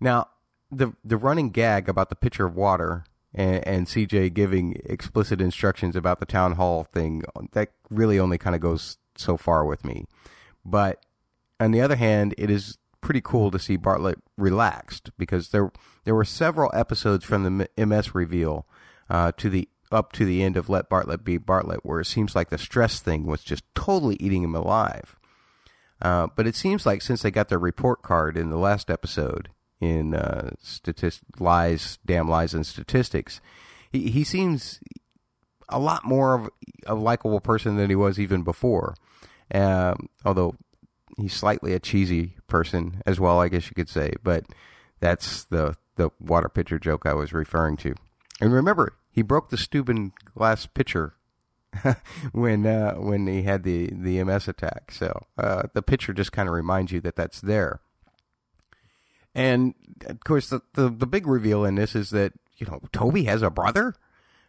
Now, 0.00 0.28
the 0.70 0.94
the 1.04 1.16
running 1.16 1.50
gag 1.50 1.88
about 1.88 2.08
the 2.08 2.16
pitcher 2.16 2.46
of 2.46 2.56
water 2.56 3.04
and, 3.32 3.66
and 3.66 3.86
CJ 3.86 4.34
giving 4.34 4.80
explicit 4.84 5.40
instructions 5.40 5.94
about 5.94 6.18
the 6.18 6.26
town 6.26 6.52
hall 6.52 6.82
thing, 6.82 7.22
that 7.52 7.70
really 7.88 8.18
only 8.18 8.36
kind 8.36 8.56
of 8.56 8.60
goes 8.60 8.98
so 9.16 9.36
far 9.36 9.64
with 9.64 9.84
me. 9.84 10.06
But 10.64 11.04
on 11.60 11.70
the 11.70 11.80
other 11.80 11.96
hand, 11.96 12.34
it 12.36 12.50
is 12.50 12.78
pretty 13.06 13.20
cool 13.20 13.52
to 13.52 13.58
see 13.60 13.78
Bartlet 13.78 14.16
relaxed 14.36 15.10
because 15.16 15.50
there 15.50 15.70
there 16.02 16.14
were 16.14 16.24
several 16.24 16.72
episodes 16.74 17.24
from 17.24 17.44
the 17.44 17.86
MS 17.86 18.16
reveal 18.16 18.66
uh, 19.08 19.30
to 19.36 19.48
the 19.48 19.68
up 19.92 20.10
to 20.14 20.24
the 20.24 20.42
end 20.42 20.56
of 20.56 20.68
Let 20.68 20.90
Bartlet 20.90 21.22
Be 21.22 21.38
Bartlet, 21.38 21.78
where 21.84 22.00
it 22.00 22.06
seems 22.06 22.34
like 22.34 22.50
the 22.50 22.58
stress 22.58 22.98
thing 22.98 23.24
was 23.24 23.44
just 23.44 23.62
totally 23.76 24.16
eating 24.18 24.42
him 24.42 24.56
alive. 24.56 25.14
Uh, 26.02 26.26
but 26.34 26.48
it 26.48 26.56
seems 26.56 26.84
like 26.84 27.00
since 27.00 27.22
they 27.22 27.30
got 27.30 27.48
their 27.48 27.60
report 27.60 28.02
card 28.02 28.36
in 28.36 28.50
the 28.50 28.58
last 28.58 28.90
episode, 28.90 29.50
in 29.80 30.12
uh, 30.12 30.50
statist- 30.60 31.22
lies, 31.38 32.00
damn 32.04 32.28
lies, 32.28 32.54
and 32.54 32.66
statistics. 32.66 33.40
He 33.92 34.10
he 34.10 34.24
seems 34.24 34.80
a 35.68 35.78
lot 35.78 36.04
more 36.04 36.34
of 36.34 36.50
a 36.88 36.96
likable 36.96 37.40
person 37.40 37.76
than 37.76 37.88
he 37.88 37.94
was 37.94 38.18
even 38.18 38.42
before. 38.42 38.96
Um, 39.54 40.08
although 40.24 40.56
he's 41.16 41.34
slightly 41.34 41.72
a 41.72 41.78
cheesy 41.78 42.35
person 42.48 43.02
as 43.06 43.18
well, 43.20 43.40
I 43.40 43.48
guess 43.48 43.68
you 43.68 43.74
could 43.74 43.88
say. 43.88 44.12
But 44.22 44.44
that's 45.00 45.44
the 45.44 45.76
the 45.96 46.10
water 46.20 46.48
pitcher 46.48 46.78
joke 46.78 47.06
I 47.06 47.14
was 47.14 47.32
referring 47.32 47.76
to. 47.78 47.94
And 48.40 48.52
remember, 48.52 48.94
he 49.10 49.22
broke 49.22 49.48
the 49.48 49.56
Steuben 49.56 50.12
glass 50.34 50.66
pitcher 50.66 51.14
when 52.32 52.66
uh, 52.66 52.94
when 52.94 53.26
he 53.26 53.42
had 53.42 53.62
the 53.62 53.90
the 53.92 54.22
MS 54.22 54.48
attack. 54.48 54.92
So 54.92 55.26
uh, 55.38 55.64
the 55.72 55.82
pitcher 55.82 56.12
just 56.12 56.32
kind 56.32 56.48
of 56.48 56.54
reminds 56.54 56.92
you 56.92 57.00
that 57.00 57.16
that's 57.16 57.40
there. 57.40 57.80
And 59.34 59.74
of 60.06 60.20
course, 60.24 60.48
the, 60.48 60.62
the, 60.74 60.88
the 60.88 61.06
big 61.06 61.26
reveal 61.26 61.64
in 61.64 61.74
this 61.74 61.94
is 61.94 62.10
that 62.10 62.32
you 62.56 62.66
know 62.66 62.80
Toby 62.92 63.24
has 63.24 63.42
a 63.42 63.50
brother. 63.50 63.94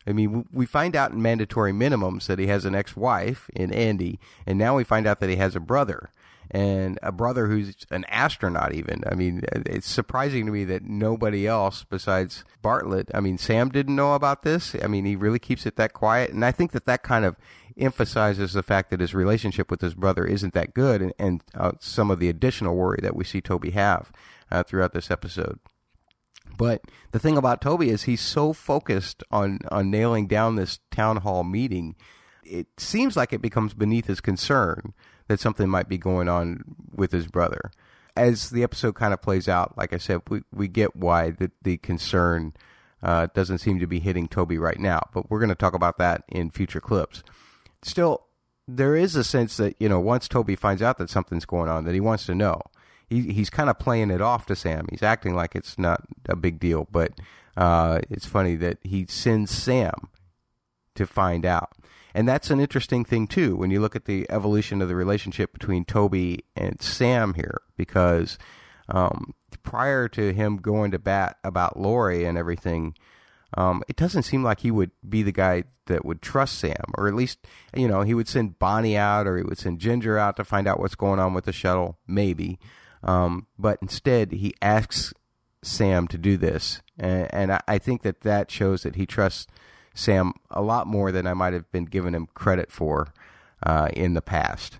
I 0.06 0.14
mean, 0.14 0.46
we 0.54 0.66
find 0.66 0.96
out 0.96 1.12
in 1.12 1.22
mandatory 1.22 1.74
minimums 1.74 2.28
that 2.28 2.40
he 2.40 2.48
has 2.48 2.64
an 2.64 2.74
ex-wife 2.74 3.50
in 3.54 3.74
Andy, 3.74 4.20
and 4.46 4.58
now 4.58 4.78
we 4.78 4.86
find 4.86 5.06
out 5.06 5.20
that 5.20 5.30
he 5.30 5.36
has 5.36 5.54
a 5.54 5.60
brother, 5.60 6.10
and 6.52 6.98
a 7.04 7.12
brother 7.12 7.48
who's 7.48 7.76
an 7.92 8.06
astronaut. 8.06 8.74
Even 8.74 9.04
I 9.10 9.16
mean, 9.16 9.42
it's 9.52 9.90
surprising 9.90 10.46
to 10.46 10.52
me 10.52 10.64
that 10.66 10.84
nobody 10.84 11.48
else 11.48 11.84
besides 11.84 12.44
Bartlet. 12.64 13.10
I 13.14 13.20
mean, 13.20 13.38
Sam 13.38 13.70
didn't 13.70 13.96
know 13.96 14.14
about 14.14 14.44
this. 14.44 14.76
I 14.82 14.88
mean, 14.88 15.06
he 15.06 15.16
really 15.16 15.40
keeps 15.40 15.66
it 15.66 15.76
that 15.76 15.94
quiet, 15.94 16.32
and 16.32 16.44
I 16.46 16.52
think 16.52 16.72
that 16.72 16.86
that 16.86 17.04
kind 17.04 17.26
of 17.26 17.36
emphasizes 17.78 18.54
the 18.54 18.64
fact 18.64 18.90
that 18.90 19.00
his 19.00 19.14
relationship 19.14 19.70
with 19.70 19.82
his 19.82 19.94
brother 19.94 20.26
isn't 20.26 20.54
that 20.54 20.74
good, 20.74 21.02
and, 21.02 21.14
and 21.20 21.44
uh, 21.54 21.74
some 21.80 22.10
of 22.10 22.20
the 22.20 22.30
additional 22.30 22.76
worry 22.76 23.00
that 23.02 23.16
we 23.16 23.24
see 23.24 23.42
Toby 23.42 23.72
have 23.72 24.12
uh, 24.52 24.64
throughout 24.64 24.94
this 24.94 25.12
episode. 25.12 25.60
But 26.58 26.82
the 27.12 27.20
thing 27.20 27.38
about 27.38 27.62
Toby 27.62 27.90
is 27.90 28.04
he's 28.04 28.22
so 28.22 28.54
focused 28.54 29.24
on 29.30 29.60
on 29.70 29.92
nailing 29.92 30.28
down 30.28 30.56
this 30.56 30.80
town 30.92 31.18
hall 31.18 31.44
meeting, 31.44 31.96
it 32.44 32.68
seems 32.78 33.16
like 33.18 33.34
it 33.34 33.42
becomes 33.42 33.74
beneath 33.74 34.08
his 34.08 34.22
concern 34.22 34.94
that 35.28 35.40
something 35.40 35.70
might 35.70 35.90
be 35.90 35.98
going 35.98 36.30
on 36.30 36.64
with 36.94 37.12
his 37.12 37.28
brother. 37.28 37.72
As 38.16 38.50
the 38.50 38.64
episode 38.64 38.96
kind 38.96 39.14
of 39.14 39.22
plays 39.22 39.48
out, 39.48 39.78
like 39.78 39.94
I 39.94 39.98
said, 39.98 40.22
we 40.30 40.42
we 40.52 40.68
get 40.68 40.96
why 40.96 41.32
the 41.32 41.52
the 41.62 41.78
concern 41.78 42.54
uh, 43.04 43.28
doesn't 43.34 43.60
seem 43.60 43.80
to 43.80 43.88
be 43.88 44.00
hitting 44.00 44.28
Toby 44.28 44.58
right 44.58 44.80
now. 44.80 45.02
But 45.14 45.30
we're 45.30 45.40
going 45.40 45.50
to 45.50 45.56
talk 45.56 45.74
about 45.74 45.98
that 46.00 46.24
in 46.28 46.50
future 46.50 46.82
clips. 46.82 47.24
Still, 47.84 48.26
there 48.68 48.96
is 48.96 49.16
a 49.16 49.24
sense 49.24 49.58
that 49.58 49.76
you 49.80 49.88
know 49.88 50.00
once 50.00 50.28
Toby 50.28 50.56
finds 50.56 50.82
out 50.82 50.98
that 50.98 51.10
something's 51.10 51.46
going 51.46 51.70
on, 51.70 51.86
that 51.86 51.94
he 51.94 52.00
wants 52.00 52.26
to 52.26 52.36
know 52.36 52.62
he 53.08 53.22
he's 53.34 53.50
kind 53.50 53.70
of 53.70 53.80
playing 53.80 54.12
it 54.12 54.22
off 54.22 54.46
to 54.48 54.56
Sam. 54.56 54.86
He's 54.90 55.04
acting 55.04 55.36
like 55.36 55.56
it's 55.56 55.78
not 55.78 56.04
a 56.28 56.36
big 56.36 56.60
deal, 56.60 56.88
but 56.92 57.14
uh, 57.56 58.00
it's 58.10 58.26
funny 58.26 58.56
that 58.58 58.78
he 58.84 59.06
sends 59.08 59.52
Sam 59.52 60.10
to 60.96 61.08
find 61.08 61.46
out. 61.46 61.72
And 62.18 62.28
that's 62.28 62.50
an 62.50 62.60
interesting 62.60 63.06
thing 63.06 63.28
too 63.28 63.56
when 63.56 63.70
you 63.70 63.80
look 63.80 63.96
at 63.96 64.06
the 64.06 64.26
evolution 64.32 64.82
of 64.82 64.88
the 64.88 64.96
relationship 64.96 65.54
between 65.54 65.86
Toby 65.86 66.44
and 66.56 66.82
Sam 66.82 67.36
here, 67.36 67.62
because 67.78 68.40
um, 68.90 69.36
prior 69.62 70.08
to 70.10 70.34
him 70.34 70.58
going 70.58 70.90
to 70.90 70.98
bat 70.98 71.38
about 71.44 71.80
Lori 71.80 72.26
and 72.26 72.36
everything, 72.36 72.96
um, 73.56 73.84
it 73.88 73.98
doesn't 73.98 74.24
seem 74.24 74.44
like 74.44 74.62
he 74.62 74.72
would 74.72 74.90
be 75.08 75.22
the 75.22 75.32
guy 75.32 75.66
that 75.86 76.06
would 76.06 76.24
trust 76.24 76.58
Sam, 76.58 76.92
or 76.96 77.08
at 77.08 77.14
least 77.14 77.38
you 77.76 77.88
know 77.88 78.02
he 78.02 78.16
would 78.16 78.28
send 78.28 78.58
Bonnie 78.58 78.98
out, 78.98 79.28
or 79.28 79.38
he 79.38 79.44
would 79.44 79.60
send 79.60 79.78
Ginger 79.78 80.18
out 80.18 80.38
to 80.38 80.44
find 80.44 80.68
out 80.68 80.80
what's 80.80 80.96
going 80.96 81.20
on 81.20 81.36
with 81.36 81.46
the 81.46 81.54
shuttle, 81.54 82.00
maybe. 82.08 82.58
Um, 83.04 83.46
but 83.60 83.78
instead, 83.80 84.32
he 84.32 84.56
asks 84.60 85.14
Sam 85.62 86.08
to 86.08 86.18
do 86.18 86.36
this, 86.36 86.82
and, 86.98 87.32
and 87.32 87.54
I, 87.54 87.62
I, 87.68 87.78
think 87.78 88.02
that 88.02 88.22
that 88.22 88.50
shows 88.50 88.82
that 88.82 88.96
he 88.96 89.06
trusts 89.06 89.46
Sam 89.98 90.34
a 90.52 90.62
lot 90.62 90.86
more 90.86 91.12
than 91.12 91.26
I 91.26 91.34
might 91.34 91.54
have 91.54 91.72
been 91.72 91.86
giving 91.86 92.14
him 92.14 92.28
credit 92.36 92.72
for 92.72 93.08
uh, 93.64 93.90
in 93.94 94.14
the 94.14 94.22
past. 94.22 94.78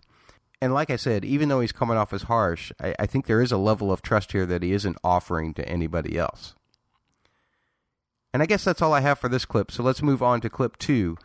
And 0.62 0.76
like 0.76 0.92
I 0.92 0.96
said, 0.96 1.26
even 1.26 1.50
though 1.50 1.60
he's 1.60 1.72
coming 1.72 1.98
off 1.98 2.14
as 2.14 2.24
harsh, 2.24 2.72
I, 2.80 2.94
I 3.00 3.06
think 3.08 3.26
there 3.26 3.42
is 3.42 3.52
a 3.52 3.58
level 3.58 3.92
of 3.92 4.04
trust 4.04 4.32
here 4.32 4.46
that 4.46 4.62
he 4.62 4.74
isn't 4.74 4.98
offering 5.04 5.56
to 5.56 5.68
anybody 5.68 6.20
else. 6.20 6.54
And 8.32 8.44
I 8.44 8.46
guess 8.46 8.64
that's 8.64 8.82
all 8.82 8.94
I 8.94 9.02
have 9.02 9.18
for 9.18 9.28
this 9.28 9.46
clip. 9.46 9.72
So 9.72 9.82
let's 9.82 10.04
move 10.04 10.22
on 10.22 10.40
to 10.42 10.50
clip 10.52 10.78
two, 10.78 11.18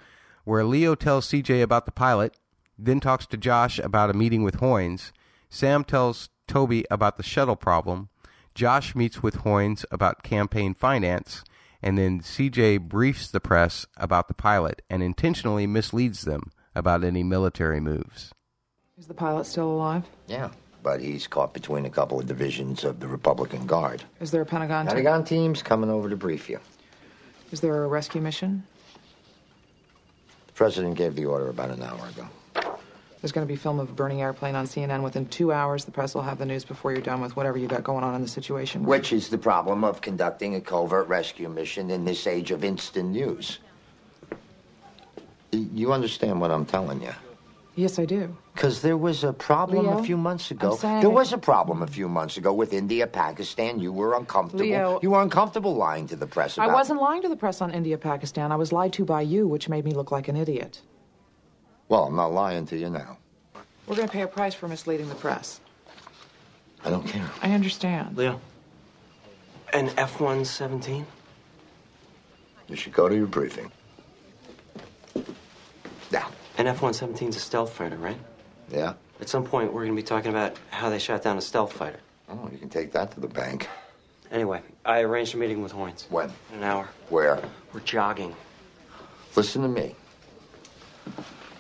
where 0.45 0.65
Leo 0.65 0.95
tells 0.95 1.29
CJ 1.29 1.63
about 1.63 1.85
the 1.85 1.93
pilot, 1.93 2.35
then 2.79 2.99
talks 2.99 3.27
to 3.27 3.37
Josh 3.37 3.79
about 3.79 4.11
a 4.11 4.15
meeting 4.15 4.43
with 4.43 4.61
Hoynes. 4.61 5.13
Sam 5.51 5.85
tells 5.85 6.31
Toby 6.49 6.87
about 6.91 7.19
the 7.19 7.23
shuttle 7.23 7.57
problem. 7.57 8.09
Josh 8.55 8.95
meets 8.95 9.23
with 9.23 9.39
Hoynes 9.39 9.85
about 9.91 10.23
campaign 10.23 10.73
finance. 10.73 11.45
And 11.83 11.99
then 11.99 12.21
CJ 12.21 12.89
briefs 12.89 13.31
the 13.31 13.41
press 13.41 13.87
about 13.97 14.29
the 14.29 14.35
pilot 14.35 14.83
and 14.89 15.03
intentionally 15.03 15.67
misleads 15.67 16.23
them 16.23 16.51
about 16.75 17.05
any 17.05 17.23
military 17.23 17.81
moves. 17.81 18.33
Is 18.99 19.07
the 19.07 19.15
pilot 19.15 19.47
still 19.47 19.71
alive? 19.71 20.05
Yeah, 20.29 20.51
but 20.83 21.01
he's 21.01 21.27
caught 21.27 21.53
between 21.53 21.85
a 21.85 21.91
couple 21.91 22.21
of 22.21 22.27
divisions 22.27 22.85
of 22.85 23.01
the 23.01 23.09
Republican 23.09 23.67
Guard. 23.67 24.03
Is 24.21 24.31
there 24.31 24.43
a 24.43 24.47
Pentagon? 24.47 24.87
team? 24.87 24.95
Pentagon 24.95 25.25
team's 25.25 25.63
coming 25.63 25.91
over 25.91 26.09
to 26.09 26.17
brief 26.17 26.49
you. 26.49 26.61
Is 27.51 27.61
there 27.61 27.85
a 27.85 27.89
rescue 27.89 28.21
mission? 28.21 28.65
The 30.47 30.53
president 30.53 30.97
gave 30.97 31.17
the 31.17 31.27
order 31.27 31.49
about 31.49 31.71
an 31.71 31.83
hour 31.83 32.07
ago. 32.09 32.29
There's 33.23 33.31
going 33.31 33.47
to 33.47 33.53
be 33.53 33.55
film 33.55 33.79
of 33.79 33.89
a 33.89 33.93
burning 33.93 34.21
airplane 34.21 34.57
on 34.57 34.67
CNN 34.67 35.05
within 35.05 35.27
two 35.27 35.53
hours. 35.53 35.85
The 35.85 35.93
press 35.93 36.13
will 36.13 36.23
have 36.23 36.39
the 36.39 36.45
news 36.45 36.65
before 36.65 36.91
you're 36.91 37.01
done 37.01 37.21
with 37.21 37.37
whatever 37.37 37.57
you 37.57 37.69
got 37.69 37.85
going 37.85 38.03
on 38.03 38.17
in 38.17 38.21
the 38.21 38.27
situation. 38.27 38.83
Which 38.83 39.13
is 39.13 39.29
the 39.29 39.39
problem 39.39 39.85
of 39.85 40.01
conducting 40.01 40.57
a 40.57 40.61
covert 40.61 41.07
rescue 41.07 41.49
mission 41.49 41.89
in 41.91 42.05
this 42.05 42.27
age 42.27 42.51
of 42.51 42.65
instant 42.65 43.11
news. 43.11 43.61
You 45.53 45.93
understand 45.93 46.41
what 46.41 46.51
I'm 46.51 46.67
telling 46.67 47.01
you? 47.01 47.13
Yes, 47.77 48.01
I 48.01 48.07
do. 48.07 48.37
Because 48.55 48.83
there 48.83 48.97
was 48.97 49.23
a 49.23 49.33
problem 49.33 49.87
Leo, 49.87 49.99
a 49.99 50.03
few 50.03 50.17
months 50.17 50.51
ago. 50.51 50.77
There 50.83 51.09
was 51.09 51.33
a 51.33 51.39
problem 51.39 51.81
a 51.81 51.87
few 51.87 52.09
months 52.09 52.37
ago 52.37 52.53
with 52.53 52.73
India, 52.73 53.07
Pakistan. 53.07 53.79
You 53.79 53.93
were 53.93 54.17
uncomfortable. 54.17 54.65
Leo- 54.65 54.99
You 55.01 55.13
were 55.13 55.23
uncomfortable 55.23 55.77
lying 55.77 56.09
to 56.09 56.17
the 56.17 56.27
press 56.27 56.59
I 56.59 56.67
wasn't 56.67 57.01
lying 57.01 57.23
to 57.23 57.29
the 57.29 57.37
press 57.37 57.61
on 57.61 57.71
India, 57.71 57.97
Pakistan. 57.99 58.51
I 58.51 58.57
was 58.57 58.73
lied 58.73 58.93
to 58.95 59.05
by 59.05 59.21
you, 59.21 59.47
which 59.47 59.69
made 59.69 59.85
me 59.85 59.93
look 59.93 60.11
like 60.11 60.27
an 60.27 60.37
idiot. 60.37 60.83
Well, 61.93 62.05
I'm 62.05 62.17
not 62.17 62.33
lying 62.33 62.65
to 62.69 62.79
you 62.79 62.89
now. 62.89 63.19
We're 63.87 63.97
going 63.97 64.09
to 64.09 64.13
pay 64.13 64.23
a 64.23 64.27
price 64.27 64.55
for 64.55 64.67
misleading 64.67 65.11
the 65.11 65.15
press. 65.15 65.61
I 66.83 66.89
don't 66.89 67.07
care. 67.07 67.31
I 67.43 67.53
understand. 67.53 68.17
Leo. 68.17 68.41
An 69.75 69.91
F 69.99 70.19
117? 70.19 71.05
You 72.67 72.77
should 72.77 72.95
go 72.95 73.11
to 73.11 73.15
your 73.15 73.27
briefing. 73.27 73.71
Yeah. 76.11 76.27
An 76.57 76.67
F 76.67 76.81
117's 76.81 77.37
a 77.37 77.39
stealth 77.39 77.75
fighter, 77.75 77.99
right? 77.99 78.17
Yeah? 78.71 78.95
At 79.21 79.29
some 79.29 79.45
point, 79.45 79.71
we're 79.71 79.85
going 79.85 79.95
to 79.95 80.03
be 80.03 80.03
talking 80.03 80.31
about 80.31 80.57
how 80.71 80.89
they 80.89 80.99
shot 80.99 81.23
down 81.23 81.37
a 81.37 81.43
stealth 81.43 81.75
fighter. 81.75 82.01
Oh, 82.31 82.49
you 82.51 82.57
can 82.57 82.71
take 82.71 82.93
that 82.93 83.11
to 83.11 83.21
the 83.21 83.29
bank. 83.29 83.69
Anyway, 84.31 84.63
I 84.87 85.01
arranged 85.01 85.35
a 85.35 85.37
meeting 85.37 85.63
with 85.63 85.75
Hoynes. 85.75 86.11
When? 86.11 86.33
In 86.53 86.61
an 86.61 86.65
hour. 86.65 86.89
Where? 87.11 87.39
We're 87.75 87.81
jogging. 87.81 88.35
Listen 89.37 89.61
to 89.61 89.69
me. 89.69 89.95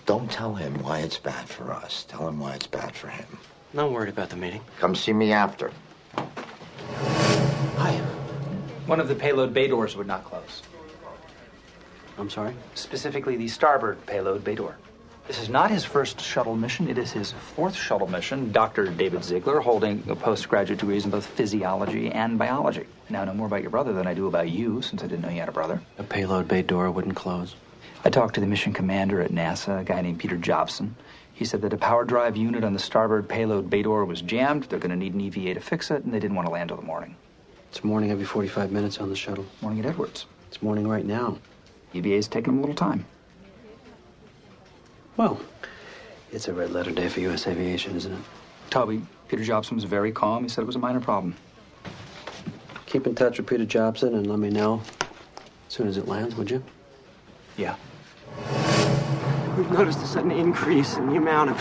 Don't 0.04 0.30
tell 0.30 0.54
him 0.54 0.82
why 0.82 0.98
it's 0.98 1.18
bad 1.18 1.48
for 1.48 1.72
us. 1.72 2.04
Tell 2.08 2.26
him 2.26 2.40
why 2.40 2.54
it's 2.54 2.66
bad 2.66 2.94
for 2.94 3.08
him. 3.08 3.26
Not 3.72 3.92
worried 3.92 4.08
about 4.08 4.30
the 4.30 4.36
meeting. 4.36 4.60
Come 4.80 4.94
see 4.94 5.12
me 5.12 5.32
after. 5.32 5.70
Hi. 6.16 7.92
One 8.86 8.98
of 8.98 9.08
the 9.08 9.14
payload 9.14 9.54
bay 9.54 9.68
doors 9.68 9.96
would 9.96 10.08
not 10.08 10.24
close. 10.24 10.62
I'm 12.18 12.28
sorry? 12.28 12.54
Specifically, 12.74 13.36
the 13.36 13.48
starboard 13.48 14.04
payload 14.06 14.44
bay 14.44 14.56
door. 14.56 14.76
This 15.28 15.40
is 15.40 15.48
not 15.48 15.70
his 15.70 15.84
first 15.84 16.20
shuttle 16.20 16.56
mission. 16.56 16.88
It 16.88 16.98
is 16.98 17.12
his 17.12 17.32
fourth 17.54 17.76
shuttle 17.76 18.08
mission. 18.08 18.50
Dr. 18.50 18.88
David 18.88 19.24
Ziegler, 19.24 19.60
holding 19.60 20.02
a 20.08 20.16
postgraduate 20.16 20.80
degrees 20.80 21.04
in 21.04 21.12
both 21.12 21.24
physiology 21.24 22.10
and 22.10 22.36
biology. 22.38 22.86
Now, 23.08 23.22
I 23.22 23.24
know 23.26 23.34
more 23.34 23.46
about 23.46 23.62
your 23.62 23.70
brother 23.70 23.92
than 23.92 24.08
I 24.08 24.14
do 24.14 24.26
about 24.26 24.50
you, 24.50 24.82
since 24.82 25.02
I 25.02 25.06
didn't 25.06 25.22
know 25.22 25.28
you 25.30 25.38
had 25.38 25.48
a 25.48 25.52
brother. 25.52 25.80
A 25.98 26.02
payload 26.02 26.48
bay 26.48 26.62
door 26.62 26.90
wouldn't 26.90 27.14
close. 27.14 27.54
I 28.04 28.10
talked 28.10 28.34
to 28.34 28.40
the 28.40 28.48
mission 28.48 28.72
commander 28.72 29.20
at 29.20 29.30
NASA, 29.30 29.80
a 29.80 29.84
guy 29.84 30.00
named 30.00 30.18
Peter 30.18 30.36
Jobson. 30.36 30.96
He 31.32 31.44
said 31.44 31.62
that 31.62 31.72
a 31.72 31.76
power 31.76 32.04
drive 32.04 32.36
unit 32.36 32.64
on 32.64 32.72
the 32.72 32.78
starboard 32.80 33.28
payload 33.28 33.70
bay 33.70 33.82
door 33.82 34.04
was 34.04 34.22
jammed. 34.22 34.64
They're 34.64 34.80
going 34.80 34.90
to 34.90 34.96
need 34.96 35.14
an 35.14 35.20
EVA 35.20 35.54
to 35.54 35.60
fix 35.60 35.88
it, 35.90 36.02
and 36.02 36.12
they 36.12 36.18
didn't 36.18 36.34
want 36.34 36.46
to 36.46 36.52
land 36.52 36.68
till 36.68 36.76
the 36.76 36.82
morning. 36.82 37.14
It's 37.70 37.84
morning 37.84 38.10
every 38.10 38.24
45 38.24 38.72
minutes 38.72 38.98
on 38.98 39.08
the 39.08 39.14
shuttle. 39.14 39.46
Morning 39.60 39.78
at 39.78 39.86
Edwards. 39.86 40.26
It's 40.48 40.60
morning 40.60 40.88
right 40.88 41.06
now. 41.06 41.38
EVA's 41.94 42.26
taking 42.26 42.54
them 42.54 42.58
a 42.58 42.60
little 42.62 42.74
time. 42.74 43.06
Well, 45.16 45.40
it's 46.32 46.48
a 46.48 46.52
red 46.52 46.70
letter 46.70 46.90
day 46.90 47.08
for 47.08 47.20
U.S. 47.20 47.46
aviation, 47.46 47.96
isn't 47.96 48.12
it? 48.12 48.22
Toby, 48.70 49.02
Peter 49.28 49.44
Jobson 49.44 49.76
was 49.76 49.84
very 49.84 50.10
calm. 50.10 50.42
He 50.42 50.48
said 50.48 50.62
it 50.62 50.66
was 50.66 50.76
a 50.76 50.80
minor 50.80 51.00
problem. 51.00 51.36
Keep 52.86 53.06
in 53.06 53.14
touch 53.14 53.38
with 53.38 53.46
Peter 53.46 53.64
Jobson 53.64 54.14
and 54.14 54.26
let 54.26 54.40
me 54.40 54.50
know 54.50 54.82
as 55.68 55.74
soon 55.74 55.86
as 55.86 55.96
it 55.96 56.08
lands, 56.08 56.34
would 56.34 56.50
you? 56.50 56.64
Yeah. 57.56 57.76
We've 59.56 59.70
noticed 59.70 60.00
a 60.02 60.06
sudden 60.06 60.30
increase 60.30 60.96
in 60.96 61.08
the 61.08 61.16
amount 61.16 61.50
of 61.50 61.56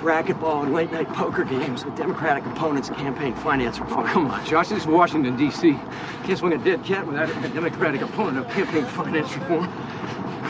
racquetball 0.00 0.64
and 0.64 0.72
late 0.72 0.90
night 0.90 1.08
poker 1.08 1.44
games 1.44 1.84
with 1.84 1.96
Democratic 1.96 2.44
opponents' 2.46 2.88
campaign 2.88 3.34
finance 3.34 3.78
reform. 3.78 4.06
Come 4.06 4.30
on, 4.30 4.44
Josh, 4.44 4.68
this 4.68 4.82
is 4.82 4.86
Washington, 4.86 5.36
D.C. 5.36 5.78
Can't 6.24 6.38
swing 6.38 6.54
a 6.54 6.58
dead 6.58 6.84
cat 6.84 7.06
without 7.06 7.28
a 7.28 7.48
Democratic 7.48 8.00
opponent 8.00 8.38
of 8.38 8.48
campaign 8.48 8.84
finance 8.86 9.34
reform. 9.36 9.70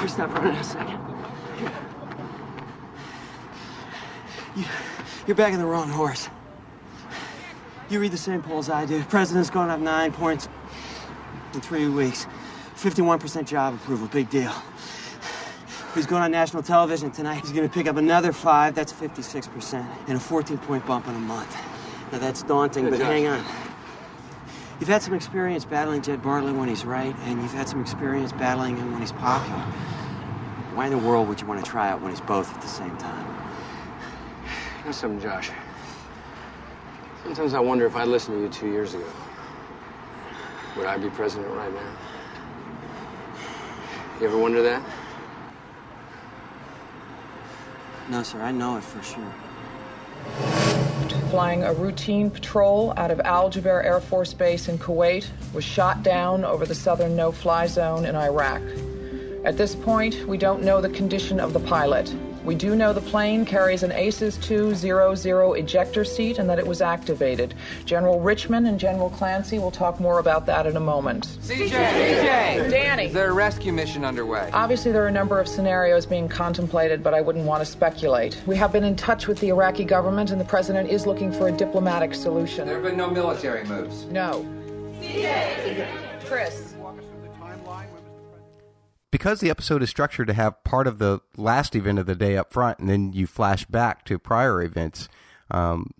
We 0.01 0.09
stop 0.09 0.33
running 0.35 0.57
a 0.57 0.65
second? 0.65 0.99
You, 4.57 4.65
you're 5.27 5.37
backing 5.37 5.59
the 5.59 5.67
wrong 5.67 5.89
horse. 5.89 6.29
You 7.89 8.01
read 8.01 8.13
the 8.13 8.19
same 8.19 8.43
polls 8.43 8.71
I 8.71 8.87
do. 8.87 9.03
President's 9.05 9.51
going 9.51 9.69
up 9.69 9.81
nine 9.81 10.13
points 10.13 10.49
in 11.55 11.61
three 11.61 11.89
weeks. 11.89 12.27
51% 12.77 13.47
job 13.47 13.75
approval, 13.75 14.07
big 14.07 14.31
deal. 14.31 14.53
He's 15.95 16.07
going 16.07 16.23
on 16.23 16.31
national 16.31 16.63
television 16.63 17.11
tonight. 17.11 17.41
He's 17.41 17.51
going 17.51 17.69
to 17.69 17.73
pick 17.73 17.89
up 17.89 17.97
another 17.97 18.33
five. 18.33 18.77
That's 18.77 18.93
56%. 18.93 19.85
And 20.07 20.17
a 20.17 20.21
14 20.21 20.59
point 20.59 20.87
bump 20.87 21.09
in 21.09 21.17
a 21.17 21.19
month. 21.19 21.57
Now, 22.13 22.19
that's 22.19 22.45
daunting, 22.45 22.85
Good 22.85 22.91
but 22.91 22.99
job. 23.01 23.09
hang 23.09 23.27
on. 23.27 23.45
You've 24.79 24.89
had 24.89 25.03
some 25.03 25.15
experience 25.15 25.65
battling 25.65 26.01
Jed 26.03 26.23
Bartlet 26.23 26.57
when 26.57 26.69
he's 26.69 26.85
right, 26.85 27.15
and 27.25 27.43
you've 27.43 27.53
had 27.53 27.69
some 27.69 27.81
experience 27.81 28.33
battling 28.33 28.77
him 28.77 28.93
when 28.93 29.01
he's 29.01 29.13
popular. 29.13 29.61
Why 30.75 30.87
in 30.87 30.93
the 30.93 30.99
world 30.99 31.29
would 31.29 31.41
you 31.41 31.47
want 31.47 31.63
to 31.63 31.69
try 31.69 31.91
out 31.91 32.01
when 32.01 32.13
he's 32.13 32.21
both 32.21 32.55
at 32.55 32.63
the 32.63 32.69
same 32.69 32.97
time? 32.97 33.27
You 34.79 34.87
know 34.87 34.93
something, 34.93 35.21
Josh? 35.21 35.51
Sometimes 37.25 37.53
I 37.53 37.61
wonder 37.61 37.85
if 37.85 37.97
I'd 37.97 38.09
listened 38.09 38.37
to 38.39 38.43
you 38.43 38.49
two 38.49 38.73
years 38.73 38.95
ago. 38.95 39.05
Would 40.77 40.87
I 40.87 40.97
be 40.97 41.11
president 41.11 41.53
right 41.53 41.73
now? 41.75 41.93
You 44.21 44.29
ever 44.29 44.39
wonder 44.39 44.63
that? 44.63 44.83
No, 48.11 48.25
sir, 48.25 48.41
I 48.43 48.51
know 48.51 48.77
it 48.77 48.83
for 48.83 49.01
sure. 49.05 49.33
Flying 51.31 51.63
a 51.63 51.73
routine 51.73 52.29
patrol 52.29 52.93
out 52.97 53.13
of 53.13 53.21
Al 53.21 53.53
Jaber 53.53 53.85
Air 53.85 54.01
Force 54.01 54.35
Base 54.35 54.69
in 54.69 54.79
Kuwait 54.79 55.29
was 55.55 55.63
shot 55.63 56.03
down 56.03 56.45
over 56.45 56.67
the 56.67 56.75
southern 56.75 57.15
no 57.15 57.31
fly 57.31 57.69
zone 57.69 58.05
in 58.05 58.17
Iraq. 58.17 58.63
At 59.45 59.57
this 59.57 59.77
point, 59.77 60.27
we 60.27 60.39
don't 60.39 60.65
know 60.65 60.81
the 60.81 60.89
condition 60.89 61.39
of 61.39 61.53
the 61.53 61.61
pilot. 61.61 62.13
We 62.45 62.55
do 62.55 62.75
know 62.75 62.95
the 62.95 63.03
plane 63.03 63.45
carries 63.45 63.83
an 63.83 63.93
ACES 63.93 64.39
200 64.39 65.59
ejector 65.59 66.05
seat 66.05 66.39
and 66.39 66.49
that 66.49 66.59
it 66.59 66.67
was 66.67 66.81
activated. 66.81 67.55
General 67.85 68.19
Richmond 68.19 68.67
and 68.67 68.81
General 68.81 69.11
Clancy 69.11 69.59
will 69.59 69.71
talk 69.71 70.01
more 70.01 70.19
about 70.21 70.47
that 70.47 70.67
in 70.67 70.77
a 70.77 70.81
moment. 70.81 71.27
CJ! 71.43 71.69
CJ! 71.69 72.71
Danny! 72.71 73.05
Is 73.05 73.13
there 73.13 73.31
a 73.31 73.35
rescue 73.35 73.73
mission 73.73 74.05
underway? 74.07 74.49
Obviously, 74.55 74.91
there 74.91 75.05
are 75.05 75.09
a 75.09 75.13
number 75.13 75.39
of 75.39 75.47
scenarios 75.47 76.07
being 76.07 76.29
contemplated, 76.29 77.03
but 77.03 77.13
I 77.13 77.21
wouldn't 77.21 77.45
want 77.45 77.61
to 77.61 77.71
speculate. 77.71 78.41
We 78.47 78.57
have 78.57 78.73
been 78.73 78.85
in 78.85 78.97
touch 78.97 79.27
with 79.27 79.39
the 79.41 79.49
Iraqi 79.49 79.85
government, 79.85 80.31
and 80.31 80.41
the 80.41 80.45
president 80.47 80.89
is 80.89 81.07
looking 81.07 81.31
for 81.31 81.49
a 81.49 81.53
diplomatic 81.53 82.15
solution. 82.15 82.67
There 82.67 82.77
have 82.77 82.85
been 82.85 82.97
no 82.97 83.11
military 83.11 83.65
moves. 83.65 84.07
No. 84.07 84.47
CJ! 85.03 85.87
Chris. 86.25 86.70
Because 89.11 89.41
the 89.41 89.51
episode 89.51 89.83
is 89.83 89.91
structured 89.91 90.27
to 90.27 90.35
have 90.35 90.63
part 90.65 90.87
of 90.87 90.99
the 90.99 91.21
last 91.37 91.75
event 91.75 91.99
of 91.99 92.07
the 92.07 92.15
day 92.15 92.37
up 92.37 92.53
front 92.53 92.79
and 92.79 92.89
then 92.89 93.13
you 93.13 93.27
flash 93.27 93.65
back 93.65 94.05
to 94.05 94.19
prior 94.19 94.63
events 94.63 95.09
um, 95.51 95.91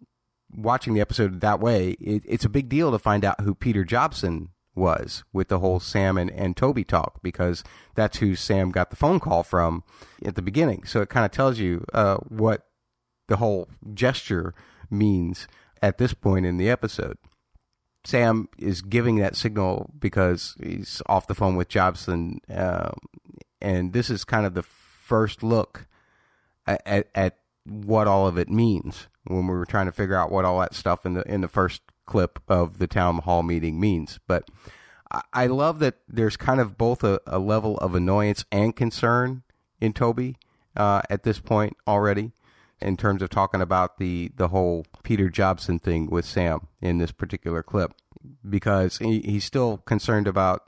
watching 0.53 0.95
the 0.95 1.01
episode 1.01 1.41
that 1.41 1.61
way 1.61 1.91
it, 2.01 2.23
it's 2.27 2.45
a 2.45 2.49
big 2.49 2.69
deal 2.69 2.91
to 2.91 2.99
find 2.99 3.25
out 3.25 3.41
who 3.41 3.55
peter 3.55 3.85
jobson 3.85 4.51
was 4.75 5.25
with 5.33 5.49
the 5.49 5.59
whole 5.59 5.81
sam 5.81 6.17
and, 6.17 6.31
and 6.31 6.57
toby 6.57 6.85
talk 6.85 7.21
because 7.23 7.65
that's 7.95 8.19
who 8.19 8.35
sam 8.35 8.71
got 8.71 8.91
the 8.91 8.97
phone 8.97 9.21
call 9.21 9.43
from 9.43 9.83
at 10.25 10.35
the 10.35 10.43
beginning. 10.43 10.85
So 10.85 11.01
it 11.01 11.09
kind 11.09 11.25
of 11.25 11.33
tells 11.33 11.59
you 11.59 11.85
uh, 11.93 12.17
what 12.29 12.67
the 13.29 13.37
whole 13.37 13.69
gesture 13.95 14.55
means 14.91 15.47
at 15.83 15.99
this 15.99 16.15
point 16.15 16.47
in 16.47 16.57
the 16.57 16.69
episode 16.69 17.19
Sam 18.05 18.49
is 18.59 18.83
giving 18.83 19.17
that 19.17 19.37
signal 19.37 19.91
because 19.99 20.57
he's 20.63 21.03
off 21.07 21.27
the 21.27 21.35
phone 21.35 21.57
with 21.57 21.69
Jobson, 21.69 22.41
um, 22.49 22.95
and 23.61 23.93
this 23.93 24.09
is 24.09 24.25
kind 24.25 24.47
of 24.47 24.55
the 24.55 24.63
first 24.63 25.43
look 25.43 25.87
at, 26.67 26.83
at, 26.87 27.09
at 27.15 27.37
what 27.65 28.09
all 28.09 28.27
of 28.27 28.39
it 28.39 28.49
means 28.49 29.09
when 29.25 29.47
we 29.47 29.55
were 29.55 29.67
trying 29.67 29.87
to 29.87 29.93
figure 29.93 30.17
out 30.17 30.33
what 30.33 30.45
all 30.45 30.61
that 30.61 30.75
stuff 30.75 31.05
in 31.05 31.15
the 31.15 31.23
in 31.31 31.41
the 31.43 31.49
first 31.49 31.83
clip 32.07 32.41
of 32.49 32.79
the 32.79 32.87
town 32.87 33.19
hall 33.19 33.43
meeting 33.43 33.79
means. 33.79 34.19
But 34.27 34.49
I, 35.11 35.23
I 35.33 35.47
love 35.47 35.79
that 35.81 35.97
there's 36.09 36.37
kind 36.37 36.61
of 36.61 36.79
both 36.79 37.05
a, 37.05 37.21
a 37.27 37.39
level 37.39 37.77
of 37.79 37.95
annoyance 37.95 38.45
and 38.51 38.75
concern 38.75 39.43
in 39.81 39.93
Toby 39.93 40.37
uh, 40.77 41.03
at 41.11 41.23
this 41.23 41.39
point 41.39 41.77
already 41.87 42.33
in 42.81 42.97
terms 42.97 43.23
of 43.23 43.31
talking 43.31 43.61
about 43.61 43.99
the 43.99 44.31
the 44.37 44.49
whole 44.49 44.85
Peter 45.03 45.29
Jobson 45.29 45.79
thing 45.79 46.09
with 46.11 46.25
Sam 46.25 46.69
in 46.81 46.99
this 46.99 47.13
particular 47.13 47.63
clip 47.63 47.93
because 48.49 48.99
he, 48.99 49.21
he's 49.21 49.45
still 49.45 49.79
concerned 49.79 50.27
about 50.27 50.63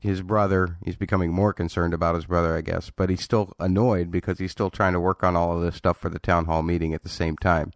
his 0.00 0.22
brother. 0.22 0.76
He's 0.84 0.96
becoming 0.96 1.32
more 1.32 1.52
concerned 1.52 1.94
about 1.94 2.14
his 2.14 2.26
brother, 2.26 2.56
I 2.56 2.60
guess, 2.60 2.90
but 2.90 3.10
he's 3.10 3.22
still 3.22 3.52
annoyed 3.58 4.10
because 4.10 4.38
he's 4.38 4.52
still 4.52 4.70
trying 4.70 4.92
to 4.92 5.00
work 5.00 5.24
on 5.24 5.34
all 5.34 5.56
of 5.56 5.62
this 5.62 5.76
stuff 5.76 5.96
for 5.96 6.10
the 6.10 6.18
town 6.18 6.44
hall 6.44 6.62
meeting 6.62 6.92
at 6.94 7.02
the 7.02 7.08
same 7.08 7.36
time. 7.36 7.72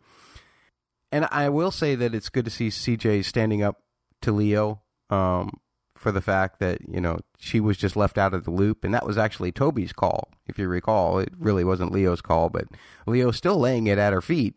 And 1.10 1.26
I 1.30 1.48
will 1.48 1.70
say 1.70 1.94
that 1.94 2.14
it's 2.14 2.28
good 2.28 2.44
to 2.44 2.50
see 2.50 2.68
CJ 2.68 3.24
standing 3.24 3.62
up 3.62 3.82
to 4.22 4.32
Leo 4.32 4.82
um, 5.08 5.52
for 5.98 6.12
the 6.12 6.20
fact 6.20 6.60
that 6.60 6.78
you 6.88 7.00
know 7.00 7.18
she 7.38 7.60
was 7.60 7.76
just 7.76 7.96
left 7.96 8.18
out 8.18 8.34
of 8.34 8.44
the 8.44 8.50
loop, 8.50 8.84
and 8.84 8.94
that 8.94 9.06
was 9.06 9.18
actually 9.18 9.52
Toby's 9.52 9.92
call, 9.92 10.30
if 10.46 10.58
you 10.58 10.68
recall. 10.68 11.18
It 11.18 11.32
really 11.38 11.64
wasn't 11.64 11.92
Leo's 11.92 12.20
call, 12.20 12.48
but 12.48 12.66
Leo's 13.06 13.36
still 13.36 13.58
laying 13.58 13.86
it 13.86 13.98
at 13.98 14.12
her 14.12 14.22
feet, 14.22 14.56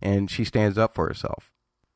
and 0.00 0.30
she 0.30 0.44
stands 0.44 0.78
up 0.78 0.94
for 0.94 1.08
herself. 1.08 1.52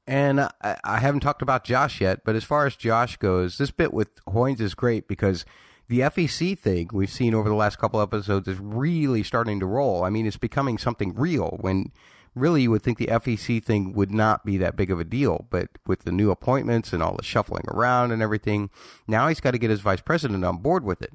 And 0.06 0.40
I, 0.40 0.76
I 0.84 0.98
haven't 0.98 1.20
talked 1.20 1.42
about 1.42 1.64
Josh 1.64 2.00
yet, 2.00 2.24
but 2.24 2.36
as 2.36 2.44
far 2.44 2.66
as 2.66 2.76
Josh 2.76 3.16
goes, 3.16 3.58
this 3.58 3.70
bit 3.70 3.92
with 3.92 4.24
Hoynes 4.26 4.60
is 4.60 4.74
great 4.74 5.08
because 5.08 5.44
the 5.88 6.00
FEC 6.00 6.58
thing 6.58 6.88
we've 6.92 7.10
seen 7.10 7.34
over 7.34 7.48
the 7.48 7.54
last 7.54 7.78
couple 7.78 8.00
episodes 8.00 8.48
is 8.48 8.58
really 8.58 9.22
starting 9.22 9.60
to 9.60 9.66
roll. 9.66 10.04
I 10.04 10.10
mean, 10.10 10.26
it's 10.26 10.36
becoming 10.36 10.78
something 10.78 11.14
real 11.14 11.58
when 11.60 11.92
really 12.36 12.62
you 12.62 12.70
would 12.70 12.82
think 12.82 12.98
the 12.98 13.06
FEC 13.06 13.64
thing 13.64 13.94
would 13.94 14.12
not 14.12 14.44
be 14.44 14.58
that 14.58 14.76
big 14.76 14.90
of 14.90 15.00
a 15.00 15.04
deal, 15.04 15.46
but 15.50 15.70
with 15.86 16.04
the 16.04 16.12
new 16.12 16.30
appointments 16.30 16.92
and 16.92 17.02
all 17.02 17.16
the 17.16 17.24
shuffling 17.24 17.64
around 17.68 18.12
and 18.12 18.22
everything, 18.22 18.70
now 19.08 19.26
he's 19.26 19.40
got 19.40 19.52
to 19.52 19.58
get 19.58 19.70
his 19.70 19.80
vice 19.80 20.02
president 20.02 20.44
on 20.44 20.58
board 20.58 20.84
with 20.84 21.02
it. 21.02 21.12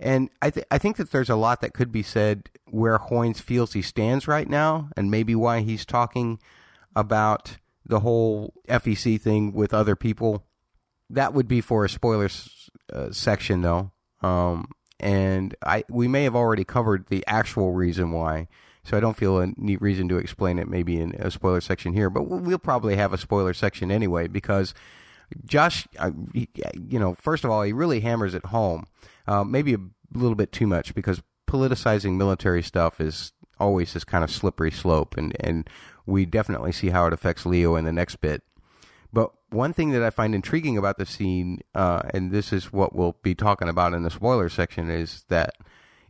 And 0.00 0.30
I, 0.42 0.50
th- 0.50 0.66
I 0.70 0.78
think 0.78 0.96
that 0.96 1.12
there's 1.12 1.30
a 1.30 1.36
lot 1.36 1.60
that 1.60 1.74
could 1.74 1.92
be 1.92 2.02
said 2.02 2.50
where 2.66 2.98
Hoynes 2.98 3.40
feels 3.40 3.74
he 3.74 3.82
stands 3.82 4.26
right 4.26 4.48
now, 4.48 4.88
and 4.96 5.10
maybe 5.10 5.34
why 5.34 5.60
he's 5.60 5.84
talking 5.84 6.40
about 6.96 7.58
the 7.86 8.00
whole 8.00 8.54
FEC 8.68 9.20
thing 9.20 9.52
with 9.52 9.72
other 9.72 9.94
people. 9.94 10.44
That 11.10 11.34
would 11.34 11.46
be 11.46 11.60
for 11.60 11.84
a 11.84 11.88
spoilers 11.88 12.70
uh, 12.92 13.12
section, 13.12 13.60
though. 13.60 13.92
Um, 14.22 14.68
and 14.98 15.54
I 15.62 15.84
we 15.90 16.08
may 16.08 16.24
have 16.24 16.34
already 16.34 16.64
covered 16.64 17.06
the 17.08 17.22
actual 17.26 17.72
reason 17.72 18.10
why. 18.10 18.48
So 18.84 18.96
I 18.96 19.00
don't 19.00 19.16
feel 19.16 19.38
a 19.38 19.48
neat 19.56 19.80
reason 19.80 20.08
to 20.10 20.18
explain 20.18 20.58
it 20.58 20.68
maybe 20.68 21.00
in 21.00 21.14
a 21.18 21.30
spoiler 21.30 21.60
section 21.60 21.94
here, 21.94 22.10
but 22.10 22.28
we'll 22.28 22.58
probably 22.58 22.96
have 22.96 23.12
a 23.12 23.18
spoiler 23.18 23.54
section 23.54 23.90
anyway 23.90 24.28
because 24.28 24.74
Josh, 25.46 25.88
uh, 25.98 26.10
he, 26.32 26.48
you 26.88 26.98
know, 26.98 27.14
first 27.14 27.44
of 27.44 27.50
all, 27.50 27.62
he 27.62 27.72
really 27.72 28.00
hammers 28.00 28.34
it 28.34 28.46
home, 28.46 28.86
uh, 29.26 29.42
maybe 29.42 29.74
a 29.74 29.78
little 30.12 30.34
bit 30.34 30.52
too 30.52 30.66
much 30.66 30.94
because 30.94 31.22
politicizing 31.48 32.16
military 32.16 32.62
stuff 32.62 33.00
is 33.00 33.32
always 33.58 33.94
this 33.94 34.04
kind 34.04 34.22
of 34.24 34.30
slippery 34.30 34.70
slope, 34.70 35.16
and 35.16 35.34
and 35.40 35.68
we 36.06 36.26
definitely 36.26 36.72
see 36.72 36.90
how 36.90 37.06
it 37.06 37.12
affects 37.12 37.46
Leo 37.46 37.76
in 37.76 37.84
the 37.84 37.92
next 37.92 38.16
bit. 38.16 38.42
But 39.12 39.32
one 39.50 39.72
thing 39.72 39.90
that 39.90 40.02
I 40.02 40.10
find 40.10 40.34
intriguing 40.34 40.76
about 40.76 40.98
the 40.98 41.06
scene, 41.06 41.60
uh, 41.74 42.02
and 42.12 42.32
this 42.32 42.52
is 42.52 42.72
what 42.72 42.94
we'll 42.94 43.16
be 43.22 43.34
talking 43.34 43.68
about 43.68 43.94
in 43.94 44.02
the 44.02 44.10
spoiler 44.10 44.48
section, 44.48 44.90
is 44.90 45.24
that 45.28 45.54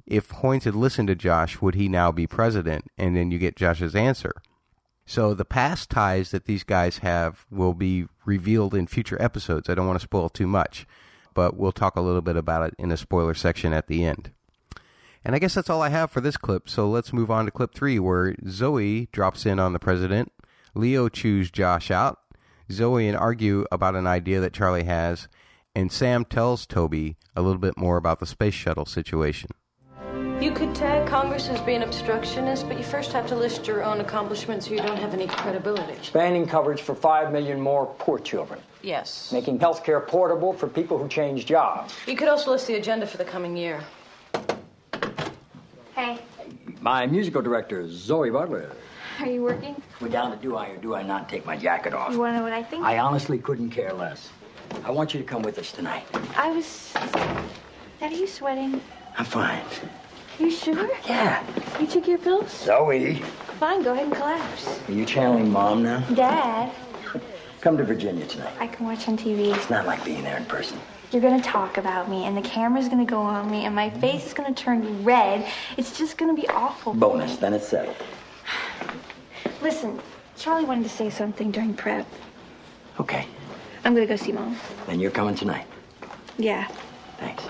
if 0.07 0.29
Hoynes 0.29 0.65
had 0.65 0.75
listened 0.75 1.09
to 1.09 1.15
Josh, 1.15 1.61
would 1.61 1.75
he 1.75 1.89
now 1.89 2.13
be 2.13 2.27
president? 2.27 2.91
And 2.99 3.17
then 3.17 3.31
you 3.31 3.39
get 3.39 3.57
Josh's 3.57 3.95
answer. 3.95 4.33
So 5.07 5.35
the 5.35 5.45
past 5.45 5.91
ties 5.91 6.31
that 6.31 6.47
these 6.47 6.65
guys 6.65 6.99
have 6.99 7.45
will 7.51 7.75
be 7.75 8.07
revealed 8.25 8.75
in 8.75 8.87
future 8.87 9.21
episodes. 9.21 9.69
I 9.69 9.75
don't 9.75 9.87
want 9.87 9.99
to 9.99 10.05
spoil 10.05 10.29
too 10.29 10.47
much, 10.47 10.87
but 11.35 11.57
we'll 11.57 11.73
talk 11.73 11.97
a 11.97 12.01
little 12.01 12.23
bit 12.23 12.37
about 12.37 12.69
it 12.69 12.75
in 12.79 12.91
a 12.91 12.97
spoiler 12.97 13.35
section 13.35 13.73
at 13.73 13.87
the 13.87 14.05
end. 14.05 14.31
And 15.25 15.35
I 15.35 15.39
guess 15.39 15.55
that's 15.55 15.71
all 15.71 15.83
I 15.83 15.89
have 15.89 16.11
for 16.11 16.21
this 16.21 16.37
clip. 16.37 16.69
So 16.69 16.89
let's 16.89 17.13
move 17.13 17.31
on 17.31 17.47
to 17.47 17.51
clip 17.51 17.75
three, 17.75 17.99
where 17.99 18.35
Zoey 18.45 19.11
drops 19.11 19.47
in 19.47 19.59
on 19.59 19.73
the 19.73 19.79
president. 19.79 20.33
Leo 20.75 21.09
chews 21.09 21.51
Josh 21.51 21.91
out. 21.91 22.19
Zoey 22.71 23.09
and 23.09 23.17
argue 23.17 23.67
about 23.71 23.95
an 23.95 24.07
idea 24.07 24.41
that 24.41 24.55
Charlie 24.55 24.85
has, 24.85 25.29
and 25.75 25.93
Sam 25.93 26.25
tells 26.25 26.67
Toby 26.67 27.17
a 27.37 27.43
little 27.43 27.59
bit 27.59 27.77
more 27.77 27.97
about 27.97 28.21
the 28.21 28.27
space 28.27 28.55
shuttle 28.55 28.87
situation. 28.87 29.51
You 30.41 30.51
could 30.53 30.75
tag 30.75 31.07
Congress 31.09 31.49
as 31.49 31.61
being 31.63 31.83
obstructionist, 31.83 32.69
but 32.69 32.77
you 32.77 32.85
first 32.85 33.13
have 33.13 33.27
to 33.29 33.37
list 33.37 33.67
your 33.67 33.83
own 33.83 34.01
accomplishments 34.01 34.69
or 34.69 34.75
you 34.75 34.81
don't 34.81 34.99
have 34.99 35.15
any 35.15 35.27
credibility. 35.27 35.93
Expanding 35.95 36.47
coverage 36.47 36.83
for 36.83 36.95
5 36.95 37.33
million 37.33 37.61
more 37.61 37.87
poor 37.99 38.19
children. 38.19 38.61
Yes. 38.83 39.33
Making 39.33 39.59
health 39.59 39.85
care 39.85 40.01
portable 40.01 40.53
for 40.53 40.67
people 40.69 40.99
who 40.99 41.09
change 41.09 41.47
jobs. 41.47 41.95
You 42.07 42.17
could 42.17 42.29
also 42.29 42.51
list 42.51 42.67
the 42.67 42.75
agenda 42.75 43.07
for 43.07 43.17
the 43.17 43.25
coming 43.25 43.57
year. 43.57 43.81
Hey, 45.95 46.19
My 46.81 47.07
musical 47.07 47.41
director, 47.41 47.85
Zoey 47.85 48.31
Bartlet. 48.31 48.75
are 49.21 49.29
you 49.29 49.43
working? 49.43 49.81
We're 50.01 50.09
down 50.09 50.31
to 50.33 50.37
do 50.37 50.57
I 50.57 50.69
or 50.71 50.77
do 50.77 50.95
I 50.95 51.03
not 51.03 51.29
take 51.29 51.47
my 51.47 51.57
jacket 51.57 51.95
off. 51.95 52.13
You 52.13 52.19
want 52.19 52.35
to 52.35 52.39
know 52.39 52.45
what 52.45 52.53
I 52.53 52.63
think? 52.63 52.85
I 52.85 52.99
honestly 52.99 53.39
couldn't 53.39 53.71
care 53.71 53.93
less. 53.93 54.31
I 54.85 54.91
want 54.91 55.15
you 55.15 55.21
to 55.21 55.27
come 55.27 55.43
with 55.43 55.59
us 55.59 55.73
tonight. 55.73 56.05
I 56.37 56.51
was. 56.51 56.93
Dad, 56.93 57.43
are 58.03 58.09
you 58.11 58.27
sweating? 58.27 58.81
I'm 59.17 59.25
fine. 59.25 59.63
You 60.39 60.51
sure? 60.51 60.91
Yeah. 61.07 61.43
You 61.81 61.87
took 61.87 62.07
your 62.09 62.19
pills? 62.19 62.47
Zoey, 62.47 63.23
Fine, 63.61 63.83
go 63.83 63.93
ahead 63.93 64.07
and 64.07 64.15
collapse. 64.15 64.81
are 64.89 64.93
you 64.93 65.05
channeling 65.05 65.51
mom 65.51 65.83
now? 65.83 66.01
Dad, 66.15 66.73
Come 67.61 67.77
to 67.79 67.85
Virginia 67.85 68.27
tonight. 68.27 68.53
I 68.61 68.67
can 68.67 68.85
watch 68.85 69.09
on 69.09 69.17
TV. 69.17 69.55
It's 69.55 69.71
not 69.71 69.87
like 69.87 70.05
being 70.05 70.23
there 70.23 70.37
in 70.37 70.45
person. 70.45 70.79
You're 71.13 71.23
gonna 71.23 71.41
talk 71.41 71.79
about 71.79 72.11
me, 72.11 72.25
and 72.25 72.37
the 72.37 72.43
camera's 72.43 72.89
gonna 72.89 73.05
go 73.07 73.21
on 73.21 73.51
me, 73.51 73.65
and 73.65 73.75
my 73.75 73.89
face 73.89 74.27
is 74.27 74.35
gonna 74.35 74.53
turn 74.53 75.05
red. 75.05 75.47
It's 75.77 75.97
just 75.97 76.19
gonna 76.19 76.35
be 76.35 76.47
awful. 76.49 76.93
Bonus, 76.93 77.37
then 77.37 77.55
it's 77.55 77.67
settled. 77.69 77.97
Listen, 79.63 80.01
Charlie 80.37 80.65
wanted 80.65 80.83
to 80.83 80.91
say 80.91 81.09
something 81.09 81.51
during 81.53 81.73
prep. 81.75 82.07
Okay. 83.01 83.27
I'm 83.85 83.95
gonna 83.95 84.07
go 84.07 84.17
see 84.17 84.33
mom. 84.33 84.57
Then 84.87 84.99
you're 84.99 85.11
coming 85.13 85.35
tonight. 85.37 85.67
Yeah. 86.37 86.67
Thanks. 87.19 87.45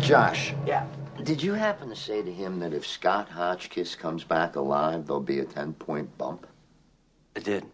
Josh. 0.00 0.54
Yeah. 0.66 0.86
Did 1.26 1.42
you 1.42 1.54
happen 1.54 1.88
to 1.88 1.96
say 1.96 2.22
to 2.22 2.32
him 2.32 2.60
that 2.60 2.72
if 2.72 2.86
Scott 2.86 3.28
Hotchkiss 3.28 3.96
comes 3.96 4.22
back 4.22 4.54
alive, 4.54 5.06
there'll 5.08 5.20
be 5.20 5.40
a 5.40 5.44
10 5.44 5.72
point 5.74 6.16
bump? 6.16 6.46
I 7.34 7.40
did. 7.40 7.66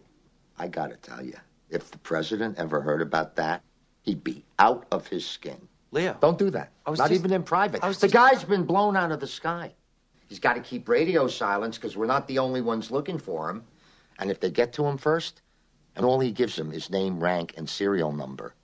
I 0.57 0.67
gotta 0.67 0.95
tell 0.95 1.23
you, 1.23 1.35
if 1.69 1.91
the 1.91 1.99
president 1.99 2.57
ever 2.57 2.81
heard 2.81 2.99
about 3.03 3.35
that, 3.35 3.61
he'd 4.01 4.23
be 4.23 4.43
out 4.57 4.87
of 4.91 5.05
his 5.05 5.23
skin. 5.23 5.67
Leo. 5.91 6.17
Don't 6.19 6.39
do 6.39 6.49
that. 6.49 6.71
I 6.87 6.89
was 6.89 6.97
Not 6.97 7.09
just- 7.09 7.19
even 7.19 7.31
in 7.31 7.43
private. 7.43 7.83
I 7.83 7.87
was 7.87 7.99
the 7.99 8.07
just- 8.07 8.13
guy's 8.15 8.43
been 8.43 8.63
blown 8.65 8.97
out 8.97 9.11
of 9.11 9.19
the 9.19 9.27
sky. 9.27 9.75
He's 10.27 10.39
got 10.39 10.55
to 10.55 10.59
keep 10.61 10.89
radio 10.89 11.27
silence 11.27 11.77
because 11.77 11.95
we're 11.95 12.07
not 12.07 12.27
the 12.27 12.39
only 12.39 12.61
ones 12.61 12.89
looking 12.89 13.19
for 13.19 13.51
him. 13.51 13.63
And 14.17 14.31
if 14.31 14.39
they 14.39 14.49
get 14.49 14.73
to 14.73 14.85
him 14.87 14.97
first, 14.97 15.43
and 15.95 16.03
all 16.07 16.19
he 16.19 16.31
gives 16.31 16.55
them 16.55 16.71
is 16.71 16.89
name, 16.89 17.19
rank, 17.19 17.53
and 17.55 17.69
serial 17.69 18.11
number, 18.11 18.55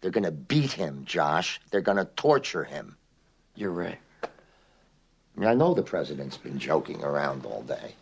they're 0.00 0.10
going 0.10 0.24
to 0.24 0.30
beat 0.30 0.72
him, 0.72 1.04
Josh. 1.04 1.60
They're 1.70 1.82
going 1.82 1.98
to 1.98 2.06
torture 2.16 2.64
him. 2.64 2.96
You're 3.56 3.70
right. 3.70 3.98
I 4.22 5.40
mean, 5.40 5.48
I 5.48 5.54
know 5.54 5.74
the 5.74 5.82
president's 5.82 6.36
been 6.36 6.58
joking 6.58 7.02
around 7.02 7.44
all 7.44 7.62
day. 7.62 7.94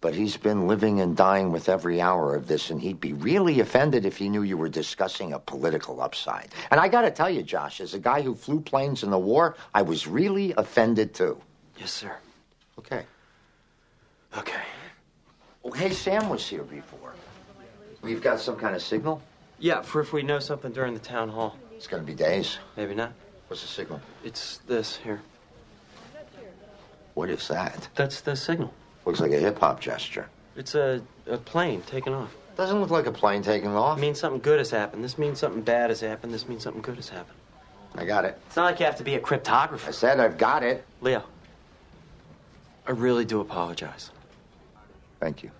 But 0.00 0.14
he's 0.14 0.36
been 0.36 0.66
living 0.66 1.00
and 1.00 1.16
dying 1.16 1.52
with 1.52 1.68
every 1.68 2.00
hour 2.00 2.34
of 2.34 2.48
this, 2.48 2.70
and 2.70 2.80
he'd 2.80 2.98
be 2.98 3.12
really 3.12 3.60
offended 3.60 4.04
if 4.04 4.16
he 4.16 4.28
knew 4.28 4.42
you 4.42 4.56
were 4.56 4.68
discussing 4.68 5.32
a 5.32 5.38
political 5.38 6.00
upside. 6.00 6.48
And 6.72 6.80
I 6.80 6.88
gotta 6.88 7.10
tell 7.10 7.30
you, 7.30 7.44
Josh, 7.44 7.80
as 7.80 7.94
a 7.94 8.00
guy 8.00 8.20
who 8.20 8.34
flew 8.34 8.60
planes 8.60 9.04
in 9.04 9.10
the 9.10 9.18
war, 9.18 9.56
I 9.72 9.82
was 9.82 10.08
really 10.08 10.54
offended 10.56 11.14
too. 11.14 11.40
Yes, 11.78 11.92
sir. 11.92 12.16
Okay. 12.80 13.04
Okay. 14.36 14.62
Oh, 15.64 15.70
hey, 15.70 15.90
Sam 15.92 16.28
was 16.28 16.48
here 16.48 16.64
before. 16.64 17.14
We've 18.02 18.20
got 18.20 18.40
some 18.40 18.56
kind 18.56 18.74
of 18.74 18.82
signal? 18.82 19.22
Yeah, 19.60 19.82
for 19.82 20.00
if 20.00 20.12
we 20.12 20.24
know 20.24 20.40
something 20.40 20.72
during 20.72 20.94
the 20.94 21.00
town 21.00 21.28
hall. 21.28 21.56
It's 21.76 21.86
gonna 21.86 22.02
be 22.02 22.14
days. 22.14 22.58
Maybe 22.76 22.96
not. 22.96 23.12
What's 23.52 23.60
the 23.60 23.68
signal? 23.68 24.00
It's 24.24 24.60
this 24.66 24.96
here. 24.96 25.20
What 27.12 27.28
is 27.28 27.48
that? 27.48 27.86
That's 27.94 28.22
the 28.22 28.34
signal. 28.34 28.72
Looks 29.04 29.20
like 29.20 29.30
a 29.32 29.38
hip 29.38 29.58
hop 29.58 29.78
gesture. 29.78 30.30
It's 30.56 30.74
a, 30.74 31.02
a 31.26 31.36
plane 31.36 31.82
taking 31.86 32.14
off. 32.14 32.34
Doesn't 32.56 32.80
look 32.80 32.88
like 32.88 33.04
a 33.04 33.12
plane 33.12 33.42
taking 33.42 33.76
off. 33.76 33.98
It 33.98 34.00
means 34.00 34.18
something 34.18 34.40
good 34.40 34.58
has 34.58 34.70
happened. 34.70 35.04
This 35.04 35.18
means 35.18 35.38
something 35.38 35.60
bad 35.60 35.90
has 35.90 36.00
happened. 36.00 36.32
This 36.32 36.48
means 36.48 36.62
something 36.62 36.80
good 36.80 36.96
has 36.96 37.10
happened. 37.10 37.36
I 37.94 38.06
got 38.06 38.24
it. 38.24 38.40
It's 38.46 38.56
not 38.56 38.64
like 38.64 38.80
you 38.80 38.86
have 38.86 38.96
to 38.96 39.04
be 39.04 39.16
a 39.16 39.20
cryptographer. 39.20 39.86
I 39.86 39.90
said 39.90 40.18
I've 40.18 40.38
got 40.38 40.62
it. 40.62 40.86
Leo, 41.02 41.22
I 42.86 42.92
really 42.92 43.26
do 43.26 43.42
apologize. 43.42 44.12
Thank 45.20 45.42
you. 45.42 45.50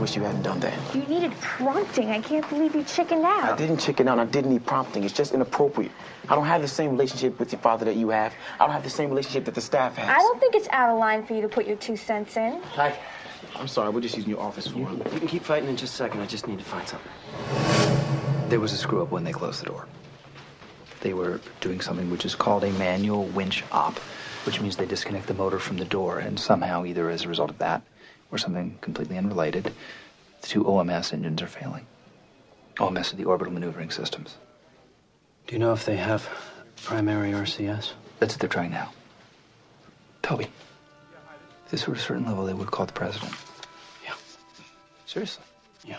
I 0.00 0.02
wish 0.02 0.16
you 0.16 0.22
hadn't 0.22 0.40
done 0.40 0.60
that. 0.60 0.94
You 0.94 1.02
needed 1.02 1.30
prompting. 1.42 2.08
I 2.08 2.22
can't 2.22 2.48
believe 2.48 2.74
you 2.74 2.82
chickened 2.84 3.22
out. 3.22 3.52
I 3.52 3.54
didn't 3.54 3.76
chicken 3.76 4.08
out. 4.08 4.18
I 4.18 4.24
didn't 4.24 4.50
need 4.50 4.64
prompting. 4.64 5.04
It's 5.04 5.12
just 5.12 5.34
inappropriate. 5.34 5.92
I 6.26 6.34
don't 6.34 6.46
have 6.46 6.62
the 6.62 6.68
same 6.68 6.92
relationship 6.92 7.38
with 7.38 7.52
your 7.52 7.60
father 7.60 7.84
that 7.84 7.96
you 7.96 8.08
have. 8.08 8.32
I 8.58 8.64
don't 8.64 8.72
have 8.72 8.82
the 8.82 8.88
same 8.88 9.10
relationship 9.10 9.44
that 9.44 9.54
the 9.54 9.60
staff 9.60 9.96
has. 9.98 10.08
I 10.08 10.16
don't 10.16 10.40
think 10.40 10.54
it's 10.54 10.68
out 10.70 10.88
of 10.88 10.98
line 10.98 11.26
for 11.26 11.34
you 11.34 11.42
to 11.42 11.50
put 11.50 11.66
your 11.66 11.76
two 11.76 11.98
cents 11.98 12.38
in. 12.38 12.62
Hi. 12.62 12.98
I'm 13.56 13.68
sorry. 13.68 13.90
We're 13.90 14.00
just 14.00 14.16
using 14.16 14.30
your 14.30 14.40
office 14.40 14.68
for 14.68 14.78
You, 14.78 14.88
it. 15.04 15.12
you 15.12 15.18
can 15.18 15.28
keep 15.28 15.44
fighting 15.44 15.68
in 15.68 15.76
just 15.76 15.92
a 15.92 15.96
second. 15.98 16.22
I 16.22 16.26
just 16.26 16.48
need 16.48 16.60
to 16.60 16.64
find 16.64 16.88
something. 16.88 18.48
There 18.48 18.58
was 18.58 18.72
a 18.72 18.78
screw 18.78 19.02
up 19.02 19.10
when 19.10 19.24
they 19.24 19.32
closed 19.32 19.60
the 19.60 19.66
door. 19.66 19.86
They 21.02 21.12
were 21.12 21.42
doing 21.60 21.82
something 21.82 22.10
which 22.10 22.24
is 22.24 22.34
called 22.34 22.64
a 22.64 22.72
manual 22.72 23.24
winch 23.26 23.64
op, 23.70 23.98
which 24.46 24.62
means 24.62 24.76
they 24.78 24.86
disconnect 24.86 25.26
the 25.26 25.34
motor 25.34 25.58
from 25.58 25.76
the 25.76 25.84
door, 25.84 26.20
and 26.20 26.40
somehow, 26.40 26.86
either 26.86 27.10
as 27.10 27.24
a 27.26 27.28
result 27.28 27.50
of 27.50 27.58
that 27.58 27.82
or 28.30 28.38
something 28.38 28.78
completely 28.80 29.16
unrelated, 29.18 29.72
the 30.40 30.46
two 30.46 30.64
OMS 30.64 31.12
engines 31.12 31.42
are 31.42 31.46
failing. 31.46 31.86
OMS 32.78 33.12
are 33.12 33.16
the 33.16 33.24
orbital 33.24 33.52
maneuvering 33.52 33.90
systems. 33.90 34.36
Do 35.46 35.54
you 35.54 35.58
know 35.58 35.72
if 35.72 35.84
they 35.84 35.96
have 35.96 36.28
primary 36.84 37.32
RCS? 37.32 37.92
That's 38.18 38.34
what 38.34 38.40
they're 38.40 38.48
trying 38.48 38.70
now. 38.70 38.92
Toby, 40.22 40.46
if 41.64 41.70
this 41.70 41.86
were 41.86 41.94
a 41.94 41.98
certain 41.98 42.24
level, 42.24 42.44
they 42.44 42.54
would 42.54 42.70
call 42.70 42.86
the 42.86 42.92
president. 42.92 43.32
Yeah. 44.04 44.14
Seriously. 45.06 45.44
Yeah. 45.84 45.98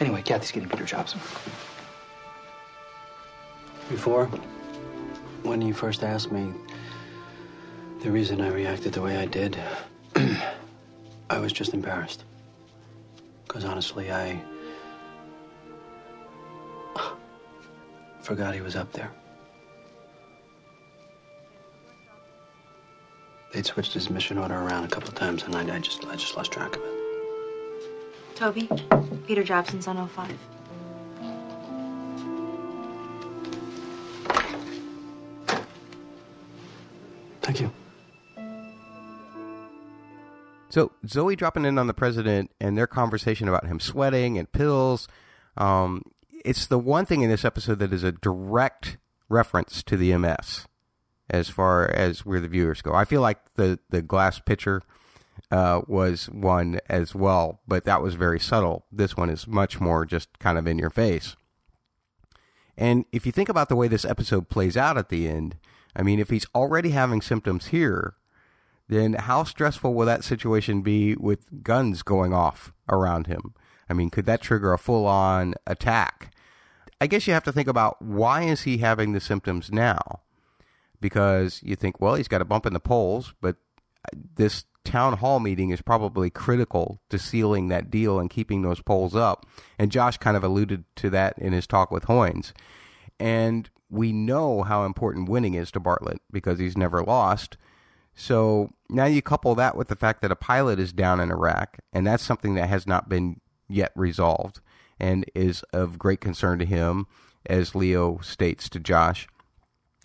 Anyway, 0.00 0.22
Kathy's 0.22 0.50
getting 0.50 0.68
Peter 0.68 0.84
Jobson. 0.84 1.20
Before, 3.88 4.26
when 5.42 5.62
you 5.62 5.72
first 5.72 6.02
asked 6.02 6.32
me 6.32 6.52
the 8.02 8.10
reason 8.10 8.40
I 8.40 8.48
reacted 8.48 8.92
the 8.92 9.00
way 9.00 9.16
I 9.16 9.26
did, 9.26 9.56
I 11.30 11.38
was 11.38 11.52
just 11.52 11.72
embarrassed. 11.72 12.24
Because 13.46 13.64
honestly, 13.64 14.10
I 14.10 14.42
forgot 18.20 18.54
he 18.54 18.60
was 18.60 18.74
up 18.74 18.92
there. 18.92 19.12
They'd 23.52 23.66
switched 23.66 23.94
his 23.94 24.10
mission 24.10 24.36
order 24.36 24.54
around 24.54 24.84
a 24.84 24.88
couple 24.88 25.10
of 25.10 25.14
times, 25.14 25.44
and 25.44 25.54
I, 25.54 25.76
I 25.76 25.78
just, 25.78 26.04
I 26.06 26.16
just 26.16 26.36
lost 26.36 26.50
track 26.50 26.74
of 26.74 26.82
it. 26.82 26.92
Toby, 28.34 28.68
Peter 29.28 29.44
Jobson's 29.44 29.86
on 29.86 30.08
05. 30.08 30.36
So 40.72 40.90
Zoey 41.06 41.36
dropping 41.36 41.66
in 41.66 41.76
on 41.76 41.86
the 41.86 41.92
president 41.92 42.50
and 42.58 42.78
their 42.78 42.86
conversation 42.86 43.46
about 43.46 43.66
him 43.66 43.78
sweating 43.78 44.38
and 44.38 44.50
pills. 44.50 45.06
Um, 45.58 46.02
it's 46.46 46.64
the 46.64 46.78
one 46.78 47.04
thing 47.04 47.20
in 47.20 47.28
this 47.28 47.44
episode 47.44 47.78
that 47.80 47.92
is 47.92 48.02
a 48.02 48.12
direct 48.12 48.96
reference 49.28 49.82
to 49.82 49.98
the 49.98 50.16
MS, 50.16 50.66
as 51.28 51.50
far 51.50 51.90
as 51.90 52.24
where 52.24 52.40
the 52.40 52.48
viewers 52.48 52.80
go. 52.80 52.94
I 52.94 53.04
feel 53.04 53.20
like 53.20 53.52
the 53.56 53.80
the 53.90 54.00
glass 54.00 54.38
pitcher 54.38 54.80
uh, 55.50 55.82
was 55.86 56.30
one 56.30 56.80
as 56.88 57.14
well, 57.14 57.60
but 57.68 57.84
that 57.84 58.00
was 58.00 58.14
very 58.14 58.40
subtle. 58.40 58.86
This 58.90 59.14
one 59.14 59.28
is 59.28 59.46
much 59.46 59.78
more 59.78 60.06
just 60.06 60.38
kind 60.38 60.56
of 60.56 60.66
in 60.66 60.78
your 60.78 60.88
face. 60.88 61.36
And 62.78 63.04
if 63.12 63.26
you 63.26 63.32
think 63.32 63.50
about 63.50 63.68
the 63.68 63.76
way 63.76 63.88
this 63.88 64.06
episode 64.06 64.48
plays 64.48 64.78
out 64.78 64.96
at 64.96 65.10
the 65.10 65.28
end, 65.28 65.58
I 65.94 66.02
mean, 66.02 66.18
if 66.18 66.30
he's 66.30 66.46
already 66.54 66.92
having 66.92 67.20
symptoms 67.20 67.66
here, 67.66 68.14
then 68.92 69.14
how 69.14 69.44
stressful 69.44 69.94
will 69.94 70.06
that 70.06 70.24
situation 70.24 70.82
be 70.82 71.14
with 71.16 71.62
guns 71.62 72.02
going 72.02 72.32
off 72.32 72.72
around 72.88 73.26
him? 73.26 73.54
I 73.88 73.94
mean, 73.94 74.10
could 74.10 74.26
that 74.26 74.40
trigger 74.40 74.72
a 74.72 74.78
full 74.78 75.06
on 75.06 75.54
attack? 75.66 76.34
I 77.00 77.06
guess 77.06 77.26
you 77.26 77.32
have 77.32 77.44
to 77.44 77.52
think 77.52 77.68
about 77.68 78.00
why 78.00 78.42
is 78.42 78.62
he 78.62 78.78
having 78.78 79.12
the 79.12 79.20
symptoms 79.20 79.70
now? 79.72 80.20
Because 81.00 81.60
you 81.62 81.74
think, 81.74 82.00
well, 82.00 82.14
he's 82.14 82.28
got 82.28 82.42
a 82.42 82.44
bump 82.44 82.64
in 82.64 82.74
the 82.74 82.80
polls, 82.80 83.34
but 83.40 83.56
uh, 84.04 84.16
this 84.36 84.64
town 84.84 85.14
hall 85.14 85.40
meeting 85.40 85.70
is 85.70 85.82
probably 85.82 86.30
critical 86.30 87.00
to 87.08 87.18
sealing 87.18 87.68
that 87.68 87.90
deal 87.90 88.18
and 88.18 88.30
keeping 88.30 88.62
those 88.62 88.80
polls 88.80 89.14
up. 89.14 89.46
And 89.78 89.92
Josh 89.92 90.16
kind 90.18 90.36
of 90.36 90.44
alluded 90.44 90.84
to 90.96 91.10
that 91.10 91.38
in 91.38 91.52
his 91.52 91.66
talk 91.66 91.90
with 91.90 92.06
Hoynes. 92.06 92.52
And 93.18 93.68
we 93.90 94.12
know 94.12 94.62
how 94.62 94.84
important 94.84 95.28
winning 95.28 95.54
is 95.54 95.70
to 95.72 95.80
Bartlet 95.80 96.18
because 96.30 96.58
he's 96.58 96.76
never 96.76 97.02
lost. 97.02 97.56
So 98.14 98.70
now 98.88 99.06
you 99.06 99.22
couple 99.22 99.54
that 99.54 99.76
with 99.76 99.88
the 99.88 99.96
fact 99.96 100.20
that 100.22 100.32
a 100.32 100.36
pilot 100.36 100.78
is 100.78 100.92
down 100.92 101.20
in 101.20 101.30
Iraq, 101.30 101.78
and 101.92 102.06
that's 102.06 102.22
something 102.22 102.54
that 102.54 102.68
has 102.68 102.86
not 102.86 103.08
been 103.08 103.40
yet 103.68 103.92
resolved 103.96 104.60
and 105.00 105.24
is 105.34 105.62
of 105.72 105.98
great 105.98 106.20
concern 106.20 106.58
to 106.58 106.66
him, 106.66 107.06
as 107.46 107.74
Leo 107.74 108.18
states 108.18 108.68
to 108.68 108.78
Josh. 108.78 109.26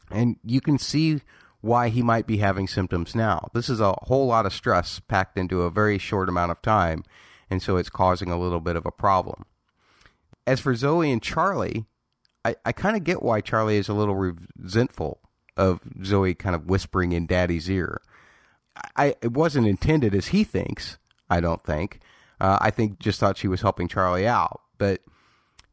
And 0.09 0.37
you 0.43 0.61
can 0.61 0.79
see 0.79 1.21
why 1.61 1.89
he 1.89 2.01
might 2.01 2.25
be 2.25 2.37
having 2.37 2.67
symptoms 2.67 3.13
now. 3.13 3.49
This 3.53 3.69
is 3.69 3.79
a 3.79 3.95
whole 4.03 4.27
lot 4.27 4.45
of 4.45 4.53
stress 4.53 4.99
packed 4.99 5.37
into 5.37 5.63
a 5.63 5.69
very 5.69 5.97
short 5.97 6.29
amount 6.29 6.51
of 6.51 6.61
time, 6.61 7.03
and 7.49 7.61
so 7.61 7.77
it's 7.77 7.89
causing 7.89 8.31
a 8.31 8.39
little 8.39 8.61
bit 8.61 8.75
of 8.75 8.85
a 8.85 8.91
problem. 8.91 9.45
As 10.45 10.61
for 10.61 10.73
Zoey 10.73 11.11
and 11.11 11.21
Charlie, 11.21 11.85
I, 12.45 12.55
I 12.65 12.71
kind 12.71 12.95
of 12.95 13.03
get 13.03 13.21
why 13.21 13.41
Charlie 13.41 13.77
is 13.77 13.89
a 13.89 13.93
little 13.93 14.15
resentful 14.15 15.19
of 15.57 15.81
Zoey 15.99 16.37
kind 16.37 16.55
of 16.55 16.67
whispering 16.67 17.11
in 17.11 17.25
Daddy's 17.25 17.69
ear. 17.69 18.01
I 18.95 19.15
it 19.21 19.33
wasn't 19.33 19.67
intended 19.67 20.15
as 20.15 20.27
he 20.27 20.43
thinks. 20.43 20.97
I 21.29 21.41
don't 21.41 21.63
think. 21.63 21.99
Uh, 22.39 22.57
I 22.61 22.69
think 22.69 22.99
just 22.99 23.19
thought 23.19 23.37
she 23.37 23.47
was 23.47 23.61
helping 23.61 23.87
Charlie 23.87 24.27
out, 24.27 24.61
but 24.77 25.01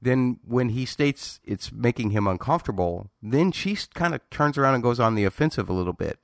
then 0.01 0.39
when 0.47 0.71
he 0.71 0.85
states 0.85 1.41
it's 1.45 1.73
making 1.73 2.11
him 2.11 2.27
uncomfortable, 2.27 3.11
then 3.23 3.53
she 3.53 3.77
kind 3.95 4.15
of 4.15 4.21
turns 4.31 4.59
around 4.59 4.75
and 4.75 4.83
goes 4.83 5.01
on 5.01 5.15
the 5.15 5.25
offensive 5.25 5.69
a 5.69 5.75
little 5.75 5.93
bit. 5.93 6.19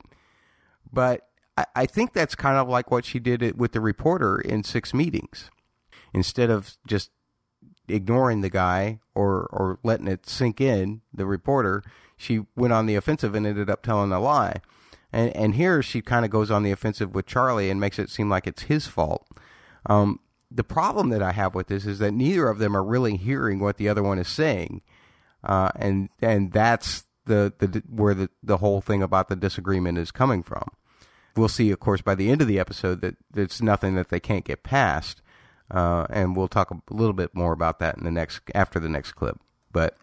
But 0.91 1.27
I, 1.57 1.65
I 1.75 1.85
think 1.85 2.13
that's 2.13 2.35
kind 2.35 2.57
of 2.57 2.67
like 2.67 2.91
what 2.91 3.05
she 3.05 3.19
did 3.19 3.59
with 3.59 3.71
the 3.71 3.81
reporter 3.81 4.39
in 4.39 4.63
six 4.63 4.93
meetings. 4.93 5.49
Instead 6.13 6.49
of 6.49 6.77
just 6.85 7.11
ignoring 7.87 8.41
the 8.41 8.49
guy 8.49 8.99
or 9.15 9.47
or 9.51 9.79
letting 9.83 10.07
it 10.07 10.27
sink 10.27 10.59
in, 10.59 11.01
the 11.13 11.25
reporter, 11.25 11.83
she 12.21 12.45
went 12.55 12.73
on 12.73 12.85
the 12.85 12.95
offensive 12.95 13.35
and 13.35 13.45
ended 13.45 13.69
up 13.69 13.81
telling 13.81 14.11
a 14.11 14.19
lie. 14.19 14.61
And 15.11 15.35
and 15.35 15.55
here 15.55 15.81
she 15.81 16.01
kind 16.01 16.23
of 16.23 16.31
goes 16.31 16.51
on 16.51 16.63
the 16.63 16.71
offensive 16.71 17.13
with 17.13 17.25
Charlie 17.25 17.69
and 17.69 17.79
makes 17.79 17.99
it 17.99 18.09
seem 18.09 18.29
like 18.29 18.47
it's 18.47 18.63
his 18.63 18.87
fault. 18.87 19.27
Um, 19.87 20.19
the 20.49 20.63
problem 20.63 21.09
that 21.09 21.23
I 21.23 21.31
have 21.31 21.55
with 21.55 21.67
this 21.67 21.85
is 21.85 21.99
that 21.99 22.11
neither 22.11 22.47
of 22.47 22.59
them 22.59 22.75
are 22.75 22.83
really 22.83 23.17
hearing 23.17 23.59
what 23.59 23.77
the 23.77 23.89
other 23.89 24.03
one 24.03 24.19
is 24.19 24.27
saying, 24.27 24.81
uh, 25.43 25.71
and 25.75 26.09
and 26.21 26.51
that's 26.51 27.05
the 27.25 27.53
the 27.57 27.83
where 27.89 28.13
the 28.13 28.29
the 28.43 28.57
whole 28.57 28.81
thing 28.81 29.01
about 29.01 29.27
the 29.27 29.35
disagreement 29.35 29.97
is 29.97 30.11
coming 30.11 30.43
from. 30.43 30.69
We'll 31.35 31.47
see, 31.47 31.71
of 31.71 31.79
course, 31.79 32.01
by 32.01 32.15
the 32.15 32.29
end 32.29 32.41
of 32.41 32.47
the 32.47 32.59
episode 32.59 33.01
that 33.01 33.15
it's 33.35 33.61
nothing 33.61 33.95
that 33.95 34.09
they 34.09 34.19
can't 34.19 34.43
get 34.43 34.63
past, 34.63 35.21
uh, 35.71 36.05
and 36.09 36.35
we'll 36.35 36.49
talk 36.49 36.71
a 36.71 36.93
little 36.93 37.13
bit 37.13 37.33
more 37.33 37.53
about 37.53 37.79
that 37.79 37.97
in 37.97 38.03
the 38.03 38.11
next 38.11 38.41
after 38.53 38.79
the 38.79 38.89
next 38.89 39.13
clip. 39.13 39.39
But 39.71 39.97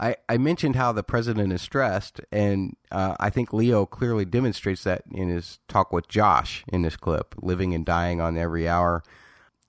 I, 0.00 0.16
I 0.28 0.38
mentioned 0.38 0.76
how 0.76 0.92
the 0.92 1.02
president 1.02 1.52
is 1.52 1.60
stressed, 1.60 2.20
and 2.30 2.76
uh, 2.92 3.16
I 3.18 3.30
think 3.30 3.52
Leo 3.52 3.84
clearly 3.84 4.24
demonstrates 4.24 4.84
that 4.84 5.02
in 5.10 5.28
his 5.28 5.58
talk 5.66 5.92
with 5.92 6.08
Josh 6.08 6.64
in 6.68 6.82
this 6.82 6.96
clip, 6.96 7.34
living 7.42 7.74
and 7.74 7.84
dying 7.84 8.20
on 8.20 8.38
every 8.38 8.68
hour. 8.68 9.02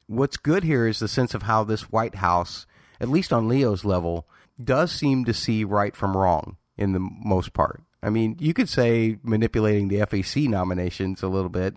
What's 0.06 0.38
good 0.38 0.64
here 0.64 0.88
is 0.88 1.00
the 1.00 1.08
sense 1.08 1.34
of 1.34 1.44
how 1.44 1.64
this 1.64 1.92
White 1.92 2.16
House, 2.16 2.68
at 3.00 3.10
least 3.10 3.34
on 3.34 3.48
Leo's 3.48 3.84
level, 3.84 4.28
does 4.64 4.92
seem 4.92 5.26
to 5.26 5.34
see 5.34 5.64
right 5.64 5.96
from 5.96 6.16
wrong 6.16 6.58
in 6.78 6.94
the 6.94 7.00
most 7.00 7.54
part. 7.54 7.82
I 8.04 8.10
mean, 8.10 8.38
you 8.40 8.54
could 8.54 8.70
say 8.70 9.18
manipulating 9.24 9.88
the 9.88 10.00
FEC 10.00 10.48
nominations 10.48 11.24
a 11.24 11.28
little 11.28 11.50
bit, 11.50 11.76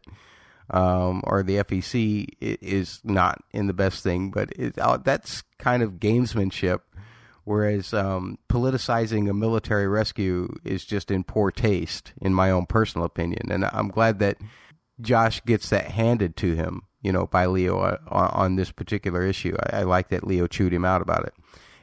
um, 0.71 1.23
or 1.25 1.43
the 1.43 1.57
FEC 1.57 2.29
is 2.41 3.01
not 3.03 3.43
in 3.51 3.67
the 3.67 3.73
best 3.73 4.03
thing, 4.03 4.31
but 4.31 4.53
it, 4.53 4.79
uh, 4.79 4.99
that's 4.99 5.43
kind 5.59 5.83
of 5.83 5.95
gamesmanship 5.95 6.81
whereas 7.45 7.93
um, 7.93 8.39
politicizing 8.49 9.29
a 9.29 9.35
military 9.35 9.89
rescue 9.89 10.49
is 10.65 10.85
just 10.85 11.11
in 11.11 11.25
poor 11.25 11.51
taste, 11.51 12.13
in 12.21 12.33
my 12.33 12.51
own 12.51 12.67
personal 12.67 13.05
opinion. 13.05 13.51
And 13.51 13.65
I'm 13.65 13.89
glad 13.89 14.19
that 14.21 14.39
Josh 15.01 15.43
gets 15.45 15.69
that 15.71 15.93
handed 15.93 16.37
to 16.39 16.55
him, 16.55 16.83
you 17.03 17.13
know, 17.13 17.27
by 17.27 17.47
Leo 17.47 17.79
on, 17.79 17.99
on 18.09 18.57
this 18.57 18.71
particular 18.71 19.25
issue. 19.25 19.57
I, 19.71 19.81
I, 19.81 19.83
like 19.83 20.09
that 20.11 20.27
Leo 20.27 20.47
chewed 20.47 20.73
him 20.73 20.85
out 20.85 21.03
about 21.03 21.25
it. 21.25 21.35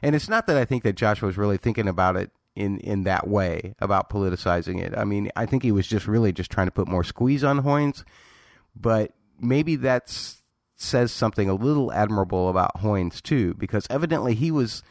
And 0.02 0.16
it's 0.16 0.28
not 0.28 0.46
that 0.46 0.56
I 0.56 0.64
think 0.64 0.82
that 0.84 0.96
Josh 0.96 1.20
was 1.20 1.36
really 1.36 1.58
thinking 1.58 1.88
about 1.88 2.16
it 2.16 2.30
in, 2.56 2.78
in 2.80 3.04
that 3.04 3.28
way 3.28 3.74
about 3.80 4.08
politicizing 4.08 4.80
it. 4.80 4.94
I 4.96 5.04
mean, 5.04 5.30
I 5.36 5.46
think 5.46 5.62
he 5.62 5.72
was 5.72 5.86
just 5.86 6.06
really 6.06 6.32
just 6.32 6.50
trying 6.50 6.66
to 6.68 6.72
put 6.72 6.88
more 6.88 7.04
squeeze 7.04 7.44
on 7.44 7.62
Hoynes, 7.62 8.04
but 8.74 9.12
maybe 9.38 9.76
that's 9.76 10.38
says 10.76 11.12
something 11.12 11.50
a 11.50 11.54
little 11.54 11.92
admirable 11.92 12.48
about 12.48 12.80
Hoynes 12.80 13.20
too, 13.20 13.52
because 13.54 13.86
evidently 13.90 14.34
he 14.34 14.50
was 14.50 14.82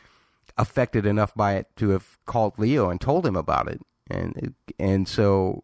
affected 0.59 1.05
enough 1.05 1.33
by 1.33 1.55
it 1.55 1.67
to 1.77 1.89
have 1.89 2.19
called 2.25 2.59
Leo 2.59 2.89
and 2.89 2.99
told 3.01 3.25
him 3.25 3.35
about 3.35 3.67
it. 3.67 3.81
And 4.11 4.53
and 4.77 5.07
so 5.07 5.63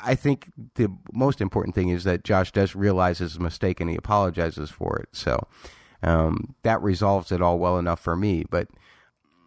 I 0.00 0.14
think 0.14 0.52
the 0.74 0.88
most 1.12 1.40
important 1.40 1.74
thing 1.74 1.88
is 1.88 2.04
that 2.04 2.22
Josh 2.22 2.52
does 2.52 2.76
realize 2.76 3.18
his 3.18 3.40
mistake 3.40 3.80
and 3.80 3.90
he 3.90 3.96
apologizes 3.96 4.70
for 4.70 4.98
it. 4.98 5.08
So 5.12 5.48
um, 6.02 6.54
that 6.62 6.82
resolves 6.82 7.32
it 7.32 7.40
all 7.40 7.58
well 7.58 7.78
enough 7.78 8.00
for 8.00 8.14
me. 8.14 8.44
But 8.48 8.68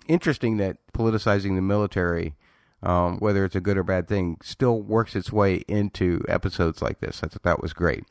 interesting 0.07 0.57
that 0.57 0.77
politicizing 0.91 1.55
the 1.55 1.61
military, 1.61 2.35
um, 2.81 3.19
whether 3.19 3.45
it's 3.45 3.55
a 3.55 3.61
good 3.61 3.77
or 3.77 3.83
bad 3.83 4.07
thing, 4.07 4.37
still 4.41 4.81
works 4.81 5.15
its 5.15 5.31
way 5.31 5.63
into 5.67 6.23
episodes 6.27 6.81
like 6.81 6.99
this. 6.99 7.21
I 7.23 7.27
thought 7.27 7.43
that 7.43 7.61
was 7.61 7.73
great. 7.73 8.05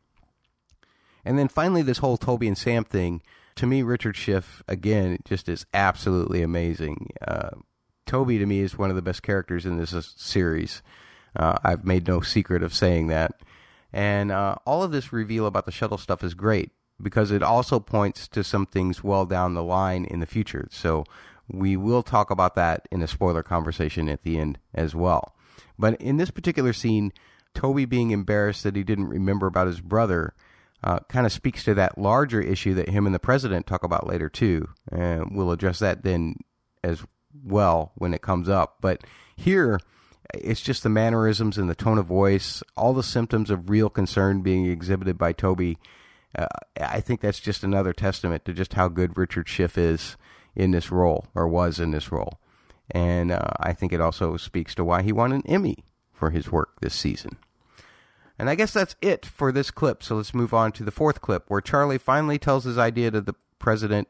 And 1.24 1.38
then 1.38 1.48
finally, 1.48 1.82
this 1.82 1.98
whole 1.98 2.16
Toby 2.16 2.46
and 2.46 2.56
Sam 2.56 2.84
thing 2.84 3.20
to 3.56 3.66
me, 3.66 3.82
Richard 3.82 4.16
Schiff 4.16 4.62
again 4.68 5.18
just 5.24 5.48
is 5.48 5.66
absolutely 5.74 6.42
amazing. 6.42 7.10
Uh, 7.26 7.50
Toby 8.06 8.38
to 8.38 8.46
me 8.46 8.60
is 8.60 8.78
one 8.78 8.90
of 8.90 8.96
the 8.96 9.02
best 9.02 9.22
characters 9.22 9.66
in 9.66 9.78
this 9.78 10.14
series. 10.16 10.82
Uh, 11.34 11.58
I've 11.64 11.84
made 11.84 12.06
no 12.06 12.20
secret 12.20 12.62
of 12.62 12.72
saying 12.72 13.08
that, 13.08 13.40
and 13.92 14.30
uh, 14.30 14.56
all 14.64 14.82
of 14.82 14.92
this 14.92 15.12
reveal 15.12 15.46
about 15.46 15.66
the 15.66 15.72
shuttle 15.72 15.98
stuff 15.98 16.22
is 16.22 16.34
great. 16.34 16.70
because 17.02 17.30
it 17.30 17.42
also 17.42 17.78
points 17.80 18.26
to 18.28 18.42
some 18.42 18.66
things 18.66 19.04
well 19.04 19.26
down 19.26 19.54
the 19.54 19.62
line 19.62 20.04
in 20.04 20.20
the 20.20 20.26
future. 20.26 20.68
So 20.70 21.04
we 21.48 21.76
will 21.76 22.02
talk 22.02 22.30
about 22.30 22.54
that 22.54 22.88
in 22.90 23.02
a 23.02 23.06
spoiler 23.06 23.42
conversation 23.42 24.08
at 24.08 24.22
the 24.22 24.38
end 24.38 24.58
as 24.74 24.94
well. 24.94 25.34
But 25.78 26.00
in 26.00 26.16
this 26.16 26.30
particular 26.30 26.72
scene, 26.72 27.12
Toby 27.54 27.84
being 27.84 28.10
embarrassed 28.10 28.62
that 28.64 28.76
he 28.76 28.82
didn't 28.82 29.08
remember 29.08 29.46
about 29.46 29.66
his 29.66 29.80
brother 29.80 30.34
uh, 30.84 31.00
kind 31.08 31.26
of 31.26 31.32
speaks 31.32 31.64
to 31.64 31.74
that 31.74 31.98
larger 31.98 32.40
issue 32.40 32.74
that 32.74 32.88
him 32.88 33.06
and 33.06 33.14
the 33.14 33.18
president 33.20 33.66
talk 33.66 33.82
about 33.82 34.06
later 34.06 34.28
too. 34.28 34.68
And 34.90 35.36
we'll 35.36 35.50
address 35.50 35.78
that 35.80 36.02
then 36.02 36.36
as 36.84 37.02
well 37.44 37.92
when 37.96 38.14
it 38.14 38.22
comes 38.22 38.48
up. 38.48 38.76
But 38.80 39.04
here, 39.36 39.80
it's 40.34 40.60
just 40.60 40.82
the 40.82 40.88
mannerisms 40.88 41.58
and 41.58 41.68
the 41.68 41.74
tone 41.74 41.98
of 41.98 42.06
voice, 42.06 42.62
all 42.76 42.92
the 42.92 43.02
symptoms 43.02 43.50
of 43.50 43.70
real 43.70 43.88
concern 43.88 44.42
being 44.42 44.66
exhibited 44.66 45.18
by 45.18 45.32
Toby. 45.32 45.78
Uh, 46.36 46.46
I 46.80 47.00
think 47.00 47.20
that's 47.20 47.40
just 47.40 47.64
another 47.64 47.92
testament 47.92 48.44
to 48.44 48.52
just 48.52 48.74
how 48.74 48.88
good 48.88 49.16
Richard 49.16 49.48
Schiff 49.48 49.78
is 49.78 50.16
in 50.54 50.70
this 50.70 50.90
role, 50.90 51.26
or 51.34 51.48
was 51.48 51.78
in 51.78 51.90
this 51.90 52.10
role. 52.10 52.40
And 52.90 53.32
uh, 53.32 53.48
I 53.58 53.72
think 53.72 53.92
it 53.92 54.00
also 54.00 54.36
speaks 54.36 54.74
to 54.76 54.84
why 54.84 55.02
he 55.02 55.12
won 55.12 55.32
an 55.32 55.42
Emmy 55.46 55.84
for 56.12 56.30
his 56.30 56.50
work 56.50 56.80
this 56.80 56.94
season. 56.94 57.36
And 58.38 58.50
I 58.50 58.54
guess 58.54 58.72
that's 58.72 58.96
it 59.00 59.24
for 59.24 59.50
this 59.50 59.70
clip. 59.70 60.02
So 60.02 60.16
let's 60.16 60.34
move 60.34 60.52
on 60.52 60.72
to 60.72 60.84
the 60.84 60.90
fourth 60.90 61.20
clip, 61.20 61.44
where 61.48 61.60
Charlie 61.60 61.98
finally 61.98 62.38
tells 62.38 62.64
his 62.64 62.76
idea 62.78 63.10
to 63.10 63.20
the 63.20 63.34
president. 63.58 64.08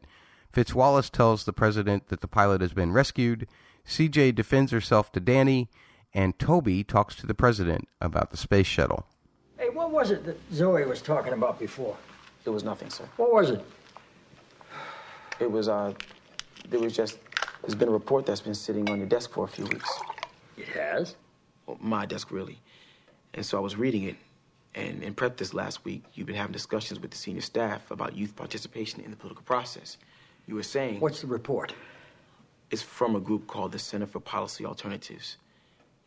Fitzwallace 0.53 1.11
tells 1.11 1.45
the 1.45 1.53
president 1.53 2.09
that 2.09 2.20
the 2.20 2.29
pilot 2.29 2.61
has 2.61 2.72
been 2.72 2.93
rescued. 2.93 3.47
CJ 3.87 4.35
defends 4.35 4.72
herself 4.72 5.12
to 5.12 5.20
Danny, 5.20 5.68
and 6.12 6.39
Toby 6.39 6.83
talks 6.83 7.14
to 7.16 7.27
the 7.27 7.35
president 7.35 7.89
about 8.01 8.31
the 8.31 8.37
space 8.37 8.66
shuttle. 8.66 9.07
Hey, 9.59 9.68
what 9.70 9.91
was 9.91 10.11
it 10.11 10.24
that 10.24 10.51
Zoey 10.51 10.87
was 10.87 11.01
talking 11.01 11.33
about 11.33 11.59
before? 11.59 11.97
It 12.45 12.51
was 12.51 12.64
nothing, 12.64 12.91
sir. 12.91 13.09
What 13.16 13.33
was 13.33 13.51
it? 13.51 13.64
It 15.39 15.51
was, 15.51 15.68
uh, 15.68 15.93
there 16.68 16.81
was 16.81 16.95
just, 16.95 17.18
there's 17.62 17.74
been 17.74 17.89
a 17.89 17.93
report 17.93 18.27
that's 18.27 18.41
been 18.41 18.55
sitting 18.55 18.89
on 18.91 18.99
your 18.99 19.09
desk 19.09 19.33
for 19.33 19.45
a 19.45 19.49
few 19.49 19.66
weeks. 19.66 19.91
It 20.57 20.68
has? 20.68 21.16
Well, 21.66 21.79
my 21.81 22.07
desk, 22.07 22.31
really. 22.31 22.61
And 23.37 23.45
so 23.45 23.59
I 23.59 23.61
was 23.61 23.76
reading 23.76 24.05
it, 24.05 24.16
and 24.74 25.03
in 25.03 25.14
prep 25.14 25.37
this 25.37 25.53
last 25.53 25.84
week, 25.84 26.03
you've 26.14 26.26
been 26.26 26.37
having 26.37 26.53
discussions 26.53 27.01
with 27.01 27.11
the 27.11 27.16
senior 27.16 27.43
staff 27.43 27.91
about 27.91 28.16
youth 28.16 28.34
participation 28.34 29.01
in 29.03 29.11
the 29.11 29.16
political 29.16 29.45
process. 29.45 29.99
You 30.47 30.55
were 30.55 30.62
saying. 30.62 31.01
What's 31.01 31.20
the 31.20 31.26
report? 31.26 31.74
It's 32.70 32.82
from 32.82 33.14
a 33.14 33.20
group 33.20 33.47
called 33.47 33.72
the 33.72 33.78
Center 33.78 34.07
for 34.07 34.20
Policy 34.20 34.64
Alternatives. 34.64 35.37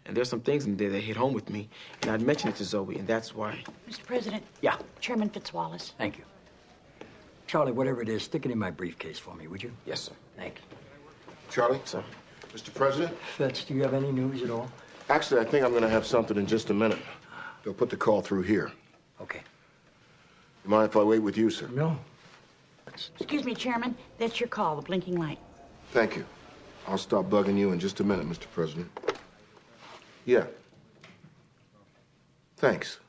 And 0.06 0.18
there's 0.18 0.30
some 0.30 0.42
things 0.42 0.66
in 0.66 0.76
there 0.76 0.90
that 0.90 1.02
hit 1.02 1.16
home 1.16 1.34
with 1.34 1.52
me, 1.52 1.70
and 2.02 2.10
I'd 2.10 2.22
mentioned 2.22 2.54
it 2.54 2.58
to 2.58 2.64
Zoey, 2.64 2.98
and 2.98 3.08
that's 3.08 3.36
why. 3.36 3.64
Mr. 3.88 4.04
President. 4.04 4.44
Yeah. 4.62 4.78
Chairman 5.00 5.30
Fitzwallace. 5.30 5.92
Thank 5.98 6.18
you. 6.18 6.24
Charlie, 7.46 7.72
whatever 7.72 8.02
it 8.02 8.10
is, 8.10 8.24
stick 8.24 8.46
it 8.46 8.52
in 8.52 8.58
my 8.58 8.72
briefcase 8.72 9.20
for 9.20 9.36
me, 9.36 9.48
would 9.48 9.62
you? 9.62 9.72
Yes, 9.86 10.02
sir. 10.02 10.14
Thank 10.36 10.56
you. 10.56 10.78
Charlie? 11.52 11.80
Sir. 11.86 12.04
Mr. 12.54 12.74
President? 12.74 13.16
Fitz, 13.38 13.64
do 13.66 13.76
you 13.76 13.84
have 13.84 13.94
any 13.94 14.12
news 14.12 14.42
at 14.42 14.50
all? 14.50 14.72
Actually, 15.10 15.42
I 15.42 15.46
think 15.46 15.66
I'm 15.66 15.72
going 15.72 15.84
to 15.84 15.90
have 15.90 16.06
something 16.06 16.38
in 16.38 16.46
just 16.46 16.70
a 16.70 16.74
minute. 16.74 17.00
They'll 17.64 17.74
put 17.74 17.90
the 17.90 17.98
call 17.98 18.22
through 18.22 18.44
here. 18.44 18.72
Okay. 19.22 19.42
You 20.64 20.70
mind 20.70 20.90
if 20.90 20.96
I 20.96 21.04
wait 21.04 21.20
with 21.20 21.38
you, 21.38 21.50
sir? 21.50 21.68
No. 21.74 21.98
Excuse 23.20 23.44
me, 23.44 23.54
Chairman. 23.54 23.96
That's 24.18 24.40
your 24.40 24.50
call, 24.50 24.76
the 24.76 24.82
blinking 24.82 25.18
light. 25.18 25.40
Thank 25.92 26.16
you. 26.16 26.26
I'll 26.88 26.98
stop 26.98 27.26
bugging 27.26 27.58
you 27.58 27.72
in 27.72 27.80
just 27.80 28.00
a 28.00 28.04
minute, 28.04 28.28
Mr. 28.28 28.46
President. 28.52 28.90
Yeah. 30.26 30.46
Thanks. 32.58 33.00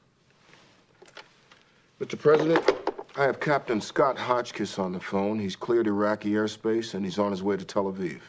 Mr. 2.01 2.19
President, 2.19 2.63
I 3.17 3.25
have 3.25 3.41
Captain 3.41 3.81
Scott 3.81 4.17
Hotchkiss 4.17 4.79
on 4.79 4.93
the 4.93 5.01
phone. 5.01 5.39
He's 5.39 5.57
cleared 5.57 5.87
Iraqi 5.87 6.31
airspace 6.31 6.95
and 6.95 7.05
he's 7.05 7.19
on 7.19 7.31
his 7.31 7.43
way 7.43 7.57
to 7.57 7.65
Tel 7.65 7.85
Aviv. 7.85 8.21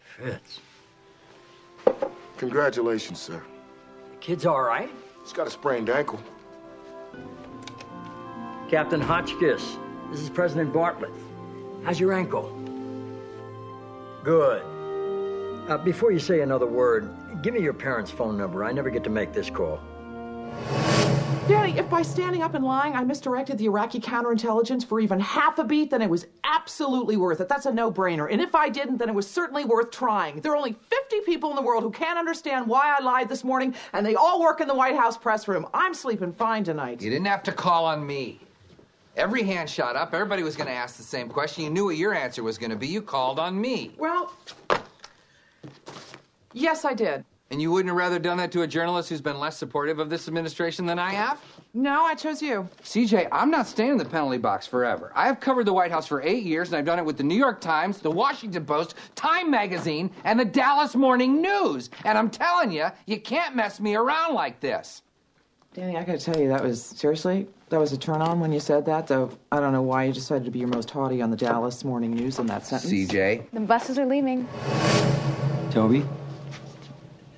Fitz. 0.00 0.60
Congratulations, 2.38 3.20
sir. 3.20 3.42
The 4.10 4.16
kid's 4.18 4.46
all 4.46 4.62
right? 4.62 4.90
He's 5.22 5.32
got 5.32 5.46
a 5.46 5.50
sprained 5.50 5.88
ankle. 5.88 6.20
Captain 8.68 9.00
Hotchkiss, 9.00 9.78
this 10.10 10.20
is 10.20 10.28
President 10.28 10.72
Bartlet. 10.72 11.14
How's 11.84 11.98
your 11.98 12.12
ankle? 12.12 12.52
Good. 14.24 14.62
Uh, 15.68 15.78
before 15.78 16.12
you 16.12 16.18
say 16.18 16.40
another 16.40 16.66
word, 16.66 17.08
give 17.42 17.54
me 17.54 17.60
your 17.60 17.72
parents' 17.72 18.10
phone 18.10 18.36
number. 18.36 18.64
I 18.64 18.72
never 18.72 18.90
get 18.90 19.04
to 19.04 19.10
make 19.10 19.32
this 19.32 19.50
call. 19.50 19.80
Danny, 21.48 21.78
if 21.78 21.88
by 21.88 22.02
standing 22.02 22.42
up 22.42 22.54
and 22.54 22.64
lying 22.64 22.96
I 22.96 23.04
misdirected 23.04 23.56
the 23.58 23.66
Iraqi 23.66 24.00
counterintelligence 24.00 24.84
for 24.84 24.98
even 24.98 25.20
half 25.20 25.60
a 25.60 25.64
beat, 25.64 25.90
then 25.90 26.02
it 26.02 26.10
was 26.10 26.26
absolutely 26.42 27.16
worth 27.16 27.40
it. 27.40 27.48
That's 27.48 27.66
a 27.66 27.72
no 27.72 27.92
brainer. 27.92 28.28
And 28.32 28.40
if 28.40 28.56
I 28.56 28.68
didn't, 28.68 28.96
then 28.96 29.08
it 29.08 29.14
was 29.14 29.30
certainly 29.30 29.64
worth 29.64 29.92
trying. 29.92 30.40
There 30.40 30.50
are 30.52 30.56
only 30.56 30.72
50 30.72 31.20
people 31.20 31.50
in 31.50 31.56
the 31.56 31.62
world 31.62 31.84
who 31.84 31.92
can't 31.92 32.18
understand 32.18 32.66
why 32.66 32.96
I 32.98 33.00
lied 33.00 33.28
this 33.28 33.44
morning, 33.44 33.76
and 33.92 34.04
they 34.04 34.16
all 34.16 34.40
work 34.40 34.60
in 34.60 34.66
the 34.66 34.74
White 34.74 34.96
House 34.96 35.16
press 35.16 35.46
room. 35.46 35.68
I'm 35.72 35.94
sleeping 35.94 36.32
fine 36.32 36.64
tonight. 36.64 37.00
You 37.00 37.10
didn't 37.10 37.26
have 37.26 37.44
to 37.44 37.52
call 37.52 37.84
on 37.84 38.04
me. 38.04 38.40
Every 39.16 39.44
hand 39.44 39.70
shot 39.70 39.94
up. 39.94 40.14
Everybody 40.14 40.42
was 40.42 40.56
going 40.56 40.66
to 40.66 40.74
ask 40.74 40.96
the 40.96 41.04
same 41.04 41.28
question. 41.28 41.62
You 41.62 41.70
knew 41.70 41.84
what 41.84 41.96
your 41.96 42.12
answer 42.12 42.42
was 42.42 42.58
going 42.58 42.70
to 42.70 42.76
be. 42.76 42.88
You 42.88 43.00
called 43.00 43.38
on 43.38 43.60
me. 43.60 43.92
Well, 43.98 44.32
yes, 46.52 46.84
I 46.84 46.92
did. 46.92 47.24
And 47.50 47.62
you 47.62 47.70
wouldn't 47.70 47.88
have 47.90 47.96
rather 47.96 48.18
done 48.18 48.38
that 48.38 48.50
to 48.52 48.62
a 48.62 48.66
journalist 48.66 49.08
who's 49.08 49.20
been 49.20 49.38
less 49.38 49.56
supportive 49.56 50.00
of 50.00 50.10
this 50.10 50.26
administration 50.26 50.84
than 50.84 50.98
I 50.98 51.10
have? 51.10 51.40
No, 51.74 52.02
I 52.02 52.16
chose 52.16 52.42
you. 52.42 52.68
CJ, 52.82 53.28
I'm 53.30 53.52
not 53.52 53.68
staying 53.68 53.92
in 53.92 53.98
the 53.98 54.04
penalty 54.04 54.38
box 54.38 54.66
forever. 54.66 55.12
I 55.14 55.26
have 55.26 55.38
covered 55.38 55.64
the 55.64 55.72
White 55.72 55.92
House 55.92 56.08
for 56.08 56.20
eight 56.22 56.42
years, 56.42 56.68
and 56.68 56.76
I've 56.76 56.84
done 56.84 56.98
it 56.98 57.04
with 57.04 57.16
the 57.16 57.22
New 57.22 57.36
York 57.36 57.60
Times, 57.60 57.98
the 57.98 58.10
Washington 58.10 58.64
Post, 58.64 58.96
Time 59.14 59.48
Magazine, 59.48 60.10
and 60.24 60.40
the 60.40 60.44
Dallas 60.44 60.96
Morning 60.96 61.40
News. 61.40 61.90
And 62.04 62.18
I'm 62.18 62.30
telling 62.30 62.72
you, 62.72 62.86
you 63.06 63.20
can't 63.20 63.54
mess 63.54 63.78
me 63.78 63.94
around 63.94 64.34
like 64.34 64.58
this. 64.58 65.02
Danny, 65.72 65.96
I 65.96 66.02
gotta 66.02 66.18
tell 66.18 66.40
you, 66.40 66.48
that 66.48 66.64
was 66.64 66.82
seriously, 66.82 67.46
that 67.68 67.78
was 67.78 67.92
a 67.92 67.98
turn 67.98 68.22
on 68.22 68.40
when 68.40 68.50
you 68.50 68.60
said 68.60 68.86
that, 68.86 69.06
though 69.06 69.30
I 69.52 69.60
don't 69.60 69.72
know 69.72 69.82
why 69.82 70.04
you 70.04 70.12
decided 70.12 70.46
to 70.46 70.50
be 70.50 70.58
your 70.58 70.68
most 70.68 70.90
haughty 70.90 71.22
on 71.22 71.30
the 71.30 71.36
Dallas 71.36 71.84
Morning 71.84 72.12
News 72.12 72.40
in 72.40 72.46
that 72.46 72.66
sentence. 72.66 72.92
CJ. 72.92 73.50
The 73.52 73.60
buses 73.60 73.98
are 73.98 74.06
leaving. 74.06 74.48
Toby, 75.70 76.04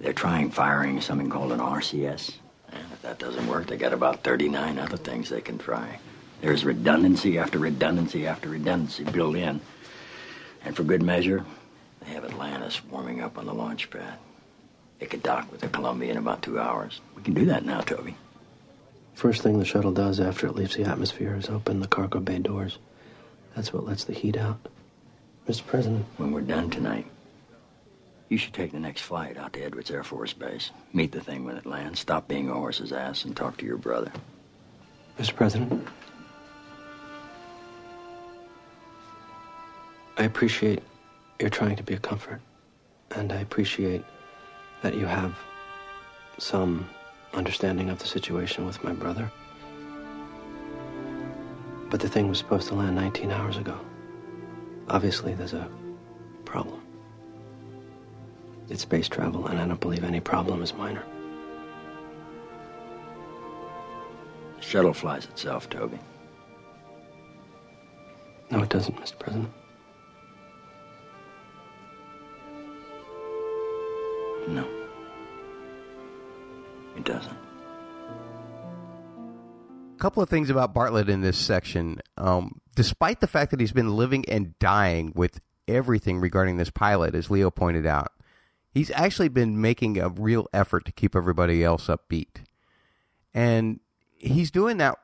they're 0.00 0.12
trying 0.12 0.50
firing 0.50 1.00
something 1.00 1.30
called 1.30 1.52
an 1.52 1.60
RCS. 1.60 2.34
And 2.72 2.92
if 2.92 3.02
that 3.02 3.18
doesn't 3.18 3.46
work, 3.46 3.66
they 3.66 3.76
got 3.76 3.92
about 3.92 4.22
39 4.22 4.78
other 4.78 4.96
things 4.96 5.28
they 5.28 5.40
can 5.40 5.58
try. 5.58 5.98
There's 6.40 6.64
redundancy 6.64 7.38
after 7.38 7.58
redundancy 7.58 8.26
after 8.26 8.48
redundancy 8.48 9.04
built 9.04 9.36
in. 9.36 9.60
And 10.64 10.76
for 10.76 10.84
good 10.84 11.02
measure, 11.02 11.44
they 12.00 12.10
have 12.12 12.24
Atlantis 12.24 12.84
warming 12.84 13.20
up 13.20 13.38
on 13.38 13.46
the 13.46 13.54
launch 13.54 13.90
pad. 13.90 14.18
It 15.00 15.10
could 15.10 15.22
dock 15.22 15.50
with 15.50 15.60
the 15.60 15.68
Columbia 15.68 16.12
in 16.12 16.16
about 16.16 16.42
two 16.42 16.58
hours. 16.58 17.00
We 17.16 17.22
can 17.22 17.34
do 17.34 17.46
that 17.46 17.64
now, 17.64 17.80
Toby. 17.80 18.16
First 19.14 19.42
thing 19.42 19.58
the 19.58 19.64
shuttle 19.64 19.92
does 19.92 20.20
after 20.20 20.46
it 20.46 20.54
leaves 20.54 20.76
the 20.76 20.84
atmosphere 20.84 21.34
is 21.34 21.48
open 21.48 21.80
the 21.80 21.88
cargo 21.88 22.20
bay 22.20 22.38
doors. 22.38 22.78
That's 23.56 23.72
what 23.72 23.84
lets 23.84 24.04
the 24.04 24.12
heat 24.12 24.36
out. 24.36 24.58
Mr. 25.48 25.66
President. 25.66 26.04
When 26.18 26.30
we're 26.30 26.42
done 26.42 26.70
tonight, 26.70 27.06
you 28.28 28.36
should 28.36 28.52
take 28.52 28.72
the 28.72 28.80
next 28.80 29.02
flight 29.02 29.36
out 29.36 29.52
to 29.54 29.62
Edwards 29.62 29.90
Air 29.90 30.04
Force 30.04 30.32
Base. 30.32 30.70
Meet 30.92 31.12
the 31.12 31.20
thing 31.20 31.44
when 31.44 31.56
it 31.56 31.66
lands. 31.66 32.00
Stop 32.00 32.28
being 32.28 32.48
a 32.50 32.54
horse's 32.54 32.92
ass 32.92 33.24
and 33.24 33.34
talk 33.34 33.56
to 33.58 33.66
your 33.66 33.78
brother. 33.78 34.12
Mr. 35.18 35.34
President. 35.34 35.86
I 40.18 40.24
appreciate 40.24 40.82
you're 41.40 41.50
trying 41.50 41.76
to 41.76 41.82
be 41.82 41.94
a 41.94 41.98
comfort. 41.98 42.40
And 43.12 43.32
I 43.32 43.36
appreciate 43.36 44.04
that 44.82 44.94
you 44.94 45.06
have 45.06 45.34
some 46.38 46.88
understanding 47.32 47.88
of 47.88 47.98
the 47.98 48.06
situation 48.06 48.66
with 48.66 48.82
my 48.84 48.92
brother. 48.92 49.30
But 51.90 52.00
the 52.00 52.08
thing 52.08 52.28
was 52.28 52.38
supposed 52.38 52.68
to 52.68 52.74
land 52.74 52.96
19 52.96 53.30
hours 53.30 53.56
ago. 53.56 53.78
Obviously, 54.88 55.34
there's 55.34 55.54
a 55.54 55.68
problem. 56.44 56.82
It's 58.70 58.82
space 58.82 59.08
travel, 59.08 59.46
and 59.46 59.58
I 59.58 59.66
don't 59.66 59.80
believe 59.80 60.04
any 60.04 60.20
problem 60.20 60.62
is 60.62 60.74
minor. 60.74 61.02
The 64.56 64.62
shuttle 64.62 64.92
flies 64.92 65.24
itself, 65.24 65.70
Toby. 65.70 65.98
No, 68.50 68.62
it 68.62 68.68
doesn't, 68.68 68.96
Mr. 68.96 69.18
President. 69.18 69.50
No. 74.48 74.66
It 76.96 77.04
doesn't. 77.04 77.36
A 79.94 79.98
couple 79.98 80.22
of 80.22 80.28
things 80.28 80.48
about 80.48 80.74
Bartlet 80.74 81.08
in 81.08 81.20
this 81.22 81.36
section. 81.36 82.00
Um, 82.16 82.60
despite 82.74 83.20
the 83.20 83.26
fact 83.26 83.50
that 83.50 83.60
he's 83.60 83.72
been 83.72 83.96
living 83.96 84.24
and 84.28 84.58
dying 84.58 85.12
with 85.14 85.40
everything 85.66 86.20
regarding 86.20 86.56
this 86.56 86.70
pilot, 86.70 87.14
as 87.14 87.30
Leo 87.30 87.50
pointed 87.50 87.86
out, 87.86 88.12
he's 88.70 88.90
actually 88.92 89.28
been 89.28 89.60
making 89.60 89.98
a 89.98 90.08
real 90.08 90.46
effort 90.52 90.84
to 90.84 90.92
keep 90.92 91.16
everybody 91.16 91.64
else 91.64 91.86
upbeat. 91.88 92.44
And 93.34 93.80
he's 94.16 94.50
doing 94.50 94.78
that 94.78 94.98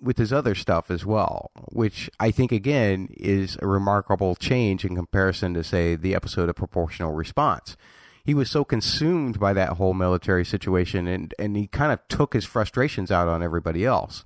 with 0.00 0.18
his 0.18 0.32
other 0.32 0.54
stuff 0.54 0.90
as 0.90 1.04
well, 1.04 1.50
which 1.72 2.10
I 2.18 2.30
think 2.30 2.52
again 2.52 3.08
is 3.12 3.58
a 3.60 3.66
remarkable 3.66 4.34
change 4.34 4.84
in 4.84 4.96
comparison 4.96 5.54
to 5.54 5.64
say 5.64 5.94
the 5.94 6.14
episode 6.14 6.48
of 6.48 6.56
Proportional 6.56 7.12
Response. 7.12 7.76
He 8.24 8.34
was 8.34 8.50
so 8.50 8.64
consumed 8.64 9.38
by 9.38 9.52
that 9.54 9.74
whole 9.74 9.94
military 9.94 10.44
situation 10.44 11.06
and, 11.06 11.34
and 11.38 11.56
he 11.56 11.66
kind 11.66 11.92
of 11.92 12.00
took 12.08 12.32
his 12.32 12.44
frustrations 12.44 13.10
out 13.10 13.28
on 13.28 13.42
everybody 13.42 13.84
else. 13.84 14.24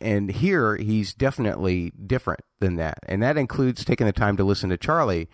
And 0.00 0.30
here 0.30 0.76
he's 0.76 1.14
definitely 1.14 1.92
different 2.06 2.40
than 2.58 2.76
that. 2.76 2.98
And 3.06 3.22
that 3.22 3.36
includes 3.36 3.84
taking 3.84 4.06
the 4.06 4.12
time 4.12 4.36
to 4.36 4.44
listen 4.44 4.70
to 4.70 4.76
Charlie, 4.76 5.28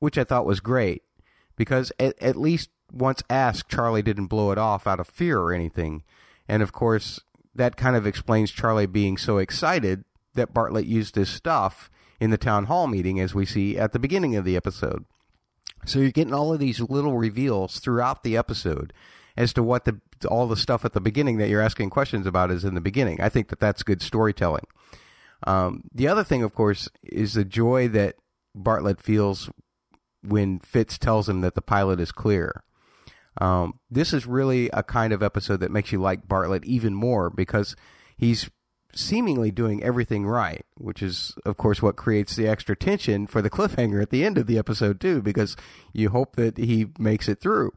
which 0.00 0.18
I 0.18 0.24
thought 0.24 0.46
was 0.46 0.60
great 0.60 1.02
because 1.62 1.92
at, 2.00 2.20
at 2.20 2.34
least 2.34 2.70
once 2.90 3.22
asked, 3.30 3.68
Charlie 3.68 4.02
didn't 4.02 4.26
blow 4.26 4.50
it 4.50 4.58
off 4.58 4.84
out 4.84 4.98
of 4.98 5.06
fear 5.06 5.38
or 5.38 5.52
anything. 5.52 6.02
And 6.48 6.60
of 6.60 6.72
course, 6.72 7.20
that 7.54 7.76
kind 7.76 7.94
of 7.94 8.04
explains 8.04 8.50
Charlie 8.50 8.86
being 8.86 9.16
so 9.16 9.38
excited 9.38 10.04
that 10.34 10.52
Bartlet 10.52 10.88
used 10.88 11.14
his 11.14 11.28
stuff 11.28 11.88
in 12.18 12.30
the 12.30 12.36
town 12.36 12.64
hall 12.64 12.88
meeting, 12.88 13.20
as 13.20 13.32
we 13.32 13.46
see 13.46 13.78
at 13.78 13.92
the 13.92 14.00
beginning 14.00 14.34
of 14.34 14.44
the 14.44 14.56
episode. 14.56 15.04
So 15.86 16.00
you're 16.00 16.10
getting 16.10 16.34
all 16.34 16.52
of 16.52 16.58
these 16.58 16.80
little 16.80 17.16
reveals 17.16 17.78
throughout 17.78 18.24
the 18.24 18.36
episode 18.36 18.92
as 19.36 19.52
to 19.52 19.62
what 19.62 19.84
the 19.84 20.00
all 20.28 20.48
the 20.48 20.56
stuff 20.56 20.84
at 20.84 20.94
the 20.94 21.00
beginning 21.00 21.38
that 21.38 21.48
you're 21.48 21.62
asking 21.62 21.90
questions 21.90 22.26
about 22.26 22.50
is 22.50 22.64
in 22.64 22.74
the 22.74 22.80
beginning. 22.80 23.20
I 23.20 23.28
think 23.28 23.50
that 23.50 23.60
that's 23.60 23.84
good 23.84 24.02
storytelling. 24.02 24.66
Um, 25.46 25.84
the 25.94 26.08
other 26.08 26.24
thing, 26.24 26.42
of 26.42 26.56
course, 26.56 26.88
is 27.04 27.34
the 27.34 27.44
joy 27.44 27.86
that 27.88 28.16
Bartlet 28.56 29.00
feels 29.00 29.48
when 30.22 30.60
Fitz 30.60 30.98
tells 30.98 31.28
him 31.28 31.40
that 31.40 31.54
the 31.54 31.62
pilot 31.62 32.00
is 32.00 32.12
clear. 32.12 32.62
Um, 33.40 33.78
this 33.90 34.12
is 34.12 34.26
really 34.26 34.68
a 34.70 34.82
kind 34.82 35.12
of 35.12 35.22
episode 35.22 35.60
that 35.60 35.70
makes 35.70 35.92
you 35.92 36.00
like 36.00 36.28
Bartlet 36.28 36.64
even 36.64 36.94
more 36.94 37.30
because 37.30 37.74
he's 38.16 38.50
seemingly 38.94 39.50
doing 39.50 39.82
everything 39.82 40.26
right, 40.26 40.64
which 40.76 41.02
is, 41.02 41.34
of 41.46 41.56
course, 41.56 41.80
what 41.80 41.96
creates 41.96 42.36
the 42.36 42.46
extra 42.46 42.76
tension 42.76 43.26
for 43.26 43.40
the 43.40 43.50
cliffhanger 43.50 44.02
at 44.02 44.10
the 44.10 44.24
end 44.24 44.36
of 44.36 44.46
the 44.46 44.58
episode, 44.58 45.00
too, 45.00 45.22
because 45.22 45.56
you 45.92 46.10
hope 46.10 46.36
that 46.36 46.58
he 46.58 46.88
makes 46.98 47.28
it 47.28 47.40
through. 47.40 47.72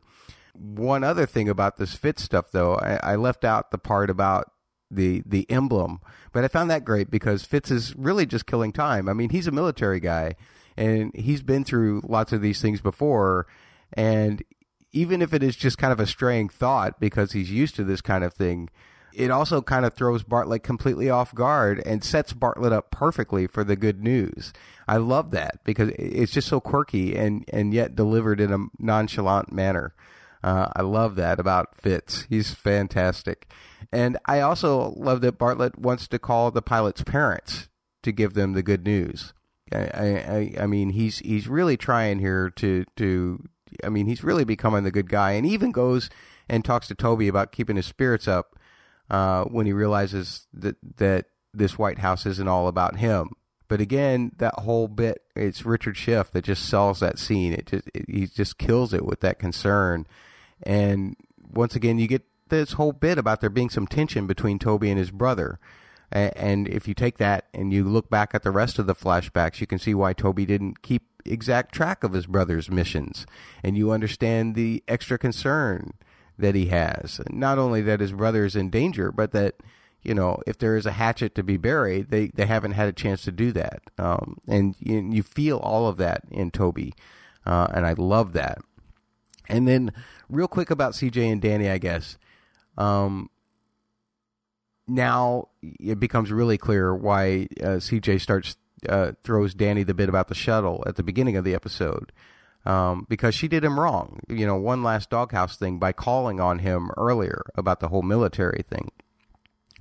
One 0.53 1.03
other 1.03 1.25
thing 1.25 1.47
about 1.47 1.77
this 1.77 1.95
Fitz 1.95 2.23
stuff, 2.23 2.51
though, 2.51 2.75
I, 2.75 2.99
I 3.01 3.15
left 3.15 3.45
out 3.45 3.71
the 3.71 3.77
part 3.77 4.09
about 4.09 4.51
the 4.91 5.23
the 5.25 5.49
emblem, 5.49 5.99
but 6.31 6.43
I 6.43 6.47
found 6.47 6.69
that 6.69 6.85
great 6.85 7.09
because 7.09 7.43
Fitz 7.43 7.71
is 7.71 7.95
really 7.95 8.25
just 8.25 8.45
killing 8.45 8.71
time. 8.71 9.09
I 9.09 9.13
mean, 9.13 9.29
he's 9.31 9.47
a 9.47 9.51
military 9.51 9.99
guy, 9.99 10.35
and 10.77 11.11
he's 11.15 11.41
been 11.41 11.63
through 11.63 12.01
lots 12.03 12.33
of 12.33 12.41
these 12.41 12.61
things 12.61 12.81
before, 12.81 13.47
and 13.93 14.43
even 14.91 15.21
if 15.21 15.33
it 15.33 15.43
is 15.43 15.55
just 15.55 15.77
kind 15.77 15.91
of 15.91 15.99
a 15.99 16.07
straying 16.07 16.49
thought 16.49 16.99
because 16.99 17.33
he's 17.33 17.51
used 17.51 17.75
to 17.75 17.83
this 17.83 18.01
kind 18.01 18.23
of 18.23 18.33
thing, 18.33 18.69
it 19.13 19.31
also 19.31 19.61
kind 19.61 19.85
of 19.85 19.93
throws 19.93 20.23
Bartlet 20.23 20.63
completely 20.63 21.09
off 21.09 21.33
guard 21.33 21.81
and 21.85 22.03
sets 22.03 22.33
Bartlet 22.33 22.71
up 22.71 22.91
perfectly 22.91 23.47
for 23.47 23.63
the 23.63 23.75
good 23.75 24.03
news. 24.03 24.53
I 24.87 24.97
love 24.97 25.31
that 25.31 25.63
because 25.63 25.89
it's 25.97 26.33
just 26.33 26.47
so 26.47 26.59
quirky 26.59 27.15
and, 27.15 27.45
and 27.51 27.73
yet 27.73 27.95
delivered 27.95 28.39
in 28.39 28.53
a 28.53 28.65
nonchalant 28.77 29.51
manner. 29.51 29.93
Uh, 30.43 30.69
I 30.75 30.81
love 30.81 31.15
that 31.15 31.39
about 31.39 31.75
Fitz. 31.75 32.27
He's 32.29 32.53
fantastic. 32.53 33.49
And 33.91 34.17
I 34.25 34.41
also 34.41 34.93
love 34.95 35.21
that 35.21 35.39
Bartlet 35.39 35.77
wants 35.77 36.07
to 36.09 36.19
call 36.19 36.51
the 36.51 36.61
pilot's 36.61 37.03
parents 37.03 37.69
to 38.03 38.11
give 38.11 38.33
them 38.33 38.53
the 38.53 38.63
good 38.63 38.85
news. 38.85 39.33
I, 39.77 40.55
I, 40.59 40.63
I 40.63 40.67
mean, 40.67 40.89
he's 40.89 41.19
he's 41.19 41.47
really 41.47 41.77
trying 41.77 42.19
here 42.19 42.49
to 42.51 42.85
to 42.95 43.43
I 43.83 43.89
mean, 43.89 44.07
he's 44.07 44.23
really 44.23 44.43
becoming 44.45 44.83
the 44.83 44.91
good 44.91 45.09
guy, 45.09 45.31
and 45.31 45.45
even 45.45 45.71
goes 45.71 46.09
and 46.47 46.63
talks 46.63 46.87
to 46.87 46.95
Toby 46.95 47.27
about 47.27 47.51
keeping 47.51 47.75
his 47.75 47.85
spirits 47.85 48.27
up 48.27 48.57
uh, 49.09 49.43
when 49.45 49.65
he 49.65 49.73
realizes 49.73 50.47
that 50.53 50.77
that 50.97 51.25
this 51.53 51.77
White 51.77 51.99
House 51.99 52.25
isn't 52.25 52.47
all 52.47 52.67
about 52.67 52.97
him. 52.97 53.29
But 53.67 53.81
again, 53.81 54.31
that 54.37 54.53
whole 54.59 54.87
bit, 54.87 55.23
it's 55.35 55.65
Richard 55.65 55.97
Schiff 55.97 56.31
that 56.31 56.43
just 56.43 56.67
sells 56.67 56.99
that 56.99 57.17
scene. 57.17 57.53
It 57.53 57.65
just 57.67 57.89
he 58.07 58.27
just 58.27 58.57
kills 58.57 58.93
it 58.93 59.05
with 59.05 59.21
that 59.21 59.39
concern, 59.39 60.05
and 60.63 61.15
once 61.37 61.75
again, 61.75 61.97
you 61.99 62.07
get 62.07 62.23
this 62.49 62.73
whole 62.73 62.91
bit 62.91 63.17
about 63.17 63.41
there 63.41 63.49
being 63.49 63.69
some 63.69 63.87
tension 63.87 64.27
between 64.27 64.59
Toby 64.59 64.89
and 64.89 64.99
his 64.99 65.11
brother. 65.11 65.59
And 66.15 66.69
if 66.69 66.87
you 66.87 66.93
take 66.93 67.17
that 67.17 67.47
and 67.53 67.73
you 67.73 67.83
look 67.83 68.09
back 68.09 68.33
at 68.33 68.43
the 68.43 68.51
rest 68.51 68.79
of 68.79 68.87
the 68.87 68.95
flashbacks, 68.95 69.59
you 69.59 69.67
can 69.67 69.79
see 69.79 69.93
why 69.93 70.13
Toby 70.13 70.45
didn't 70.45 70.81
keep 70.81 71.03
exact 71.25 71.73
track 71.75 72.05
of 72.05 72.13
his 72.13 72.25
brother's 72.25 72.71
missions. 72.71 73.25
And 73.63 73.77
you 73.77 73.91
understand 73.91 74.55
the 74.55 74.81
extra 74.87 75.17
concern 75.17 75.91
that 76.37 76.55
he 76.55 76.67
has. 76.67 77.19
Not 77.29 77.57
only 77.57 77.81
that 77.81 77.99
his 77.99 78.13
brother 78.13 78.45
is 78.45 78.55
in 78.55 78.69
danger, 78.69 79.11
but 79.11 79.33
that, 79.33 79.55
you 80.03 80.13
know, 80.13 80.39
if 80.47 80.57
there 80.57 80.77
is 80.77 80.85
a 80.85 80.93
hatchet 80.93 81.35
to 81.35 81.43
be 81.43 81.57
buried, 81.57 82.11
they, 82.11 82.27
they 82.27 82.45
haven't 82.45 82.73
had 82.73 82.87
a 82.87 82.93
chance 82.93 83.23
to 83.23 83.31
do 83.33 83.51
that. 83.51 83.81
Um, 83.97 84.37
and 84.47 84.75
you, 84.79 85.09
you, 85.11 85.23
feel 85.23 85.57
all 85.57 85.87
of 85.87 85.97
that 85.97 86.21
in 86.31 86.49
Toby. 86.49 86.93
Uh, 87.45 87.67
and 87.73 87.85
I 87.85 87.91
love 87.91 88.31
that. 88.33 88.59
And 89.49 89.67
then, 89.67 89.91
real 90.29 90.47
quick 90.47 90.71
about 90.71 90.93
CJ 90.93 91.31
and 91.31 91.41
Danny, 91.41 91.69
I 91.69 91.77
guess. 91.77 92.17
Um, 92.77 93.29
now 94.87 95.49
it 95.61 95.99
becomes 95.99 96.31
really 96.31 96.57
clear 96.57 96.95
why 96.95 97.47
uh, 97.61 97.77
CJ 97.77 98.21
starts 98.21 98.57
uh, 98.87 99.13
throws 99.23 99.53
Danny 99.53 99.83
the 99.83 99.93
bit 99.93 100.09
about 100.09 100.27
the 100.27 100.35
shuttle 100.35 100.83
at 100.85 100.95
the 100.95 101.03
beginning 101.03 101.37
of 101.37 101.43
the 101.43 101.55
episode. 101.55 102.11
Um, 102.65 103.05
because 103.07 103.35
she 103.35 103.47
did 103.47 103.63
him 103.63 103.79
wrong, 103.79 104.21
you 104.27 104.47
know, 104.47 104.55
one 104.55 104.81
last 104.81 105.11
doghouse 105.11 105.55
thing 105.55 105.77
by 105.77 105.91
calling 105.91 106.39
on 106.39 106.59
him 106.59 106.89
earlier 106.97 107.43
about 107.53 107.79
the 107.79 107.89
whole 107.89 108.01
military 108.01 108.63
thing. 108.67 108.89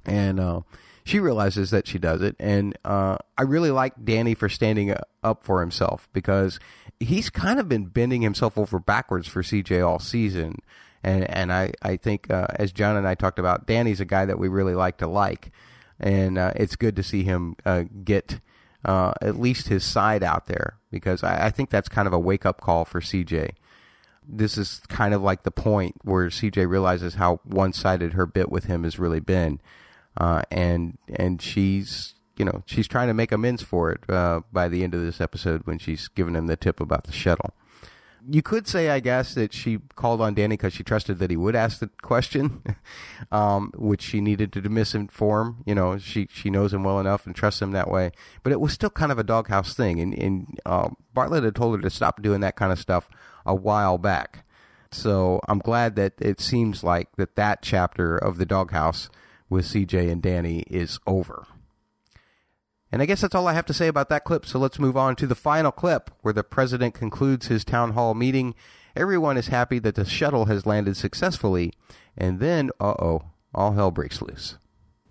And 0.04 0.38
uh, 0.38 0.60
she 1.02 1.18
realizes 1.18 1.70
that 1.70 1.86
she 1.86 1.98
does 1.98 2.20
it. 2.20 2.36
And 2.38 2.76
uh, 2.84 3.16
I 3.38 3.42
really 3.42 3.70
like 3.70 4.04
Danny 4.04 4.34
for 4.34 4.50
standing 4.50 4.94
up 5.22 5.44
for 5.44 5.60
himself 5.60 6.10
because 6.12 6.60
he's 7.00 7.30
kind 7.30 7.58
of 7.58 7.70
been 7.70 7.86
bending 7.86 8.20
himself 8.20 8.58
over 8.58 8.78
backwards 8.78 9.28
for 9.28 9.42
CJ 9.42 9.86
all 9.86 9.98
season. 9.98 10.58
And, 11.04 11.28
and 11.30 11.52
I, 11.52 11.72
I 11.82 11.96
think, 11.96 12.30
uh, 12.30 12.46
as 12.54 12.72
John 12.72 12.96
and 12.96 13.06
I 13.06 13.14
talked 13.14 13.38
about, 13.38 13.66
Danny's 13.66 14.00
a 14.00 14.04
guy 14.04 14.24
that 14.24 14.38
we 14.38 14.48
really 14.48 14.74
like 14.74 14.98
to 14.98 15.06
like. 15.06 15.52
And 16.00 16.38
uh, 16.38 16.52
it's 16.56 16.76
good 16.76 16.96
to 16.96 17.02
see 17.02 17.22
him 17.22 17.56
uh, 17.64 17.84
get 18.02 18.40
uh, 18.84 19.12
at 19.22 19.38
least 19.38 19.68
his 19.68 19.84
side 19.84 20.22
out 20.22 20.46
there 20.46 20.78
because 20.90 21.22
I, 21.22 21.46
I 21.46 21.50
think 21.50 21.70
that's 21.70 21.88
kind 21.88 22.06
of 22.06 22.12
a 22.12 22.18
wake 22.18 22.44
up 22.44 22.60
call 22.60 22.84
for 22.84 23.00
CJ. 23.00 23.50
This 24.26 24.56
is 24.56 24.80
kind 24.88 25.14
of 25.14 25.22
like 25.22 25.42
the 25.42 25.50
point 25.50 25.96
where 26.02 26.28
CJ 26.28 26.68
realizes 26.68 27.14
how 27.14 27.40
one 27.44 27.72
sided 27.72 28.14
her 28.14 28.26
bit 28.26 28.50
with 28.50 28.64
him 28.64 28.84
has 28.84 28.98
really 28.98 29.20
been, 29.20 29.60
uh, 30.16 30.42
and 30.50 30.96
and 31.14 31.42
she's 31.42 32.14
you 32.38 32.44
know 32.44 32.62
she's 32.64 32.88
trying 32.88 33.08
to 33.08 33.14
make 33.14 33.32
amends 33.32 33.62
for 33.62 33.90
it 33.92 34.00
uh, 34.08 34.40
by 34.50 34.68
the 34.68 34.82
end 34.82 34.94
of 34.94 35.02
this 35.02 35.20
episode 35.20 35.66
when 35.66 35.78
she's 35.78 36.08
giving 36.08 36.34
him 36.34 36.46
the 36.46 36.56
tip 36.56 36.80
about 36.80 37.04
the 37.04 37.12
shuttle 37.12 37.52
you 38.28 38.42
could 38.42 38.66
say, 38.66 38.90
I 38.90 39.00
guess, 39.00 39.34
that 39.34 39.52
she 39.52 39.78
called 39.96 40.20
on 40.20 40.34
Danny 40.34 40.56
because 40.56 40.72
she 40.72 40.82
trusted 40.82 41.18
that 41.18 41.30
he 41.30 41.36
would 41.36 41.54
ask 41.54 41.78
the 41.78 41.88
question, 42.02 42.62
um, 43.32 43.72
which 43.76 44.02
she 44.02 44.20
needed 44.20 44.52
to 44.52 44.62
misinform. 44.62 45.56
You 45.66 45.74
know, 45.74 45.98
she 45.98 46.28
she 46.30 46.50
knows 46.50 46.72
him 46.72 46.84
well 46.84 47.00
enough 47.00 47.26
and 47.26 47.34
trusts 47.34 47.62
him 47.62 47.72
that 47.72 47.90
way. 47.90 48.12
But 48.42 48.52
it 48.52 48.60
was 48.60 48.72
still 48.72 48.90
kind 48.90 49.12
of 49.12 49.18
a 49.18 49.24
doghouse 49.24 49.74
thing, 49.74 50.00
and, 50.00 50.14
and 50.14 50.60
um, 50.66 50.96
Bartlet 51.14 51.44
had 51.44 51.54
told 51.54 51.76
her 51.76 51.82
to 51.82 51.90
stop 51.90 52.22
doing 52.22 52.40
that 52.40 52.56
kind 52.56 52.72
of 52.72 52.78
stuff 52.78 53.08
a 53.44 53.54
while 53.54 53.98
back. 53.98 54.44
So 54.90 55.40
I'm 55.48 55.58
glad 55.58 55.96
that 55.96 56.14
it 56.20 56.40
seems 56.40 56.84
like 56.84 57.08
that 57.16 57.36
that 57.36 57.62
chapter 57.62 58.16
of 58.16 58.38
the 58.38 58.46
doghouse 58.46 59.10
with 59.48 59.66
CJ 59.66 60.10
and 60.10 60.22
Danny 60.22 60.60
is 60.70 60.98
over. 61.06 61.46
And 62.94 63.02
I 63.02 63.06
guess 63.06 63.22
that's 63.22 63.34
all 63.34 63.48
I 63.48 63.54
have 63.54 63.66
to 63.66 63.74
say 63.74 63.88
about 63.88 64.08
that 64.10 64.22
clip. 64.22 64.46
So 64.46 64.60
let's 64.60 64.78
move 64.78 64.96
on 64.96 65.16
to 65.16 65.26
the 65.26 65.34
final 65.34 65.72
clip 65.72 66.12
where 66.22 66.32
the 66.32 66.44
president 66.44 66.94
concludes 66.94 67.48
his 67.48 67.64
town 67.64 67.94
hall 67.94 68.14
meeting. 68.14 68.54
Everyone 68.94 69.36
is 69.36 69.48
happy 69.48 69.80
that 69.80 69.96
the 69.96 70.04
shuttle 70.04 70.44
has 70.44 70.64
landed 70.64 70.96
successfully. 70.96 71.72
And 72.16 72.38
then, 72.38 72.70
uh 72.78 72.94
oh, 73.00 73.22
all 73.52 73.72
hell 73.72 73.90
breaks 73.90 74.22
loose. 74.22 74.58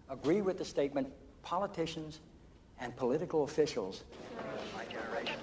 Agree 0.09 0.39
with 0.41 0.57
the 0.57 0.63
statement 0.63 1.11
politicians 1.41 2.21
and 2.84 2.95
political 2.97 3.45
officials. 3.45 4.03
My 4.75 4.84
generation. 4.86 5.36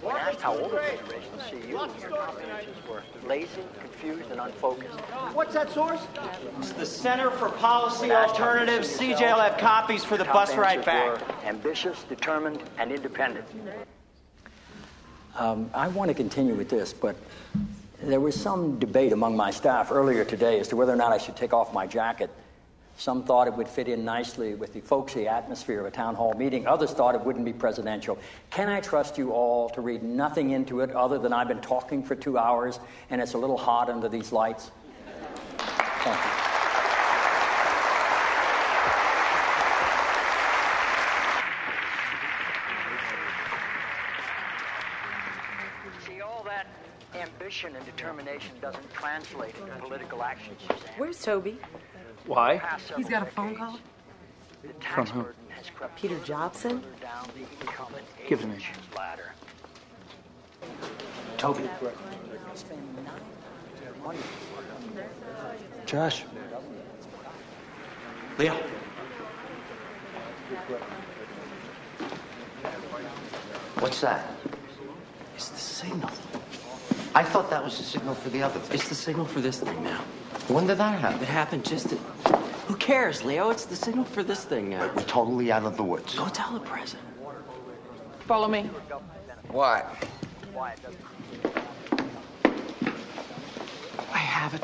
When 0.00 0.16
asked 0.16 0.40
how 0.40 0.56
older 0.56 0.82
generations 0.96 1.42
see 1.50 1.68
you, 1.68 1.78
your 1.78 2.16
comprehensions 2.16 2.76
were 2.88 3.02
lazy, 3.26 3.62
confused, 3.78 4.30
and 4.30 4.40
unfocused. 4.40 4.98
What's 5.34 5.52
that 5.52 5.70
source? 5.70 6.00
It's 6.58 6.72
the 6.72 6.86
Center 6.86 7.30
for 7.30 7.50
Policy 7.50 8.10
Alternatives. 8.10 8.88
CJ 8.88 9.20
will 9.20 9.40
have 9.40 9.58
copies 9.58 10.02
for 10.02 10.16
the 10.16 10.24
bus 10.24 10.56
ride 10.56 10.82
back. 10.84 11.20
Ambitious, 11.44 12.04
determined, 12.04 12.62
and 12.78 12.90
independent. 12.90 13.44
Um, 15.36 15.70
I 15.74 15.88
want 15.88 16.08
to 16.08 16.14
continue 16.14 16.54
with 16.54 16.70
this, 16.70 16.94
but 16.94 17.16
there 18.02 18.20
was 18.20 18.34
some 18.34 18.78
debate 18.78 19.12
among 19.12 19.36
my 19.36 19.50
staff 19.50 19.92
earlier 19.92 20.24
today 20.24 20.58
as 20.58 20.68
to 20.68 20.76
whether 20.76 20.92
or 20.92 20.96
not 20.96 21.12
I 21.12 21.18
should 21.18 21.36
take 21.36 21.52
off 21.52 21.74
my 21.74 21.86
jacket 21.86 22.30
some 23.00 23.24
thought 23.24 23.46
it 23.48 23.54
would 23.54 23.66
fit 23.66 23.88
in 23.88 24.04
nicely 24.04 24.54
with 24.54 24.74
the 24.74 24.82
folksy 24.82 25.26
atmosphere 25.26 25.80
of 25.80 25.86
a 25.86 25.90
town 25.90 26.14
hall 26.14 26.34
meeting. 26.34 26.66
Others 26.66 26.90
thought 26.90 27.14
it 27.14 27.24
wouldn't 27.24 27.46
be 27.46 27.52
presidential. 27.54 28.18
Can 28.50 28.68
I 28.68 28.80
trust 28.80 29.16
you 29.16 29.32
all 29.32 29.70
to 29.70 29.80
read 29.80 30.02
nothing 30.02 30.50
into 30.50 30.80
it 30.80 30.90
other 30.90 31.18
than 31.18 31.32
I've 31.32 31.48
been 31.48 31.62
talking 31.62 32.02
for 32.02 32.14
two 32.14 32.36
hours 32.36 32.78
and 33.08 33.22
it's 33.22 33.32
a 33.32 33.38
little 33.38 33.56
hot 33.56 33.88
under 33.88 34.06
these 34.06 34.32
lights? 34.32 34.70
Thank 35.56 36.24
you. 36.24 36.50
and 47.64 47.84
determination 47.84 48.52
doesn't 48.62 48.92
translate 48.92 49.54
into 49.58 49.74
political 49.80 50.22
action, 50.22 50.54
Where's 50.96 51.20
Toby? 51.20 51.58
Why? 52.30 52.62
He's 52.96 53.08
got 53.08 53.26
a 53.26 53.30
phone 53.32 53.56
call? 53.56 53.76
From 54.94 55.06
who? 55.06 55.26
Peter 55.96 56.16
Jobson? 56.20 56.80
Give 58.28 58.38
it 58.38 58.42
to 58.42 58.48
me. 58.48 58.64
Toby. 61.38 61.68
Josh. 65.86 66.22
Leo. 68.38 68.54
What's 73.80 74.00
that? 74.02 74.30
It's 75.34 75.48
the 75.48 75.58
signal. 75.58 76.10
I 77.14 77.24
thought 77.24 77.50
that 77.50 77.62
was 77.64 77.76
the 77.76 77.82
signal 77.82 78.14
for 78.14 78.30
the 78.30 78.42
other. 78.42 78.60
thing. 78.60 78.74
It's 78.78 78.88
the 78.88 78.94
signal 78.94 79.26
for 79.26 79.40
this 79.40 79.58
thing 79.58 79.82
now. 79.82 80.00
When 80.48 80.66
did 80.66 80.78
that 80.78 80.98
happen? 81.00 81.20
It 81.20 81.28
happened 81.28 81.64
just 81.64 81.92
at... 81.92 81.98
Who 82.68 82.76
cares, 82.76 83.24
Leo? 83.24 83.50
It's 83.50 83.64
the 83.64 83.74
signal 83.74 84.04
for 84.04 84.22
this 84.22 84.44
thing 84.44 84.70
now. 84.70 84.88
We're 84.94 85.02
totally 85.02 85.50
out 85.50 85.64
of 85.64 85.76
the 85.76 85.82
woods. 85.82 86.14
Go 86.14 86.28
tell 86.28 86.52
the 86.52 86.60
president. 86.60 87.08
Follow 88.20 88.46
me. 88.46 88.70
What? 89.48 89.92
I 94.12 94.18
have 94.18 94.54
it. 94.54 94.62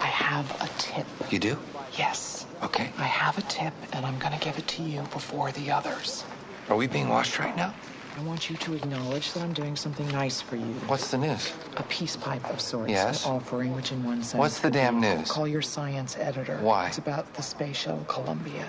I 0.00 0.06
have 0.06 0.50
a 0.60 0.68
tip. 0.78 1.06
You 1.30 1.38
do? 1.38 1.58
Yes. 1.96 2.46
Okay. 2.64 2.90
I 2.98 3.04
have 3.04 3.38
a 3.38 3.42
tip, 3.42 3.72
and 3.92 4.04
I'm 4.04 4.18
gonna 4.18 4.38
give 4.38 4.58
it 4.58 4.66
to 4.66 4.82
you 4.82 5.02
before 5.12 5.52
the 5.52 5.70
others. 5.70 6.24
Are 6.68 6.76
we 6.76 6.88
being 6.88 7.08
watched 7.08 7.38
right 7.38 7.56
now? 7.56 7.72
I 8.16 8.22
want 8.22 8.48
you 8.48 8.56
to 8.56 8.74
acknowledge 8.74 9.32
that 9.32 9.42
I'm 9.42 9.52
doing 9.52 9.74
something 9.74 10.06
nice 10.08 10.40
for 10.40 10.54
you. 10.54 10.72
What's 10.86 11.10
the 11.10 11.18
news? 11.18 11.52
A 11.76 11.82
peace 11.84 12.16
pipe 12.16 12.48
of 12.48 12.60
sorts. 12.60 12.90
Yes? 12.90 13.26
An 13.26 13.32
offering, 13.32 13.74
which 13.74 13.90
in 13.90 14.04
one 14.04 14.22
sense. 14.22 14.38
What's 14.38 14.60
the 14.60 14.70
damn 14.70 15.00
news? 15.00 15.28
Call 15.30 15.48
your 15.48 15.62
science 15.62 16.16
editor. 16.16 16.58
Why? 16.58 16.86
It's 16.86 16.98
about 16.98 17.34
the 17.34 17.42
space 17.42 17.76
shuttle 17.76 18.04
Columbia. 18.04 18.68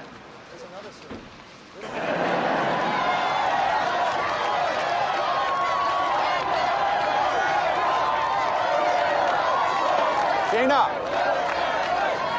Gina, 10.52 10.88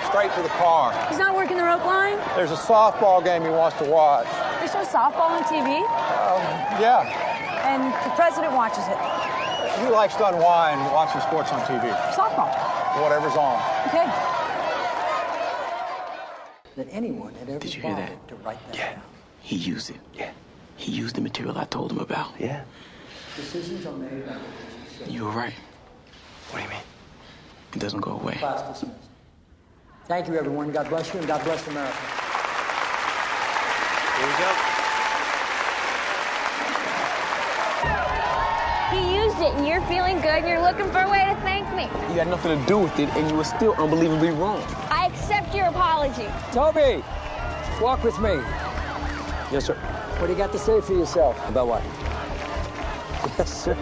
straight 0.08 0.32
to 0.34 0.42
the 0.42 0.48
car. 0.56 0.90
He's 1.08 1.18
not 1.18 1.36
working 1.36 1.56
the 1.56 1.62
rope 1.62 1.84
line? 1.84 2.18
There's 2.34 2.50
a 2.50 2.56
softball 2.56 3.22
game 3.22 3.42
he 3.42 3.50
wants 3.50 3.76
to 3.78 3.84
watch. 3.84 4.26
They 4.60 4.66
show 4.66 4.82
softball 4.84 5.30
on 5.30 5.44
TV? 5.44 5.84
Um, 6.26 6.42
yeah, 6.82 7.06
And 7.70 7.84
the 8.04 8.10
president 8.16 8.52
watches 8.52 8.82
it. 8.88 8.98
he 9.80 9.88
likes 9.92 10.16
to 10.16 10.26
unwind 10.26 10.80
watching 10.92 11.20
sports 11.20 11.52
on 11.52 11.60
TV. 11.60 11.88
Softball. 12.14 12.50
Whatever's 13.00 13.36
on. 13.36 13.56
Okay. 13.86 14.06
That 16.76 16.88
anyone 16.90 17.32
had 17.34 17.48
ever 17.48 17.58
Did 17.60 17.74
you 17.74 17.82
hear 17.82 17.94
that? 17.94 18.28
to 18.28 18.34
write 18.36 18.58
that 18.72 18.76
down. 18.96 19.02
He 19.40 19.54
used 19.56 19.90
it. 19.90 19.96
Yeah. 20.14 20.30
He 20.76 20.90
used 20.92 21.14
the 21.14 21.20
material 21.20 21.56
I 21.56 21.64
told 21.64 21.92
him 21.92 21.98
about. 22.00 22.32
Yeah. 22.40 22.64
Decisions 23.36 23.86
are 23.86 23.92
made 23.92 24.26
by 24.26 24.36
You 25.06 25.24
were 25.26 25.30
right. 25.30 25.54
What 26.50 26.58
do 26.58 26.64
you 26.64 26.70
mean? 26.70 26.82
It 27.74 27.78
doesn't 27.78 28.00
go 28.00 28.12
away. 28.12 28.38
Thank 30.06 30.26
you, 30.28 30.34
everyone. 30.36 30.72
God 30.72 30.88
bless 30.88 31.12
you, 31.12 31.18
and 31.20 31.28
God 31.28 31.42
bless 31.44 31.66
America. 31.68 31.96
Here 34.16 34.26
we 34.26 34.32
go. 34.42 34.72
He 38.92 39.16
used 39.16 39.38
it, 39.40 39.45
and 39.56 39.66
you're 39.66 39.80
feeling 39.82 40.16
good, 40.16 40.44
and 40.44 40.48
you're 40.48 40.60
looking 40.60 40.90
for 40.92 41.00
a 41.00 41.10
way 41.10 41.24
to 41.24 41.34
thank 41.40 41.66
me. 41.74 41.84
You 42.12 42.18
had 42.18 42.28
nothing 42.28 42.58
to 42.58 42.66
do 42.66 42.78
with 42.78 42.98
it, 42.98 43.08
and 43.16 43.30
you 43.30 43.36
were 43.36 43.44
still 43.44 43.72
unbelievably 43.78 44.30
wrong. 44.30 44.62
I 44.90 45.06
accept 45.06 45.54
your 45.54 45.66
apology. 45.66 46.26
Toby, 46.52 47.02
walk 47.80 48.04
with 48.04 48.18
me. 48.20 48.34
Yes, 49.50 49.64
sir. 49.64 49.74
What 50.18 50.26
do 50.26 50.32
you 50.34 50.38
got 50.38 50.52
to 50.52 50.58
say 50.58 50.80
for 50.82 50.92
yourself? 50.92 51.36
About 51.48 51.68
what? 51.68 51.82
Yes, 53.38 53.64
sir. 53.64 53.76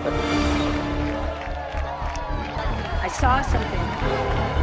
I 3.03 3.09
saw 3.09 3.43
something. 3.43 4.54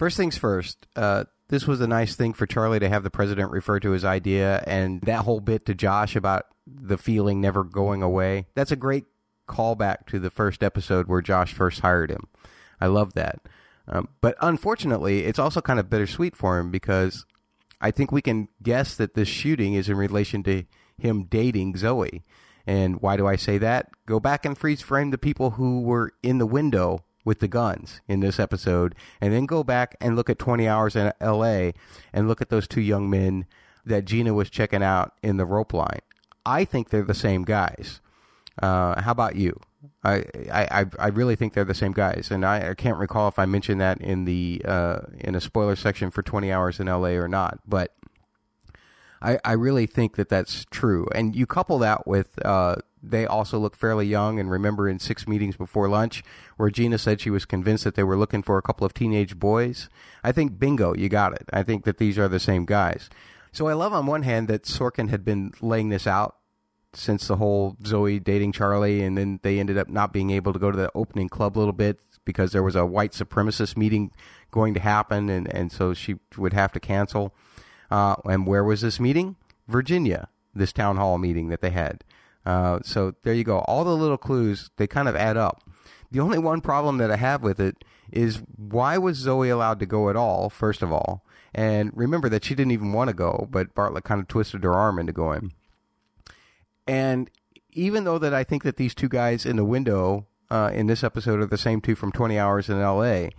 First 0.00 0.16
things 0.16 0.38
first, 0.38 0.86
uh, 0.96 1.24
this 1.48 1.66
was 1.66 1.82
a 1.82 1.86
nice 1.86 2.16
thing 2.16 2.32
for 2.32 2.46
Charlie 2.46 2.80
to 2.80 2.88
have 2.88 3.02
the 3.02 3.10
president 3.10 3.50
refer 3.50 3.78
to 3.80 3.90
his 3.90 4.02
idea 4.02 4.64
and 4.66 5.02
that 5.02 5.26
whole 5.26 5.40
bit 5.40 5.66
to 5.66 5.74
Josh 5.74 6.16
about 6.16 6.46
the 6.66 6.96
feeling 6.96 7.38
never 7.38 7.64
going 7.64 8.02
away. 8.02 8.46
That's 8.54 8.72
a 8.72 8.76
great 8.76 9.04
callback 9.46 10.06
to 10.06 10.18
the 10.18 10.30
first 10.30 10.62
episode 10.62 11.06
where 11.06 11.20
Josh 11.20 11.52
first 11.52 11.80
hired 11.80 12.10
him. 12.10 12.28
I 12.80 12.86
love 12.86 13.12
that. 13.12 13.40
Um, 13.86 14.08
but 14.22 14.36
unfortunately, 14.40 15.26
it's 15.26 15.38
also 15.38 15.60
kind 15.60 15.78
of 15.78 15.90
bittersweet 15.90 16.34
for 16.34 16.58
him 16.58 16.70
because 16.70 17.26
I 17.78 17.90
think 17.90 18.10
we 18.10 18.22
can 18.22 18.48
guess 18.62 18.96
that 18.96 19.12
this 19.12 19.28
shooting 19.28 19.74
is 19.74 19.90
in 19.90 19.98
relation 19.98 20.42
to 20.44 20.64
him 20.96 21.24
dating 21.24 21.74
Zoey. 21.74 22.22
And 22.66 23.02
why 23.02 23.18
do 23.18 23.26
I 23.26 23.36
say 23.36 23.58
that? 23.58 23.90
Go 24.06 24.18
back 24.18 24.46
and 24.46 24.56
freeze 24.56 24.80
frame 24.80 25.10
the 25.10 25.18
people 25.18 25.50
who 25.50 25.82
were 25.82 26.14
in 26.22 26.38
the 26.38 26.46
window 26.46 27.04
with 27.24 27.40
the 27.40 27.48
guns 27.48 28.00
in 28.08 28.20
this 28.20 28.38
episode, 28.38 28.94
and 29.20 29.32
then 29.32 29.46
go 29.46 29.62
back 29.62 29.96
and 30.00 30.16
look 30.16 30.30
at 30.30 30.38
20 30.38 30.66
Hours 30.66 30.96
in 30.96 31.12
L.A. 31.20 31.74
and 32.12 32.28
look 32.28 32.40
at 32.40 32.48
those 32.48 32.66
two 32.66 32.80
young 32.80 33.10
men 33.10 33.46
that 33.84 34.04
Gina 34.04 34.34
was 34.34 34.50
checking 34.50 34.82
out 34.82 35.12
in 35.22 35.36
the 35.36 35.46
rope 35.46 35.72
line. 35.72 36.00
I 36.44 36.64
think 36.64 36.90
they're 36.90 37.02
the 37.02 37.14
same 37.14 37.44
guys. 37.44 38.00
Uh, 38.60 39.00
how 39.00 39.12
about 39.12 39.36
you? 39.36 39.58
I, 40.04 40.24
I 40.52 40.86
I 40.98 41.08
really 41.08 41.36
think 41.36 41.54
they're 41.54 41.64
the 41.64 41.74
same 41.74 41.92
guys, 41.92 42.28
and 42.30 42.44
I, 42.44 42.70
I 42.70 42.74
can't 42.74 42.98
recall 42.98 43.28
if 43.28 43.38
I 43.38 43.46
mentioned 43.46 43.80
that 43.80 44.00
in 44.00 44.26
the 44.26 44.62
uh, 44.64 45.00
in 45.18 45.34
a 45.34 45.40
spoiler 45.40 45.76
section 45.76 46.10
for 46.10 46.22
20 46.22 46.52
Hours 46.52 46.80
in 46.80 46.88
L.A. 46.88 47.16
or 47.16 47.28
not, 47.28 47.60
but 47.66 47.94
I, 49.22 49.38
I 49.44 49.52
really 49.52 49.86
think 49.86 50.16
that 50.16 50.28
that's 50.28 50.64
true. 50.70 51.06
And 51.14 51.36
you 51.36 51.46
couple 51.46 51.78
that 51.80 52.06
with 52.06 52.44
uh, 52.44 52.76
they 53.02 53.26
also 53.26 53.58
look 53.58 53.76
fairly 53.76 54.06
young. 54.06 54.38
And 54.38 54.50
remember, 54.50 54.88
in 54.88 54.98
six 54.98 55.26
meetings 55.26 55.56
before 55.56 55.88
lunch, 55.88 56.22
where 56.56 56.70
Gina 56.70 56.98
said 56.98 57.20
she 57.20 57.30
was 57.30 57.44
convinced 57.44 57.84
that 57.84 57.94
they 57.94 58.04
were 58.04 58.16
looking 58.16 58.42
for 58.42 58.58
a 58.58 58.62
couple 58.62 58.86
of 58.86 58.94
teenage 58.94 59.38
boys. 59.38 59.88
I 60.22 60.32
think 60.32 60.58
bingo, 60.58 60.94
you 60.94 61.08
got 61.08 61.32
it. 61.32 61.48
I 61.52 61.62
think 61.62 61.84
that 61.84 61.98
these 61.98 62.18
are 62.18 62.28
the 62.28 62.40
same 62.40 62.64
guys. 62.64 63.08
So 63.52 63.66
I 63.68 63.72
love 63.72 63.92
on 63.92 64.06
one 64.06 64.22
hand 64.22 64.48
that 64.48 64.64
Sorkin 64.64 65.08
had 65.08 65.24
been 65.24 65.52
laying 65.60 65.88
this 65.88 66.06
out 66.06 66.36
since 66.92 67.26
the 67.26 67.36
whole 67.36 67.76
Zoey 67.82 68.22
dating 68.22 68.52
Charlie, 68.52 69.02
and 69.02 69.16
then 69.16 69.40
they 69.42 69.58
ended 69.58 69.78
up 69.78 69.88
not 69.88 70.12
being 70.12 70.30
able 70.30 70.52
to 70.52 70.58
go 70.58 70.70
to 70.70 70.76
the 70.76 70.90
opening 70.94 71.28
club 71.28 71.56
a 71.56 71.60
little 71.60 71.72
bit 71.72 72.00
because 72.24 72.52
there 72.52 72.62
was 72.62 72.76
a 72.76 72.86
white 72.86 73.12
supremacist 73.12 73.76
meeting 73.76 74.12
going 74.50 74.74
to 74.74 74.80
happen, 74.80 75.28
and, 75.28 75.52
and 75.52 75.72
so 75.72 75.94
she 75.94 76.16
would 76.36 76.52
have 76.52 76.72
to 76.72 76.80
cancel. 76.80 77.34
Uh, 77.90 78.16
and 78.24 78.46
where 78.46 78.64
was 78.64 78.80
this 78.80 79.00
meeting? 79.00 79.36
Virginia, 79.66 80.28
this 80.54 80.72
town 80.72 80.96
hall 80.96 81.18
meeting 81.18 81.48
that 81.48 81.60
they 81.60 81.70
had. 81.70 82.04
Uh, 82.44 82.80
so 82.82 83.14
there 83.22 83.34
you 83.34 83.44
go. 83.44 83.58
All 83.60 83.84
the 83.84 83.96
little 83.96 84.18
clues, 84.18 84.70
they 84.76 84.86
kind 84.86 85.08
of 85.08 85.16
add 85.16 85.36
up. 85.36 85.62
The 86.10 86.20
only 86.20 86.38
one 86.38 86.60
problem 86.60 86.98
that 86.98 87.10
I 87.10 87.16
have 87.16 87.42
with 87.42 87.60
it 87.60 87.84
is 88.12 88.42
why 88.56 88.98
was 88.98 89.24
Zoey 89.24 89.50
allowed 89.50 89.78
to 89.80 89.86
go 89.86 90.10
at 90.10 90.16
all, 90.16 90.50
first 90.50 90.82
of 90.82 90.92
all? 90.92 91.24
And 91.54 91.90
remember 91.94 92.28
that 92.28 92.44
she 92.44 92.54
didn't 92.54 92.72
even 92.72 92.92
want 92.92 93.08
to 93.08 93.14
go, 93.14 93.48
but 93.50 93.74
Bartlet 93.74 94.04
kind 94.04 94.20
of 94.20 94.28
twisted 94.28 94.64
her 94.64 94.74
arm 94.74 94.98
into 94.98 95.12
going. 95.12 95.52
And 96.86 97.30
even 97.72 98.04
though 98.04 98.18
that 98.18 98.34
I 98.34 98.44
think 98.44 98.62
that 98.64 98.76
these 98.76 98.94
two 98.94 99.08
guys 99.08 99.46
in 99.46 99.56
the 99.56 99.64
window 99.64 100.26
uh, 100.50 100.70
in 100.74 100.86
this 100.86 101.04
episode 101.04 101.40
are 101.40 101.46
the 101.46 101.58
same 101.58 101.80
two 101.80 101.94
from 101.94 102.12
20 102.12 102.38
Hours 102.38 102.68
in 102.68 102.80
L.A., 102.80 103.30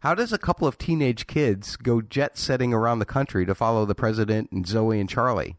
how 0.00 0.14
does 0.14 0.32
a 0.32 0.38
couple 0.38 0.68
of 0.68 0.76
teenage 0.76 1.26
kids 1.26 1.76
go 1.76 2.02
jet 2.02 2.36
setting 2.36 2.74
around 2.74 2.98
the 2.98 3.06
country 3.06 3.46
to 3.46 3.54
follow 3.54 3.86
the 3.86 3.94
president 3.94 4.50
and 4.50 4.66
Zoey 4.66 5.00
and 5.00 5.08
Charlie? 5.08 5.56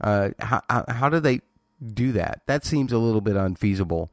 Uh, 0.00 0.30
how, 0.38 0.62
how, 0.70 0.84
how 0.88 1.08
do 1.10 1.20
they 1.20 1.40
do 1.84 2.12
that? 2.12 2.42
That 2.46 2.64
seems 2.64 2.92
a 2.92 2.98
little 2.98 3.20
bit 3.20 3.36
unfeasible, 3.36 4.10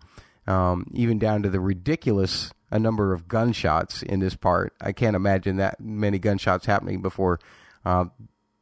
um, 0.47 0.87
even 0.93 1.19
down 1.19 1.43
to 1.43 1.49
the 1.49 1.59
ridiculous 1.59 2.51
a 2.73 2.79
number 2.79 3.13
of 3.13 3.27
gunshots 3.27 4.01
in 4.01 4.19
this 4.19 4.35
part. 4.35 4.73
I 4.81 4.93
can't 4.93 5.15
imagine 5.15 5.57
that 5.57 5.79
many 5.79 6.17
gunshots 6.17 6.65
happening 6.65 7.03
before 7.03 7.39
uh, 7.85 8.05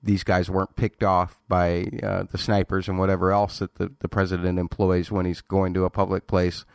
these 0.04 0.24
guys 0.24 0.50
weren't 0.50 0.76
picked 0.76 1.04
off 1.04 1.40
by 1.48 1.86
uh, 2.04 2.24
the 2.30 2.38
snipers 2.38 2.90
and 2.90 3.00
whatever 3.00 3.32
else 3.32 3.60
that 3.60 3.76
the, 3.76 3.92
the 4.00 4.10
president 4.10 4.60
employs 4.60 5.12
when 5.12 5.26
he's 5.26 5.42
going 5.42 5.74
to 5.76 5.86
a 5.86 5.90
public 5.90 6.28
place. 6.28 6.66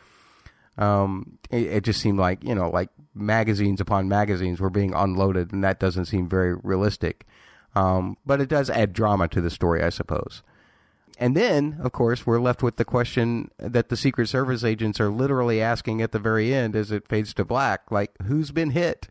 Um, 0.79 1.37
it, 1.51 1.67
it 1.67 1.83
just 1.83 2.01
seemed 2.01 2.19
like 2.19 2.43
you 2.43 2.55
know, 2.55 2.69
like 2.69 2.89
magazines 3.13 3.81
upon 3.81 4.07
magazines 4.07 4.59
were 4.59 4.69
being 4.69 4.93
unloaded, 4.93 5.51
and 5.51 5.63
that 5.63 5.79
doesn't 5.79 6.05
seem 6.05 6.27
very 6.27 6.55
realistic. 6.55 7.25
Um, 7.75 8.17
but 8.25 8.41
it 8.41 8.49
does 8.49 8.71
add 8.71 8.93
drama 8.93 9.27
to 9.27 9.41
the 9.41 9.49
story, 9.51 9.83
I 9.83 9.89
suppose. 9.89 10.41
And 11.19 11.35
then, 11.35 11.79
of 11.81 11.91
course, 11.91 12.27
we're 12.27 12.39
left 12.39 12.61
with 12.61 12.75
the 12.75 12.85
question 12.85 13.49
that 13.57 13.89
the 13.89 13.97
Secret 13.97 14.27
Service 14.27 14.63
agents 14.63 14.99
are 15.01 15.09
literally 15.09 15.59
asking 15.59 15.99
at 16.01 16.11
the 16.11 16.19
very 16.19 16.53
end 16.53 16.75
as 16.75 16.91
it 16.91 17.07
fades 17.07 17.33
to 17.33 17.43
black, 17.43 17.91
like, 17.91 18.11
who's 18.23 18.51
been 18.51 18.69
hit? 18.69 19.07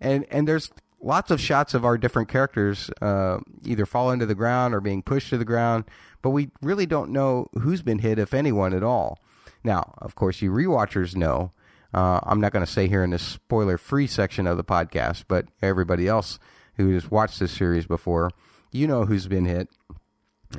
And 0.00 0.24
and 0.30 0.46
there's 0.46 0.70
lots 1.00 1.32
of 1.32 1.40
shots 1.40 1.74
of 1.74 1.84
our 1.84 1.98
different 1.98 2.28
characters 2.28 2.90
uh, 3.00 3.38
either 3.64 3.84
falling 3.84 4.20
to 4.20 4.26
the 4.26 4.36
ground 4.36 4.72
or 4.72 4.80
being 4.80 5.02
pushed 5.02 5.30
to 5.30 5.38
the 5.38 5.44
ground, 5.44 5.84
but 6.22 6.30
we 6.30 6.50
really 6.62 6.86
don't 6.86 7.10
know 7.10 7.48
who's 7.54 7.82
been 7.82 7.98
hit, 7.98 8.20
if 8.20 8.32
anyone 8.32 8.72
at 8.72 8.84
all. 8.84 9.18
Now, 9.64 9.94
of 9.98 10.14
course, 10.14 10.42
you 10.42 10.52
rewatchers 10.52 11.16
know. 11.16 11.50
Uh, 11.92 12.20
I'm 12.22 12.40
not 12.40 12.52
going 12.52 12.64
to 12.64 12.70
say 12.70 12.88
here 12.88 13.02
in 13.04 13.10
this 13.10 13.22
spoiler-free 13.22 14.06
section 14.06 14.46
of 14.46 14.56
the 14.56 14.64
podcast, 14.64 15.24
but 15.28 15.46
everybody 15.60 16.06
else 16.08 16.38
who 16.76 16.94
has 16.94 17.10
watched 17.10 17.38
this 17.38 17.52
series 17.52 17.86
before, 17.86 18.30
you 18.70 18.86
know 18.86 19.04
who's 19.04 19.26
been 19.26 19.44
hit 19.44 19.68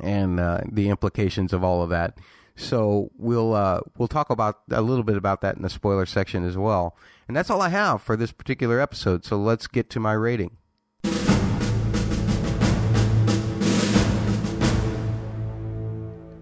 and 0.02 0.40
uh, 0.40 0.60
the 0.70 0.88
implications 0.88 1.52
of 1.52 1.64
all 1.64 1.82
of 1.82 1.90
that. 1.90 2.18
So 2.56 3.10
we'll 3.18 3.54
uh, 3.54 3.80
we'll 3.98 4.08
talk 4.08 4.30
about 4.30 4.60
a 4.70 4.82
little 4.82 5.04
bit 5.04 5.16
about 5.16 5.40
that 5.40 5.56
in 5.56 5.62
the 5.62 5.70
spoiler 5.70 6.06
section 6.06 6.46
as 6.46 6.56
well. 6.56 6.96
And 7.26 7.36
that's 7.36 7.50
all 7.50 7.60
I 7.60 7.70
have 7.70 8.02
for 8.02 8.16
this 8.16 8.32
particular 8.32 8.80
episode. 8.80 9.24
So 9.24 9.36
let's 9.36 9.66
get 9.66 9.90
to 9.90 10.00
my 10.00 10.12
rating. 10.12 10.56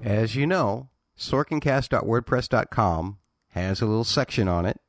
As 0.03 0.35
you 0.35 0.47
know, 0.47 0.89
sorkincast.wordpress.com 1.17 3.19
has 3.49 3.81
a 3.81 3.87
little 3.87 4.05
section 4.05 4.49
on 4.49 4.67
it 4.67 4.81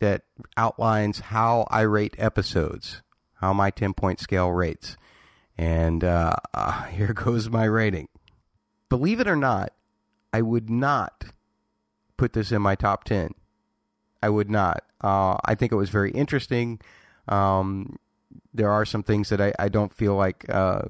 that 0.00 0.22
outlines 0.56 1.20
how 1.20 1.66
I 1.70 1.82
rate 1.82 2.16
episodes, 2.18 3.02
how 3.34 3.52
my 3.52 3.70
10 3.70 3.94
point 3.94 4.18
scale 4.20 4.50
rates. 4.50 4.96
And 5.58 6.04
uh, 6.04 6.36
here 6.90 7.12
goes 7.12 7.50
my 7.50 7.64
rating. 7.64 8.08
Believe 8.88 9.20
it 9.20 9.28
or 9.28 9.36
not, 9.36 9.72
I 10.32 10.40
would 10.42 10.70
not 10.70 11.24
put 12.16 12.32
this 12.32 12.52
in 12.52 12.62
my 12.62 12.74
top 12.74 13.04
10. 13.04 13.34
I 14.22 14.28
would 14.28 14.50
not. 14.50 14.84
Uh, 15.02 15.36
I 15.44 15.54
think 15.54 15.72
it 15.72 15.76
was 15.76 15.90
very 15.90 16.10
interesting. 16.10 16.80
Um, 17.28 17.98
there 18.52 18.70
are 18.70 18.84
some 18.84 19.02
things 19.02 19.28
that 19.28 19.40
I, 19.40 19.52
I 19.58 19.68
don't 19.68 19.92
feel 19.92 20.14
like 20.14 20.44
uh, 20.48 20.82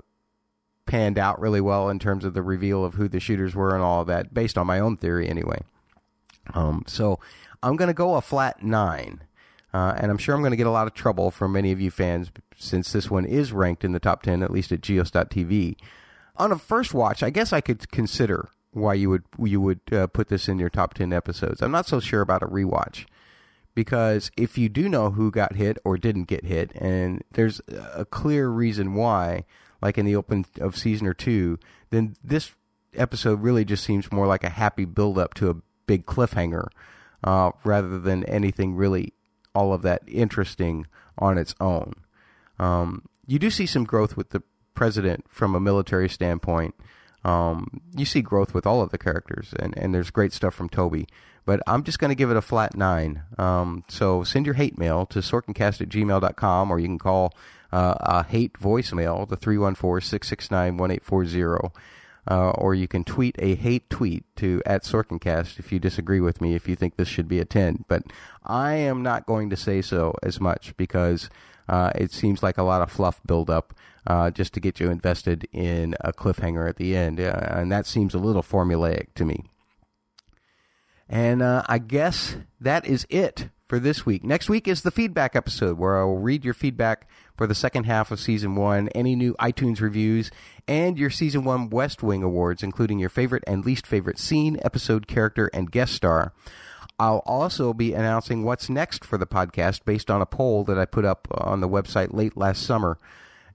panned 0.87 1.19
out 1.19 1.41
really 1.41 1.61
well 1.61 1.89
in 1.89 1.99
terms 1.99 2.25
of 2.25 2.35
the 2.35 2.43
reveal 2.43 2.85
of 2.85 2.95
who 2.95 3.09
the 3.09 3.21
shooters 3.21 3.55
were 3.55 3.75
and 3.75 3.83
all 3.83 4.01
of 4.01 4.07
that, 4.07 4.33
based 4.33 4.57
on 4.57 4.67
my 4.67 4.81
own 4.81 4.97
theory 4.97 5.29
anyway. 5.29 5.61
Um, 6.55 6.85
so 6.87 7.21
I'm 7.63 7.77
going 7.77 7.89
to 7.89 7.95
go 7.95 8.15
a 8.15 8.23
flat 8.23 8.63
nine. 8.63 9.21
Uh, 9.73 9.95
and 9.97 10.11
I'm 10.11 10.19
sure 10.19 10.35
I'm 10.35 10.41
going 10.41 10.53
to 10.53 10.57
get 10.57 10.67
a 10.67 10.71
lot 10.71 10.87
of 10.87 10.95
trouble 10.95 11.31
from 11.31 11.53
many 11.53 11.73
of 11.73 11.81
you 11.81 11.91
fans 11.91 12.31
since 12.57 12.93
this 12.93 13.11
one 13.11 13.25
is 13.25 13.53
ranked 13.53 13.85
in 13.85 13.93
the 13.93 14.01
top 14.01 14.23
10, 14.23 14.43
at 14.43 14.51
least 14.51 14.73
at 14.73 14.81
Geos.tv. 14.81 15.77
On 16.37 16.53
a 16.53 16.59
first 16.59 16.95
watch, 16.95 17.23
I 17.23 17.31
guess 17.31 17.53
I 17.53 17.61
could 17.61 17.91
consider 17.91 18.49
why 18.73 18.95
you 18.95 19.11
would 19.11 19.25
you 19.43 19.61
would 19.61 19.81
uh, 19.91 20.07
put 20.07 20.29
this 20.29 20.49
in 20.49 20.59
your 20.59 20.71
top 20.71 20.95
10 20.95 21.13
episodes. 21.13 21.63
I'm 21.63 21.73
not 21.73 21.87
so 21.87 22.01
sure 22.01 22.21
about 22.21 22.43
a 22.43 22.47
rewatch 22.47 23.07
because 23.75 24.31
if 24.37 24.57
you 24.57 24.69
do 24.69 24.89
know 24.89 25.11
who 25.11 25.31
got 25.31 25.57
hit 25.57 25.79
or 25.85 25.97
didn't 25.97 26.25
get 26.25 26.45
hit, 26.45 26.73
and 26.75 27.23
there's 27.33 27.61
a 27.95 28.05
clear 28.05 28.49
reason 28.49 28.95
why, 28.95 29.45
like 29.83 29.99
in 29.99 30.07
the 30.07 30.17
open 30.17 30.47
of 30.61 30.77
season 30.77 31.07
or 31.07 31.15
two, 31.15 31.59
then 31.91 32.17
this 32.23 32.53
episode 32.95 33.41
really 33.41 33.65
just 33.65 33.85
seems 33.85 34.11
more 34.11 34.27
like 34.27 34.45
a 34.45 34.49
happy 34.51 34.85
build 34.85 35.19
up 35.19 35.35
to 35.35 35.51
a 35.51 35.57
big 35.87 36.07
cliffhanger 36.07 36.69
uh, 37.25 37.51
rather 37.65 37.99
than 37.99 38.25
anything 38.25 38.75
really 38.75 39.13
all 39.55 39.73
of 39.73 39.83
that 39.83 40.03
interesting 40.07 40.87
on 41.17 41.39
its 41.39 41.55
own. 41.61 41.95
Um, 42.59 43.03
you 43.27 43.39
do 43.39 43.51
see 43.51 43.67
some 43.67 43.85
growth 43.85 44.17
with 44.17 44.31
the 44.31 44.43
president 44.75 45.25
from 45.29 45.55
a 45.55 45.61
military 45.61 46.09
standpoint. 46.09 46.75
Um, 47.25 47.81
you 47.97 48.05
see 48.05 48.23
growth 48.23 48.55
with 48.55 48.67
all 48.67 48.81
of 48.81 48.91
the 48.91 48.99
characters, 48.99 49.53
and, 49.59 49.77
and 49.77 49.95
there's 49.95 50.11
great 50.11 50.33
stuff 50.33 50.55
from 50.55 50.69
Toby. 50.69 51.07
But 51.45 51.61
I'm 51.67 51.83
just 51.83 51.99
going 51.99 52.11
to 52.11 52.15
give 52.15 52.31
it 52.31 52.37
a 52.37 52.43
flat 52.43 52.77
nine. 52.77 53.23
Um, 53.39 53.83
so 53.89 54.23
send 54.23 54.47
your 54.47 54.55
hate 54.55 54.79
mail 54.79 55.07
to 55.07 55.21
sorkincast 55.21 55.81
at 55.81 55.89
gmail.com, 55.89 56.71
or 56.71 56.79
you 56.79 56.87
can 56.87 56.99
call 56.99 57.35
uh, 57.73 57.95
a 58.01 58.23
hate 58.23 58.55
voicemail, 58.55 59.29
the 59.29 59.37
314 59.37 60.07
669 60.07 60.77
1840. 60.77 61.75
Uh, 62.31 62.51
or 62.51 62.75
you 62.75 62.87
can 62.87 63.05
tweet 63.05 63.35
a 63.39 63.55
hate 63.55 63.89
tweet 63.89 64.25
to 64.37 64.61
at 64.67 64.83
Sorkincast 64.83 65.59
if 65.59 65.73
you 65.73 65.79
disagree 65.79 66.21
with 66.21 66.43
me, 66.43 66.55
if 66.55 66.69
you 66.69 66.77
think 66.77 66.97
this 66.97 67.09
should 67.09 67.27
be 67.27 67.39
a 67.39 67.45
10. 67.45 67.85
But 67.89 68.03
I 68.45 68.75
am 68.75 69.03
not 69.03 69.25
going 69.25 69.49
to 69.49 69.57
say 69.57 69.81
so 69.81 70.15
as 70.23 70.39
much 70.39 70.77
because 70.77 71.31
uh, 71.69 71.91
it 71.95 72.13
seems 72.13 72.43
like 72.43 72.59
a 72.59 72.63
lot 72.63 72.83
of 72.83 72.91
fluff 72.91 73.21
buildup 73.27 73.75
uh, 74.07 74.31
just 74.31 74.53
to 74.55 74.61
get 74.61 74.79
you 74.79 74.91
invested 74.91 75.49
in 75.53 75.95
a 76.01 76.13
cliffhanger 76.13 76.69
at 76.69 76.77
the 76.77 76.95
end. 76.95 77.19
And 77.19 77.73
that 77.73 77.87
seems 77.87 78.15
a 78.15 78.19
little 78.19 78.43
formulaic 78.43 79.15
to 79.15 79.25
me. 79.25 79.45
And 81.09 81.41
uh, 81.41 81.63
I 81.67 81.79
guess 81.79 82.37
that 82.61 82.85
is 82.85 83.07
it 83.09 83.49
for 83.67 83.79
this 83.79 84.05
week. 84.05 84.25
Next 84.25 84.49
week 84.49 84.69
is 84.69 84.83
the 84.83 84.91
feedback 84.91 85.37
episode 85.37 85.79
where 85.79 85.99
I 85.99 86.05
will 86.05 86.19
read 86.19 86.45
your 86.45 86.55
feedback 86.55 87.09
for 87.39 87.47
the 87.47 87.55
second 87.55 87.85
half 87.85 88.11
of 88.11 88.19
season 88.19 88.57
one, 88.57 88.89
any 88.89 89.15
new 89.15 89.35
iTunes 89.35 89.81
reviews, 89.81 90.33
and 90.67 90.99
your 90.99 91.09
season 91.09 91.45
one 91.45 91.71
West 91.71 92.03
Wing 92.03 92.25
awards, 92.25 92.65
including 92.65 92.99
your 92.99 93.09
favorite 93.09 93.45
and 93.47 93.65
least 93.65 93.87
favorite 93.87 94.19
scene, 94.19 94.59
episode, 94.63 95.07
character, 95.07 95.49
and 95.55 95.71
guest 95.71 95.95
star. 95.95 96.35
I'll 96.99 97.23
also 97.25 97.73
be 97.73 97.95
announcing 97.95 98.43
what's 98.43 98.69
next 98.69 99.05
for 99.05 99.17
the 99.17 99.27
podcast 99.27 99.85
based 99.85 100.11
on 100.11 100.21
a 100.21 100.27
poll 100.27 100.65
that 100.65 100.79
I 100.79 100.85
put 100.85 101.05
up 101.05 101.29
on 101.31 101.61
the 101.61 101.69
website 101.69 102.13
late 102.13 102.37
last 102.37 102.65
summer. 102.65 102.99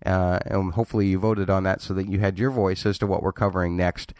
Uh, 0.05 0.39
and 0.45 0.73
hopefully 0.73 1.07
you 1.07 1.19
voted 1.19 1.49
on 1.49 1.63
that 1.63 1.81
so 1.81 1.93
that 1.93 2.07
you 2.07 2.19
had 2.19 2.39
your 2.39 2.51
voice 2.51 2.86
as 2.86 2.97
to 2.99 3.07
what 3.07 3.21
we're 3.21 3.34
covering 3.34 3.75
next. 3.75 4.13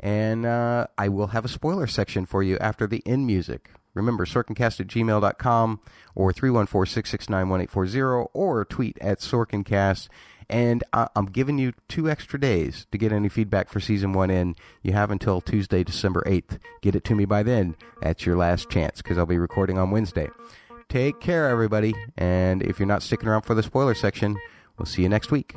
And 0.00 0.46
uh, 0.46 0.86
I 0.96 1.10
will 1.10 1.28
have 1.28 1.44
a 1.44 1.48
spoiler 1.48 1.86
section 1.86 2.24
for 2.24 2.42
you 2.42 2.56
after 2.58 2.86
the 2.86 3.02
end 3.04 3.26
music. 3.26 3.70
Remember, 3.94 4.26
sorkincast 4.26 4.80
at 4.80 4.86
gmail.com 4.88 5.80
or 6.14 6.32
314-669-1840 6.32 8.28
or 8.32 8.64
tweet 8.64 8.98
at 9.00 9.18
sorkincast. 9.20 10.08
And 10.50 10.84
I- 10.92 11.08
I'm 11.16 11.24
giving 11.26 11.56
you 11.58 11.72
two 11.88 12.10
extra 12.10 12.38
days 12.38 12.86
to 12.92 12.98
get 12.98 13.12
any 13.12 13.30
feedback 13.30 13.70
for 13.70 13.80
season 13.80 14.12
one 14.12 14.30
in. 14.30 14.56
You 14.82 14.92
have 14.92 15.10
until 15.10 15.40
Tuesday, 15.40 15.82
December 15.84 16.22
8th. 16.26 16.58
Get 16.82 16.94
it 16.94 17.02
to 17.04 17.14
me 17.14 17.24
by 17.24 17.42
then. 17.42 17.76
That's 18.02 18.26
your 18.26 18.36
last 18.36 18.68
chance 18.68 19.00
because 19.00 19.16
I'll 19.16 19.24
be 19.26 19.38
recording 19.38 19.78
on 19.78 19.90
Wednesday. 19.90 20.28
Take 20.90 21.18
care, 21.20 21.48
everybody. 21.48 21.94
And 22.18 22.62
if 22.62 22.78
you're 22.78 22.86
not 22.86 23.02
sticking 23.02 23.26
around 23.28 23.42
for 23.42 23.54
the 23.54 23.62
spoiler 23.62 23.94
section, 23.94 24.36
we'll 24.78 24.84
see 24.86 25.00
you 25.02 25.08
next 25.08 25.30
week. 25.30 25.54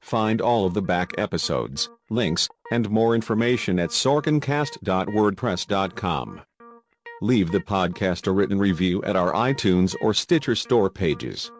Find 0.00 0.40
all 0.40 0.66
of 0.66 0.74
the 0.74 0.82
back 0.82 1.10
episodes, 1.18 1.90
links, 2.08 2.48
and 2.70 2.88
more 2.90 3.14
information 3.16 3.80
at 3.80 3.90
sorkincast.wordpress.com. 3.90 6.40
Leave 7.20 7.52
the 7.52 7.60
podcast 7.60 8.26
a 8.26 8.32
written 8.32 8.58
review 8.58 9.02
at 9.04 9.16
our 9.16 9.32
iTunes 9.32 9.94
or 10.00 10.14
Stitcher 10.14 10.54
store 10.54 10.88
pages. 10.88 11.50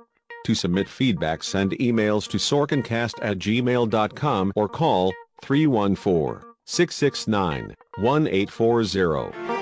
To 0.47 0.55
submit 0.55 0.89
feedback, 0.89 1.43
send 1.43 1.73
emails 1.73 2.27
to 2.29 2.39
sorkincast 2.39 3.15
at 3.23 3.39
gmail.com 3.39 4.53
or 4.57 4.69
call 4.69 5.13
314 5.43 6.41
669 6.65 7.75
1840. 7.99 9.60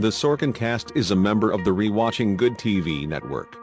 The 0.00 0.10
Sorkin 0.10 0.54
Cast 0.54 0.92
is 0.94 1.10
a 1.10 1.16
member 1.16 1.50
of 1.50 1.64
the 1.64 1.72
Rewatching 1.72 2.36
Good 2.36 2.52
TV 2.52 3.08
network. 3.08 3.56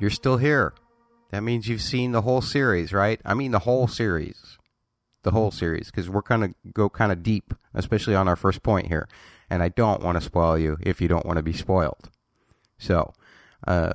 You're 0.00 0.08
still 0.08 0.38
here. 0.38 0.72
That 1.30 1.42
means 1.42 1.68
you've 1.68 1.82
seen 1.82 2.12
the 2.12 2.22
whole 2.22 2.40
series, 2.40 2.90
right? 2.90 3.20
I 3.22 3.34
mean, 3.34 3.50
the 3.50 3.58
whole 3.60 3.86
series. 3.86 4.56
The 5.24 5.32
whole 5.32 5.50
series, 5.50 5.90
because 5.90 6.08
we're 6.08 6.22
going 6.22 6.40
to 6.40 6.54
go 6.72 6.88
kind 6.88 7.12
of 7.12 7.22
deep, 7.22 7.52
especially 7.74 8.14
on 8.14 8.28
our 8.28 8.36
first 8.36 8.62
point 8.62 8.86
here. 8.86 9.08
And 9.50 9.62
I 9.62 9.68
don't 9.68 10.02
want 10.02 10.16
to 10.16 10.24
spoil 10.24 10.56
you 10.56 10.78
if 10.80 11.02
you 11.02 11.08
don't 11.08 11.26
want 11.26 11.36
to 11.36 11.42
be 11.42 11.52
spoiled. 11.52 12.08
So, 12.78 13.12
uh, 13.66 13.92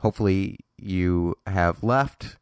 hopefully, 0.00 0.58
you 0.76 1.36
have 1.46 1.82
left 1.82 2.36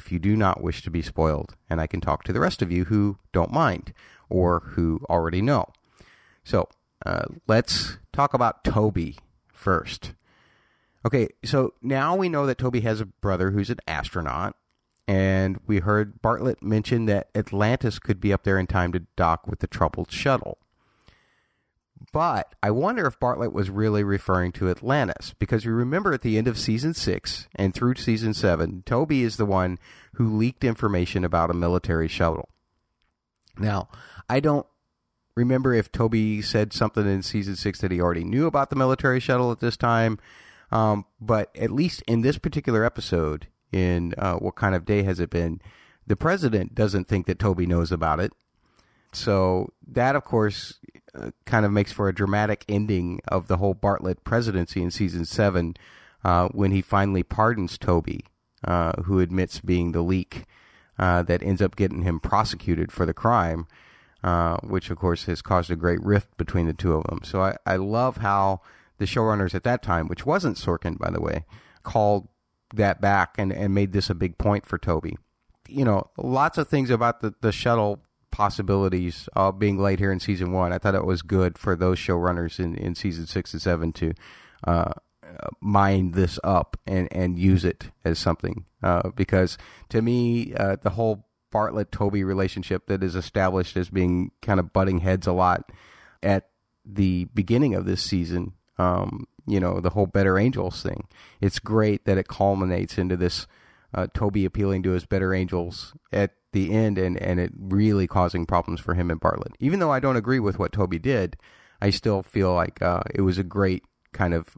if 0.00 0.10
you 0.10 0.18
do 0.18 0.34
not 0.34 0.62
wish 0.62 0.82
to 0.82 0.90
be 0.90 1.02
spoiled, 1.02 1.56
and 1.68 1.78
I 1.78 1.86
can 1.86 2.00
talk 2.00 2.24
to 2.24 2.32
the 2.32 2.40
rest 2.40 2.62
of 2.62 2.72
you 2.72 2.86
who 2.86 3.18
don't 3.34 3.52
mind 3.52 3.92
or 4.30 4.60
who 4.60 5.04
already 5.10 5.42
know. 5.42 5.66
So, 6.42 6.70
uh, 7.04 7.26
let's 7.46 7.98
talk 8.10 8.32
about 8.32 8.64
Toby 8.64 9.18
first. 9.52 10.14
Okay, 11.04 11.28
so 11.44 11.74
now 11.82 12.16
we 12.16 12.30
know 12.30 12.46
that 12.46 12.56
Toby 12.56 12.80
has 12.80 13.02
a 13.02 13.06
brother 13.06 13.50
who's 13.50 13.68
an 13.68 13.80
astronaut, 13.86 14.56
and 15.06 15.60
we 15.66 15.80
heard 15.80 16.22
Bartlet 16.22 16.62
mention 16.62 17.04
that 17.04 17.28
Atlantis 17.34 17.98
could 17.98 18.20
be 18.20 18.32
up 18.32 18.44
there 18.44 18.58
in 18.58 18.66
time 18.66 18.92
to 18.92 19.00
dock 19.16 19.46
with 19.46 19.58
the 19.58 19.66
troubled 19.66 20.10
shuttle. 20.10 20.56
But 22.12 22.54
I 22.62 22.70
wonder 22.70 23.06
if 23.06 23.20
Bartlet 23.20 23.52
was 23.52 23.70
really 23.70 24.02
referring 24.02 24.52
to 24.52 24.70
Atlantis, 24.70 25.34
because 25.38 25.64
you 25.64 25.72
remember 25.72 26.12
at 26.12 26.22
the 26.22 26.38
end 26.38 26.48
of 26.48 26.58
season 26.58 26.94
six 26.94 27.46
and 27.54 27.74
through 27.74 27.96
season 27.96 28.34
seven, 28.34 28.82
Toby 28.86 29.22
is 29.22 29.36
the 29.36 29.46
one 29.46 29.78
who 30.14 30.36
leaked 30.36 30.64
information 30.64 31.24
about 31.24 31.50
a 31.50 31.54
military 31.54 32.08
shuttle. 32.08 32.48
Now, 33.58 33.88
I 34.28 34.40
don't 34.40 34.66
remember 35.36 35.74
if 35.74 35.92
Toby 35.92 36.42
said 36.42 36.72
something 36.72 37.06
in 37.06 37.22
season 37.22 37.54
six 37.54 37.80
that 37.80 37.92
he 37.92 38.00
already 38.00 38.24
knew 38.24 38.46
about 38.46 38.70
the 38.70 38.76
military 38.76 39.20
shuttle 39.20 39.52
at 39.52 39.60
this 39.60 39.76
time, 39.76 40.18
um, 40.72 41.04
but 41.20 41.54
at 41.56 41.70
least 41.70 42.02
in 42.06 42.22
this 42.22 42.38
particular 42.38 42.84
episode, 42.84 43.46
in 43.72 44.14
uh, 44.18 44.34
What 44.34 44.56
Kind 44.56 44.74
of 44.74 44.84
Day 44.84 45.02
Has 45.04 45.20
It 45.20 45.30
Been, 45.30 45.60
the 46.06 46.16
president 46.16 46.74
doesn't 46.74 47.06
think 47.06 47.26
that 47.26 47.38
Toby 47.38 47.66
knows 47.66 47.92
about 47.92 48.18
it. 48.18 48.32
So 49.12 49.72
that, 49.86 50.16
of 50.16 50.24
course, 50.24 50.78
kind 51.44 51.64
of 51.64 51.72
makes 51.72 51.92
for 51.92 52.08
a 52.08 52.14
dramatic 52.14 52.64
ending 52.68 53.20
of 53.28 53.48
the 53.48 53.56
whole 53.56 53.74
Bartlet 53.74 54.24
presidency 54.24 54.82
in 54.82 54.90
season 54.90 55.24
seven 55.24 55.74
uh, 56.24 56.48
when 56.48 56.70
he 56.70 56.82
finally 56.82 57.22
pardons 57.22 57.78
Toby, 57.78 58.24
uh, 58.64 59.02
who 59.02 59.20
admits 59.20 59.60
being 59.60 59.92
the 59.92 60.02
leak 60.02 60.44
uh, 60.98 61.22
that 61.22 61.42
ends 61.42 61.62
up 61.62 61.76
getting 61.76 62.02
him 62.02 62.20
prosecuted 62.20 62.92
for 62.92 63.06
the 63.06 63.14
crime, 63.14 63.66
uh, 64.22 64.58
which, 64.58 64.90
of 64.90 64.98
course, 64.98 65.24
has 65.24 65.40
caused 65.42 65.70
a 65.70 65.76
great 65.76 66.02
rift 66.02 66.36
between 66.36 66.66
the 66.66 66.74
two 66.74 66.94
of 66.94 67.04
them. 67.04 67.20
So 67.24 67.42
I, 67.42 67.56
I 67.64 67.76
love 67.76 68.18
how 68.18 68.60
the 68.98 69.06
showrunners 69.06 69.54
at 69.54 69.64
that 69.64 69.82
time, 69.82 70.08
which 70.08 70.26
wasn't 70.26 70.58
Sorkin, 70.58 70.98
by 70.98 71.10
the 71.10 71.22
way, 71.22 71.46
called 71.82 72.28
that 72.74 73.00
back 73.00 73.34
and, 73.38 73.52
and 73.52 73.74
made 73.74 73.92
this 73.92 74.10
a 74.10 74.14
big 74.14 74.38
point 74.38 74.66
for 74.66 74.78
Toby. 74.78 75.16
You 75.68 75.84
know, 75.84 76.10
lots 76.18 76.58
of 76.58 76.68
things 76.68 76.90
about 76.90 77.20
the, 77.20 77.34
the 77.40 77.52
shuttle 77.52 78.02
possibilities 78.40 79.28
uh, 79.36 79.52
being 79.52 79.76
laid 79.76 79.98
here 79.98 80.10
in 80.10 80.18
season 80.18 80.50
one. 80.50 80.72
I 80.72 80.78
thought 80.78 80.94
it 80.94 81.04
was 81.04 81.20
good 81.20 81.58
for 81.58 81.76
those 81.76 81.98
showrunners 81.98 82.58
in, 82.58 82.74
in 82.74 82.94
season 82.94 83.26
six 83.26 83.52
and 83.52 83.60
seven 83.60 83.92
to 83.92 84.14
uh, 84.66 84.92
mine 85.60 86.12
this 86.12 86.38
up 86.42 86.78
and, 86.86 87.06
and 87.12 87.38
use 87.38 87.66
it 87.66 87.90
as 88.02 88.18
something. 88.18 88.64
Uh, 88.82 89.10
because 89.14 89.58
to 89.90 90.00
me, 90.00 90.54
uh, 90.54 90.76
the 90.80 90.88
whole 90.88 91.26
Bartlet 91.52 91.90
Toby 91.90 92.24
relationship 92.24 92.86
that 92.86 93.02
is 93.02 93.14
established 93.14 93.76
as 93.76 93.90
being 93.90 94.30
kind 94.40 94.58
of 94.58 94.72
butting 94.72 95.00
heads 95.00 95.26
a 95.26 95.32
lot 95.32 95.70
at 96.22 96.48
the 96.82 97.26
beginning 97.34 97.74
of 97.74 97.84
this 97.84 98.02
season, 98.02 98.54
um, 98.78 99.26
you 99.46 99.60
know, 99.60 99.80
the 99.80 99.90
whole 99.90 100.06
Better 100.06 100.38
Angels 100.38 100.82
thing. 100.82 101.06
It's 101.42 101.58
great 101.58 102.06
that 102.06 102.16
it 102.16 102.26
culminates 102.26 102.96
into 102.96 103.18
this 103.18 103.46
uh, 103.92 104.06
Toby 104.14 104.46
appealing 104.46 104.82
to 104.84 104.92
his 104.92 105.04
Better 105.04 105.34
Angels 105.34 105.92
at 106.10 106.36
the 106.52 106.72
end 106.72 106.98
and, 106.98 107.16
and 107.16 107.38
it 107.38 107.52
really 107.56 108.06
causing 108.06 108.46
problems 108.46 108.80
for 108.80 108.94
him 108.94 109.10
and 109.10 109.20
Bartlet. 109.20 109.54
Even 109.60 109.78
though 109.78 109.92
I 109.92 110.00
don't 110.00 110.16
agree 110.16 110.40
with 110.40 110.58
what 110.58 110.72
Toby 110.72 110.98
did, 110.98 111.36
I 111.80 111.90
still 111.90 112.22
feel 112.22 112.52
like 112.52 112.82
uh, 112.82 113.02
it 113.14 113.22
was 113.22 113.38
a 113.38 113.44
great 113.44 113.84
kind 114.12 114.34
of 114.34 114.54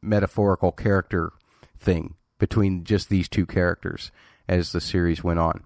metaphorical 0.00 0.72
character 0.72 1.32
thing 1.78 2.14
between 2.38 2.84
just 2.84 3.08
these 3.08 3.28
two 3.28 3.46
characters 3.46 4.10
as 4.48 4.72
the 4.72 4.80
series 4.80 5.22
went 5.22 5.38
on. 5.38 5.62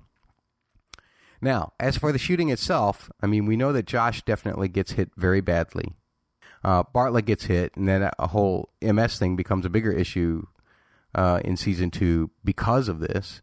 Now, 1.40 1.72
as 1.78 1.96
for 1.96 2.12
the 2.12 2.18
shooting 2.18 2.48
itself, 2.48 3.10
I 3.20 3.26
mean, 3.26 3.46
we 3.46 3.56
know 3.56 3.72
that 3.72 3.86
Josh 3.86 4.22
definitely 4.22 4.68
gets 4.68 4.92
hit 4.92 5.10
very 5.16 5.40
badly. 5.40 5.94
Uh, 6.64 6.82
Bartlet 6.82 7.26
gets 7.26 7.44
hit, 7.44 7.76
and 7.76 7.86
then 7.86 8.10
a 8.18 8.26
whole 8.28 8.70
MS 8.82 9.18
thing 9.18 9.36
becomes 9.36 9.64
a 9.64 9.70
bigger 9.70 9.92
issue 9.92 10.46
uh, 11.14 11.40
in 11.44 11.56
season 11.56 11.90
two 11.90 12.30
because 12.44 12.88
of 12.88 13.00
this. 13.00 13.42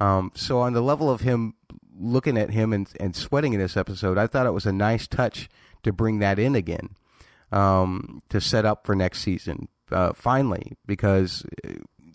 Um, 0.00 0.32
so 0.34 0.60
on 0.60 0.72
the 0.72 0.82
level 0.82 1.10
of 1.10 1.22
him 1.22 1.54
looking 1.98 2.38
at 2.38 2.50
him 2.50 2.72
and, 2.72 2.88
and 3.00 3.16
sweating 3.16 3.52
in 3.52 3.60
this 3.60 3.76
episode, 3.76 4.18
I 4.18 4.26
thought 4.26 4.46
it 4.46 4.52
was 4.52 4.66
a 4.66 4.72
nice 4.72 5.06
touch 5.06 5.48
to 5.82 5.92
bring 5.92 6.18
that 6.20 6.38
in 6.38 6.54
again 6.54 6.90
um, 7.52 8.22
to 8.28 8.40
set 8.40 8.64
up 8.64 8.86
for 8.86 8.94
next 8.94 9.20
season. 9.20 9.68
Uh, 9.90 10.12
finally, 10.12 10.72
because 10.86 11.46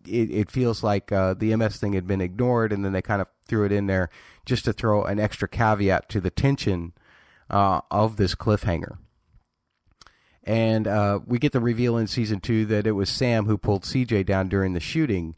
it, 0.05 0.31
it 0.31 0.51
feels 0.51 0.84
like 0.84 1.11
uh, 1.11 1.34
the 1.34 1.55
MS 1.55 1.77
thing 1.77 1.93
had 1.93 2.07
been 2.07 2.21
ignored, 2.21 2.71
and 2.71 2.86
then 2.86 2.93
they 2.93 3.01
kind 3.01 3.21
of 3.21 3.27
threw 3.47 3.65
it 3.65 3.71
in 3.71 3.88
there 3.88 4.09
just 4.45 4.65
to 4.65 4.73
throw 4.73 5.03
an 5.03 5.19
extra 5.19 5.47
caveat 5.47 6.09
to 6.09 6.21
the 6.21 6.29
tension 6.29 6.93
uh, 7.49 7.81
of 7.89 8.17
this 8.17 8.36
cliffhanger. 8.36 8.97
And 10.43 10.88
uh, 10.88 11.19
we 11.25 11.39
get 11.39 11.53
the 11.53 11.61
reveal 11.61 11.97
in 11.97 12.07
season 12.07 12.41
two 12.41 12.65
that 12.65 12.86
it 12.86 12.91
was 12.91 13.09
Sam 13.09 13.45
who 13.45 13.57
pulled 13.57 13.84
CJ 13.84 14.25
down 14.25 14.49
during 14.49 14.73
the 14.73 14.79
shooting. 14.79 15.36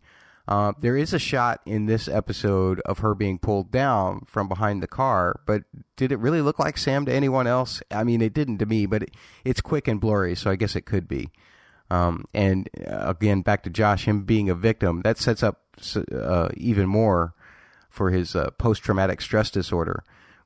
Uh, 0.47 0.73
there 0.79 0.95
is 0.95 1.11
a 1.13 1.19
shot 1.19 1.59
in 1.65 1.87
this 1.87 2.07
episode 2.07 2.79
of 2.81 2.99
her 2.99 3.15
being 3.15 3.39
pulled 3.39 3.71
down 3.71 4.21
from 4.25 4.47
behind 4.47 4.81
the 4.83 4.87
car, 4.87 5.39
but 5.47 5.63
did 5.95 6.11
it 6.11 6.19
really 6.19 6.41
look 6.41 6.59
like 6.59 6.77
Sam 6.77 7.05
to 7.05 7.13
anyone 7.13 7.47
else? 7.47 7.81
I 7.89 8.03
mean, 8.03 8.21
it 8.21 8.33
didn't 8.33 8.59
to 8.59 8.65
me, 8.65 8.85
but 8.85 9.03
it, 9.03 9.11
it's 9.43 9.61
quick 9.61 9.87
and 9.87 9.99
blurry, 9.99 10.35
so 10.35 10.51
I 10.51 10.55
guess 10.55 10.75
it 10.75 10.85
could 10.85 11.07
be. 11.07 11.31
Um, 11.89 12.25
and 12.33 12.69
uh, 12.87 13.05
again, 13.09 13.41
back 13.41 13.63
to 13.63 13.69
Josh, 13.69 14.05
him 14.05 14.23
being 14.23 14.49
a 14.49 14.55
victim, 14.55 15.01
that 15.01 15.17
sets 15.17 15.41
up 15.41 15.61
uh, 16.13 16.49
even 16.55 16.87
more 16.87 17.33
for 17.89 18.11
his 18.11 18.35
uh, 18.35 18.51
post 18.51 18.83
traumatic 18.83 19.21
stress 19.21 19.49
disorder, 19.49 20.03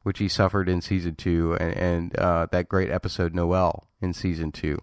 which 0.10 0.18
he 0.18 0.28
suffered 0.28 0.68
in 0.68 0.82
season 0.82 1.14
two, 1.14 1.55
and, 1.60 1.78
and 1.78 2.16
uh, 2.18 2.47
that 2.51 2.68
great 2.68 2.89
episode 2.89 3.36
Noel 3.36 3.88
in 4.01 4.12
season 4.12 4.51
two. 4.51 4.80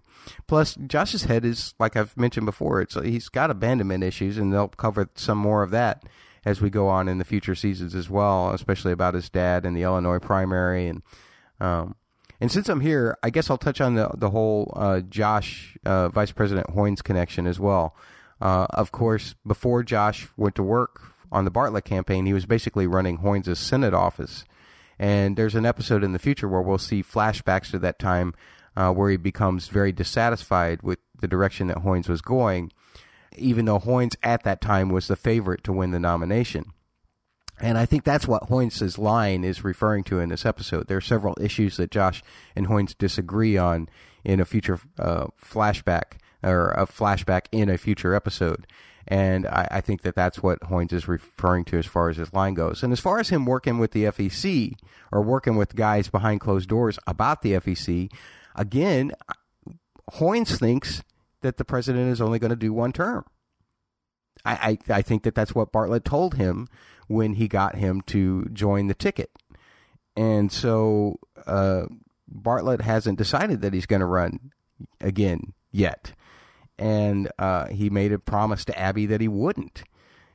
Plus, 0.47 0.77
Josh's 0.87 1.25
head 1.25 1.45
is 1.45 1.75
like 1.81 1.97
I've 1.97 2.17
mentioned 2.17 2.47
before. 2.47 2.81
It's 2.81 2.95
he's 2.95 3.29
got 3.29 3.51
abandonment 3.51 4.05
issues, 4.05 4.39
and 4.39 4.53
they'll 4.53 4.69
cover 4.69 5.11
some 5.17 5.39
more 5.39 5.65
of 5.65 5.73
that 5.73 6.05
as 6.45 6.61
we 6.61 6.71
go 6.71 6.87
on 6.87 7.09
in 7.09 7.19
the 7.19 7.25
future 7.25 7.57
seasons 7.57 7.93
as 7.93 8.09
well, 8.09 8.51
especially 8.51 8.93
about 8.93 9.15
his 9.15 9.29
dad 9.29 9.67
and 9.67 9.77
the 9.77 9.83
Illinois 9.83 10.21
primary. 10.21 10.87
And 10.87 11.03
um, 11.59 11.97
and 12.41 12.53
since 12.53 12.69
I'm 12.69 12.81
here, 12.81 13.19
I 13.21 13.31
guess 13.31 13.51
I'll 13.51 13.59
touch 13.59 13.81
on 13.81 13.97
the 13.97 14.09
the 14.15 14.31
whole 14.31 14.73
uh, 14.77 15.01
Josh 15.01 15.77
uh, 15.85 16.09
Vice 16.11 16.31
President 16.31 16.69
Hoynes 16.69 17.03
connection 17.03 17.49
as 17.49 17.59
well. 17.59 17.97
Uh, 18.41 18.69
of 18.71 18.93
course, 18.93 19.35
before 19.45 19.83
Josh 19.83 20.29
went 20.37 20.55
to 20.55 20.63
work 20.63 21.03
on 21.33 21.45
the 21.45 21.51
Bartlet 21.51 21.85
campaign, 21.85 22.27
he 22.27 22.33
was 22.33 22.47
basically 22.47 22.87
running 22.87 23.19
Hoynes' 23.19 23.57
Senate 23.57 23.93
office. 23.93 24.45
And 24.99 25.37
there's 25.37 25.55
an 25.55 25.67
episode 25.67 26.03
in 26.03 26.13
the 26.13 26.19
future 26.19 26.49
where 26.49 26.63
we'll 26.63 26.79
see 26.79 27.03
flashbacks 27.03 27.71
to 27.71 27.79
that 27.81 27.99
time 27.99 28.35
uh, 28.77 28.93
where 28.93 29.11
he 29.11 29.17
becomes 29.17 29.69
very 29.69 29.93
dissatisfied 29.93 30.83
with 30.83 30.99
the 31.19 31.29
direction 31.29 31.67
that 31.69 31.79
Hoynes 31.79 32.09
was 32.09 32.21
going, 32.21 32.73
even 33.37 33.65
though 33.65 33.79
Hoynes 33.79 34.17
at 34.23 34.43
that 34.45 34.61
time 34.61 34.89
was 34.89 35.09
the 35.09 35.17
favorite 35.17 35.65
to 35.65 35.73
win 35.73 35.91
the 35.91 36.01
nomination. 36.01 36.73
And 37.59 37.79
I 37.79 37.87
think 37.87 38.05
that's 38.05 38.29
what 38.29 38.51
Hoynes' 38.51 38.99
line 38.99 39.43
is 39.43 39.65
referring 39.65 40.05
to 40.05 40.21
in 40.21 40.29
this 40.29 40.45
episode. 40.45 40.89
There 40.89 40.99
are 40.99 41.03
several 41.03 41.35
issues 41.41 41.79
that 41.79 41.91
Josh 41.91 42.23
and 42.55 42.67
Hoynes 42.67 42.97
disagree 42.97 43.57
on 43.57 43.89
in 44.25 44.41
a 44.41 44.45
future 44.45 44.79
uh, 44.99 45.29
flashback 45.43 46.19
or 46.43 46.71
a 46.73 46.87
flashback 46.87 47.47
in 47.51 47.71
a 47.71 47.79
future 47.79 48.15
episode. 48.15 48.67
And 49.09 49.47
I, 49.47 49.69
I, 49.71 49.81
think 49.81 50.03
that 50.03 50.17
that's 50.17 50.43
what 50.43 50.59
Hoynes 50.63 50.93
is 50.93 51.07
referring 51.07 51.65
to 51.67 51.79
as 51.79 51.87
far 51.87 52.09
as 52.09 52.17
his 52.17 52.33
line 52.33 52.55
goes. 52.55 52.83
And 52.83 52.93
as 52.93 52.99
far 52.99 53.21
as 53.21 53.29
him 53.29 53.47
working 53.47 53.79
with 53.79 53.93
the 53.93 54.05
FEC 54.05 54.75
or 55.13 55.23
working 55.23 55.57
with 55.57 55.77
guys 55.77 56.09
behind 56.09 56.41
closed 56.41 56.69
doors 56.69 56.99
about 57.07 57.43
the 57.43 57.53
FEC, 57.53 58.11
again, 58.57 59.13
Hoynes 60.15 60.59
thinks 60.59 61.05
that 61.43 61.57
the 61.57 61.65
president 61.65 62.11
is 62.11 62.21
only 62.21 62.41
going 62.41 62.51
to 62.51 62.57
do 62.57 62.73
one 62.73 62.93
term. 62.93 63.25
I, 64.45 64.79
I, 64.89 64.95
I 64.97 65.03
think 65.03 65.23
that 65.23 65.35
that's 65.35 65.55
what 65.55 65.73
Bartlet 65.73 66.05
told 66.05 66.35
him 66.35 66.67
when 67.07 67.35
he 67.35 67.47
got 67.47 67.77
him 67.77 68.01
to 68.07 68.47
join 68.53 68.89
the 68.89 68.95
ticket. 68.95 69.31
And 70.17 70.51
so 70.51 71.21
uh, 71.47 71.87
Bartlet 72.33 72.81
hasn't 72.81 73.19
decided 73.19 73.61
that 73.61 73.75
he's 73.75 73.87
going 73.87 74.01
to 74.01 74.07
run 74.07 74.51
again 75.01 75.53
yet. 75.71 76.13
And 76.79 77.31
uh, 77.39 77.69
he 77.69 77.91
made 77.91 78.13
a 78.13 78.19
promise 78.19 78.65
to 78.67 78.79
Abby 78.79 79.07
that 79.07 79.21
he 79.21 79.29
wouldn't. 79.29 79.85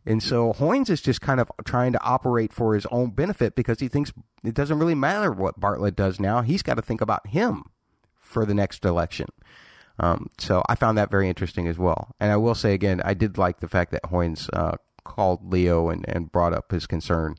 And 0.05 0.23
so 0.23 0.53
Hoynes 0.53 0.89
is 0.89 1.01
just 1.01 1.21
kind 1.21 1.39
of 1.39 1.51
trying 1.63 1.93
to 1.93 2.01
operate 2.01 2.51
for 2.51 2.73
his 2.73 2.87
own 2.87 3.11
benefit 3.11 3.55
because 3.55 3.79
he 3.79 3.87
thinks 3.87 4.11
it 4.43 4.55
doesn't 4.55 4.79
really 4.79 4.95
matter 4.95 5.31
what 5.31 5.59
Bartlet 5.59 5.95
does 5.95 6.19
now. 6.19 6.41
He's 6.41 6.63
got 6.63 6.75
to 6.75 6.81
think 6.81 7.01
about 7.01 7.27
him 7.27 7.65
for 8.19 8.45
the 8.45 8.55
next 8.55 8.83
election. 8.83 9.27
Um, 9.99 10.27
so 10.39 10.63
I 10.67 10.73
found 10.73 10.97
that 10.97 11.11
very 11.11 11.29
interesting 11.29 11.67
as 11.67 11.77
well. 11.77 12.15
And 12.19 12.31
I 12.31 12.37
will 12.37 12.55
say 12.55 12.73
again, 12.73 13.01
I 13.05 13.13
did 13.13 13.37
like 13.37 13.59
the 13.59 13.67
fact 13.67 13.91
that 13.91 14.03
Hoynes 14.03 14.49
uh, 14.53 14.77
called 15.03 15.51
Leo 15.51 15.89
and, 15.89 16.03
and 16.07 16.31
brought 16.31 16.53
up 16.53 16.71
his 16.71 16.87
concern 16.87 17.35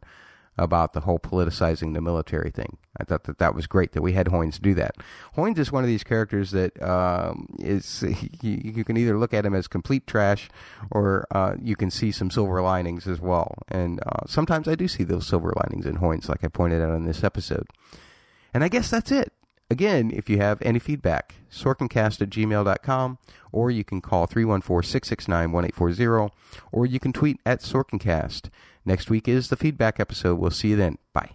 about 0.59 0.93
the 0.93 1.01
whole 1.01 1.19
politicizing 1.19 1.95
the 1.95 2.01
military 2.01 2.51
thing. 2.51 2.77
I 2.99 3.05
thought 3.05 3.25
that 3.25 3.39
that 3.39 3.55
was 3.55 3.67
great 3.67 3.93
that 3.93 4.03
we 4.03 4.13
had 4.13 4.27
Hoynes 4.27 4.61
do 4.61 4.75
that. 4.75 4.97
Hoynes 5.37 5.59
is 5.59 5.73
one 5.73 5.83
of 5.83 5.89
these 5.89 6.05
characters 6.05 6.51
that 6.51 6.81
um, 6.83 7.47
is 7.59 8.03
you, 8.43 8.61
you, 8.63 8.85
can 8.85 8.97
either 8.97 9.19
look 9.19 9.33
at 9.33 9.47
him 9.47 9.55
as 9.55 9.67
complete 9.67 10.07
trash 10.07 10.51
or 10.91 11.27
uh, 11.31 11.55
you 11.61 11.77
can 11.77 11.91
see 11.91 12.13
some 12.13 12.31
silver 12.31 12.61
linings 12.61 13.07
as 13.07 13.21
well. 13.21 13.59
And 13.69 14.01
uh, 14.07 14.27
sometimes 14.27 14.69
I 14.69 14.75
do 14.75 14.89
see 14.89 15.05
those 15.05 15.27
silver 15.27 15.53
linings 15.57 15.87
in 15.87 15.97
Hoynes, 15.97 16.29
like 16.29 16.45
I 16.45 16.49
pointed 16.49 16.83
out 16.83 16.95
in 16.95 17.07
this 17.07 17.25
episode. 17.25 17.67
And 18.53 18.63
I 18.63 18.69
guess 18.69 18.91
that's 18.91 19.11
it 19.11 19.33
Again, 19.73 20.11
if 20.13 20.29
you 20.29 20.37
have 20.37 20.61
any 20.61 20.79
feedback, 20.79 21.37
sorkincast 21.51 22.21
at 22.21 22.29
gmail.com, 22.29 23.19
or 23.53 23.71
you 23.71 23.85
can 23.85 24.03
call 24.03 24.27
314 24.27 24.87
669 24.87 25.51
1840, 25.51 26.35
or 26.71 26.85
you 26.85 27.01
can 27.01 27.11
tweet 27.11 27.41
at 27.47 27.61
sorkincast. 27.61 28.51
Next 28.85 29.11
week 29.11 29.29
is 29.29 29.49
the 29.49 29.57
feedback 29.57 30.01
episode. 30.01 30.39
We'll 30.39 30.51
see 30.51 30.69
you 30.69 30.77
then. 30.77 30.99
Bye. 31.13 31.31